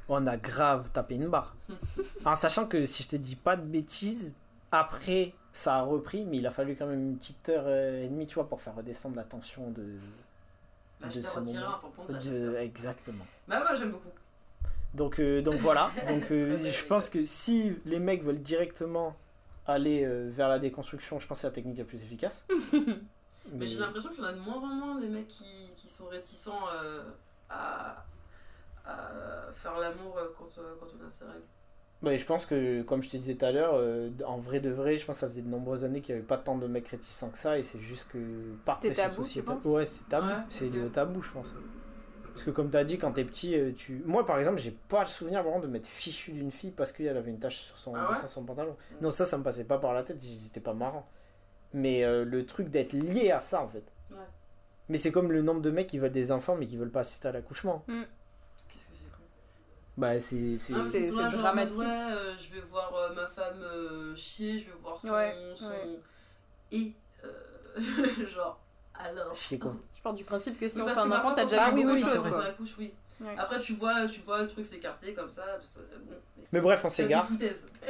On 0.09 0.26
a 0.26 0.37
grave 0.37 0.91
tapé 0.93 1.14
une 1.14 1.29
barre. 1.29 1.55
en 2.24 2.35
sachant 2.35 2.66
que 2.66 2.85
si 2.87 3.03
je 3.05 3.09
te 3.11 3.16
dis 3.16 3.37
pas 3.37 3.57
de 3.57 3.62
bêtises, 3.62 4.35
après 4.72 5.33
ça 5.59 5.78
a 5.78 5.82
repris, 5.82 6.24
mais 6.24 6.36
il 6.36 6.46
a 6.46 6.52
fallu 6.52 6.76
quand 6.76 6.86
même 6.86 7.00
une 7.11 7.16
petite 7.16 7.48
heure 7.48 7.64
euh, 7.66 8.04
et 8.04 8.06
demie, 8.06 8.26
tu 8.26 8.36
vois, 8.36 8.48
pour 8.48 8.61
faire 8.61 8.76
redescendre 8.76 9.16
la 9.16 9.24
tension 9.24 9.70
de. 9.72 9.82
Bah, 11.00 11.09
de 11.09 11.12
je 11.12 11.18
t'ai 11.20 11.26
ce 11.26 11.38
retiré 11.38 11.59
moment. 11.64 11.74
un 11.74 11.78
tampon 11.80 12.04
de. 12.12 12.56
Exactement. 12.59 13.26
Bah, 13.48 13.59
moi 13.59 13.74
j'aime 13.74 13.90
beaucoup. 13.90 14.09
Donc, 14.94 15.18
euh, 15.18 15.42
donc 15.42 15.56
voilà. 15.56 15.90
Donc, 16.09 16.30
euh, 16.30 16.59
je 16.64 16.84
pense 16.84 17.11
que 17.11 17.24
si 17.24 17.74
les 17.84 17.98
mecs 17.98 18.22
veulent 18.22 18.40
directement 18.40 19.16
aller 19.66 20.04
euh, 20.04 20.30
vers 20.30 20.48
la 20.48 20.61
déconstruction, 20.61 21.18
je 21.18 21.26
pense 21.26 21.38
que 21.38 21.40
c'est 21.42 21.46
la 21.48 21.52
technique 21.52 21.78
la 21.78 21.84
plus 21.84 22.04
efficace. 22.04 22.46
Mais 23.52 23.66
j'ai 23.66 23.78
l'impression 23.78 24.11
qu'il 24.11 24.20
y 24.20 24.26
en 24.26 24.28
a 24.28 24.32
de 24.34 24.38
moins 24.38 24.59
en 24.62 24.66
moins 24.66 25.00
des 25.00 25.09
mecs 25.09 25.26
qui, 25.26 25.72
qui 25.74 25.88
sont 25.88 26.06
réticents 26.06 26.61
à, 27.50 28.04
à 28.86 29.52
faire 29.52 29.78
l'amour 29.80 30.18
quand, 30.38 30.44
quand 30.78 30.86
on 31.02 31.06
a 31.06 31.11
ses 31.11 31.24
règles. 31.24 31.42
Ouais, 32.03 32.16
je 32.16 32.24
pense 32.24 32.46
que, 32.46 32.82
comme 32.82 33.03
je 33.03 33.09
te 33.11 33.16
disais 33.16 33.34
tout 33.34 33.44
à 33.44 33.51
l'heure, 33.51 33.74
euh, 33.74 34.11
en 34.24 34.38
vrai 34.38 34.61
de 34.61 34.70
vrai, 34.70 34.99
je 34.99 35.05
pense 35.05 35.16
que 35.16 35.20
ça 35.20 35.28
faisait 35.28 35.42
de 35.42 35.49
nombreuses 35.49 35.84
années 35.84 36.01
qu'il 36.01 36.14
n'y 36.14 36.20
avait 36.20 36.26
pas 36.28 36.38
tant 36.38 36.57
de 36.57 36.66
mecs 36.68 36.86
réticents 36.88 37.28
que 37.30 37.38
ça, 37.38 37.59
et 37.59 37.64
c'est 37.64 37.80
juste 37.80 38.07
que 38.09 38.18
par 38.64 38.78
pression 38.78 39.11
sociétale- 39.24 39.59
Ouais, 39.66 39.84
c'est 39.84 40.09
tabou. 40.09 40.28
Ouais, 40.28 40.34
c'est 40.49 40.66
ok. 40.68 40.74
le 40.74 40.88
tabou, 40.90 41.22
je 41.22 41.30
pense. 41.32 41.55
Parce 42.32 42.44
que, 42.44 42.51
comme 42.53 42.70
tu 42.70 42.76
as 42.76 42.84
dit, 42.84 42.99
quand 42.99 43.11
t'es 43.11 43.24
petit, 43.24 43.57
euh, 43.59 43.72
tu. 43.76 44.01
Moi, 44.07 44.24
par 44.24 44.38
exemple, 44.38 44.59
j'ai 44.61 44.70
pas 44.70 45.01
le 45.01 45.07
souvenir 45.07 45.42
vraiment 45.42 45.59
de 45.59 45.66
m'être 45.66 45.88
fichu 45.88 46.30
d'une 46.30 46.53
fille 46.53 46.70
parce 46.70 46.92
qu'elle 46.92 47.16
avait 47.16 47.30
une 47.32 47.40
tache 47.40 47.57
sur 47.59 47.76
son, 47.78 47.94
Ah 47.96 48.12
ouais? 48.12 48.18
sur 48.20 48.28
son 48.28 48.44
pantalon. 48.44 48.76
Non, 49.01 49.11
ça, 49.11 49.24
ça 49.24 49.36
me 49.36 49.42
passait 49.42 49.64
pas 49.64 49.78
par 49.78 49.92
la 49.92 50.05
tête, 50.05 50.22
c'était 50.22 50.61
pas 50.61 50.74
marrant. 50.74 51.09
Mais 51.72 52.05
euh, 52.05 52.24
le 52.24 52.46
truc 52.46 52.68
d'être 52.70 52.92
lié 52.92 53.32
à 53.32 53.40
ça, 53.40 53.61
en 53.61 53.68
fait. 53.68 53.82
Ouais. 54.12 54.16
Mais 54.88 54.99
c'est 54.99 55.11
comme 55.11 55.32
le 55.32 55.42
nombre 55.42 55.61
de 55.62 55.70
mecs 55.72 55.88
qui 55.88 55.99
veulent 55.99 56.12
des 56.12 56.30
enfants 56.30 56.55
mais 56.57 56.64
qui 56.66 56.76
veulent 56.76 56.92
pas 56.92 57.01
assister 57.01 57.26
à 57.28 57.32
l'accouchement. 57.32 57.82
Cool 57.86 58.07
Bah, 59.99 60.20
c'est. 60.20 60.36
mode, 60.70 61.30
dramatique. 61.32 61.78
ouais, 61.80 61.86
euh, 61.86 62.34
je 62.38 62.55
vais 62.55 62.61
voir 62.61 62.94
euh, 62.94 63.14
ma 63.14 63.26
femme 63.26 63.61
euh, 63.62 64.14
chier, 64.14 64.59
je 64.59 64.66
vais 64.66 64.76
voir 64.80 64.99
son. 65.01 65.09
Ouais, 65.11 65.34
son- 65.57 65.68
ouais. 65.68 65.99
Et. 66.72 66.92
euh, 67.24 68.26
genre, 68.28 68.61
alors. 68.94 69.34
Chier 69.36 69.59
quoi. 69.59 69.74
Je 69.96 70.03
pars 70.03 70.14
du 70.14 70.22
principe 70.22 70.61
que 70.61 70.68
si 70.68 70.76
Oui, 70.76 70.82
on 70.86 70.88
fait 70.88 71.01
un 71.01 71.11
enfant, 71.11 71.34
t'as 71.34 71.42
déjà 71.44 71.57
Ah 71.61 71.66
fait 71.70 71.74
oui, 71.74 71.82
beaucoup 71.82 71.94
oui, 71.96 72.01
de 72.01 72.07
c'est 72.07 72.14
choses, 72.14 72.18
vrai. 72.20 72.30
Sur 72.30 72.38
quoi. 72.38 72.46
la 72.49 72.53
couche, 72.55 72.78
oui. 72.78 72.94
Ouais. 73.20 73.34
Après, 73.36 73.59
tu 73.59 73.72
vois, 73.74 74.07
tu 74.07 74.20
vois 74.20 74.42
le 74.42 74.46
truc 74.46 74.64
s'écarter 74.64 75.12
comme 75.12 75.28
ça. 75.28 75.42
tout 75.61 75.66
ça, 75.66 75.80
bon, 76.07 76.14
Mais 76.53 76.61
bref, 76.61 76.84
on 76.84 76.88
s'égare. 76.88 77.26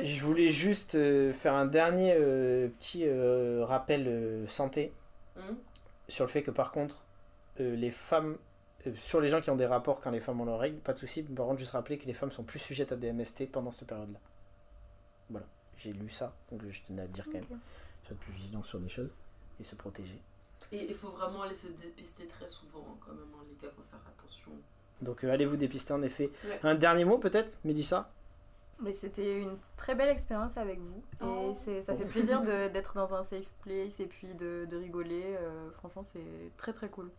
Je 0.02 0.20
voulais 0.24 0.48
juste 0.48 0.94
euh, 0.94 1.34
faire 1.34 1.52
un 1.52 1.66
dernier 1.66 2.14
euh, 2.16 2.68
petit 2.78 3.02
euh, 3.06 3.62
rappel 3.66 4.06
euh, 4.09 4.46
santé 4.46 4.90
Hum, 5.36 5.59
sur 6.09 6.24
le 6.24 6.30
fait 6.30 6.42
que 6.42 6.50
par 6.50 6.72
contre, 6.72 7.04
euh, 7.61 7.76
les 7.76 7.90
femmes, 7.90 8.38
sur 8.96 9.20
les 9.20 9.28
gens 9.28 9.40
qui 9.40 9.50
ont 9.50 9.56
des 9.56 9.66
rapports 9.66 10.00
quand 10.00 10.10
les 10.10 10.20
femmes 10.20 10.40
ont 10.40 10.44
leurs 10.44 10.58
règles, 10.60 10.78
pas 10.78 10.92
de 10.92 10.98
souci. 10.98 11.22
Par 11.22 11.46
contre, 11.46 11.58
juste 11.58 11.72
rappeler 11.72 11.98
que 11.98 12.06
les 12.06 12.14
femmes 12.14 12.30
sont 12.32 12.44
plus 12.44 12.58
sujettes 12.60 12.92
à 12.92 12.96
des 12.96 13.12
MST 13.12 13.50
pendant 13.50 13.72
cette 13.72 13.88
période-là. 13.88 14.18
Voilà, 15.30 15.46
j'ai 15.76 15.92
lu 15.92 16.08
ça, 16.08 16.34
donc 16.50 16.62
je 16.68 16.80
tenais 16.86 17.02
à 17.02 17.04
le 17.06 17.10
dire 17.10 17.24
quand 17.26 17.32
même. 17.34 17.60
Être 18.10 18.18
plus 18.18 18.32
vigilant 18.32 18.62
sur 18.62 18.80
des 18.80 18.88
choses 18.88 19.14
et 19.60 19.64
se 19.64 19.74
protéger. 19.74 20.22
Et 20.72 20.84
il 20.88 20.94
faut 20.94 21.10
vraiment 21.10 21.42
aller 21.42 21.54
se 21.54 21.68
dépister 21.68 22.26
très 22.26 22.48
souvent, 22.48 22.84
hein, 22.88 22.96
quand 23.04 23.12
même, 23.12 23.28
hein, 23.34 23.44
les 23.50 23.56
gars, 23.66 23.72
faut 23.76 23.82
faire 23.82 24.00
attention. 24.08 24.52
Donc 25.02 25.22
euh, 25.24 25.30
allez-vous 25.32 25.56
dépister 25.56 25.92
en 25.92 26.02
effet. 26.02 26.30
Ouais. 26.44 26.58
Un 26.62 26.74
dernier 26.74 27.04
mot 27.04 27.18
peut-être, 27.18 27.60
Mélissa? 27.64 28.10
Mais 28.80 28.92
c'était 28.92 29.40
une 29.42 29.58
très 29.76 29.94
belle 29.94 30.08
expérience 30.08 30.56
avec 30.56 30.78
vous. 30.78 31.02
Oh. 31.20 31.50
Et 31.50 31.54
c'est, 31.54 31.82
ça 31.82 31.94
fait 31.96 32.04
plaisir 32.04 32.42
de- 32.42 32.68
d'être 32.68 32.94
dans 32.94 33.12
un 33.12 33.22
safe 33.24 33.50
place 33.62 34.00
et 34.00 34.06
puis 34.06 34.34
de, 34.34 34.66
de 34.70 34.76
rigoler. 34.76 35.36
euh, 35.36 35.70
franchement, 35.72 36.04
c'est 36.04 36.50
très 36.56 36.72
très 36.72 36.88
cool. 36.88 37.10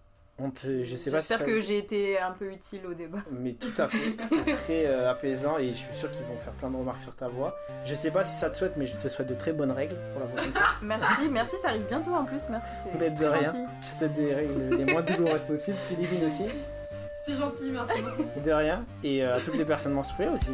On 0.41 0.51
te- 0.51 0.83
Je 0.83 0.95
sais 0.95 1.11
pas 1.11 1.21
si 1.21 1.27
J'espère 1.33 1.37
ça- 1.39 1.45
que 1.45 1.59
j'ai 1.61 1.77
été 1.77 2.17
un 2.19 2.31
peu 2.31 2.49
utile 2.51 2.81
au 2.87 2.93
débat. 2.93 3.17
Mais 3.31 3.53
tout 3.53 3.73
à 3.77 3.87
fait, 3.89 4.15
c'était 4.21 4.53
très 4.53 4.85
euh, 4.85 5.09
apaisant 5.11 5.57
et 5.57 5.69
je 5.71 5.77
suis 5.77 5.93
sûr 5.93 6.09
qu'ils 6.11 6.23
vont 6.25 6.37
faire 6.37 6.53
plein 6.53 6.69
de 6.69 6.77
remarques 6.77 7.01
sur 7.01 7.15
ta 7.15 7.27
voix. 7.27 7.57
Je 7.85 7.93
sais 7.93 8.09
pas 8.11 8.23
si 8.23 8.37
ça 8.39 8.49
te 8.49 8.57
souhaite, 8.57 8.73
mais 8.77 8.85
je 8.85 8.95
te 8.95 9.07
souhaite 9.09 9.27
de 9.27 9.35
très 9.35 9.51
bonnes 9.51 9.71
règles 9.71 9.97
pour 10.13 10.21
la 10.21 10.27
prochaine 10.27 10.51
fois. 10.53 10.61
Merci, 10.81 11.29
merci, 11.29 11.55
ça 11.61 11.69
arrive 11.69 11.85
bientôt 11.89 12.13
en 12.13 12.23
plus. 12.23 12.41
Merci, 12.49 12.69
c'est, 12.83 13.15
de 13.15 13.25
rien. 13.25 13.45
gentil. 13.51 13.63
Je 13.81 13.85
te 13.87 13.91
souhaite 13.97 14.13
des 14.13 14.33
règles 14.33 14.75
les 14.77 14.85
moins 14.85 15.01
douloureuses 15.01 15.43
possibles, 15.43 15.77
Philippine 15.89 16.25
aussi, 16.25 16.45
C'est 17.25 17.33
gentil, 17.35 17.69
merci 17.73 18.01
beaucoup. 18.01 18.39
de 18.39 18.51
rien. 18.51 18.85
Et 19.03 19.21
euh, 19.25 19.35
à 19.35 19.41
toutes 19.41 19.57
les 19.57 19.65
personnes 19.65 19.91
menstruées 19.93 20.29
aussi. 20.29 20.51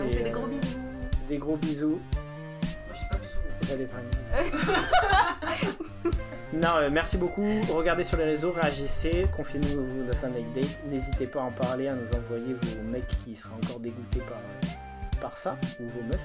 On 0.00 0.08
Et, 0.08 0.12
fait 0.12 0.22
des 0.22 0.30
euh, 0.30 0.34
gros 0.34 0.46
bisous. 0.46 0.78
Des 1.26 1.36
gros 1.36 1.56
bisous. 1.56 1.88
Moi, 1.98 2.94
je 2.94 2.94
dis 2.94 3.08
pas 3.10 3.18
bisous. 3.18 3.42
J'allais 3.68 3.88
faire. 3.88 5.76
Non, 6.52 6.78
euh, 6.78 6.88
merci 6.90 7.16
beaucoup. 7.16 7.46
Regardez 7.72 8.02
sur 8.02 8.16
les 8.16 8.24
réseaux, 8.24 8.50
réagissez, 8.50 9.26
confiez-nous 9.36 10.04
dans 10.04 10.24
un 10.24 10.30
like 10.30 10.52
date. 10.52 10.80
N'hésitez 10.88 11.28
pas 11.28 11.40
à 11.40 11.44
en 11.44 11.52
parler, 11.52 11.86
à 11.86 11.94
nous 11.94 12.12
envoyer 12.12 12.54
vos 12.54 12.90
mecs 12.90 13.06
qui 13.06 13.36
seraient 13.36 13.54
encore 13.54 13.78
dégoûtés 13.78 14.20
par, 14.20 15.20
par 15.20 15.38
ça, 15.38 15.56
ou 15.78 15.86
vos 15.86 16.02
meufs. 16.02 16.18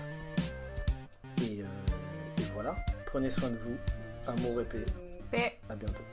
Et, 1.43 1.61
euh, 1.61 1.65
et 2.39 2.45
voilà, 2.55 2.75
prenez 3.05 3.29
soin 3.29 3.49
de 3.49 3.57
vous. 3.57 3.75
Amour 4.25 4.61
et 4.61 4.65
paix. 4.65 4.85
Paix. 5.29 5.59
À 5.69 5.75
bientôt. 5.75 6.03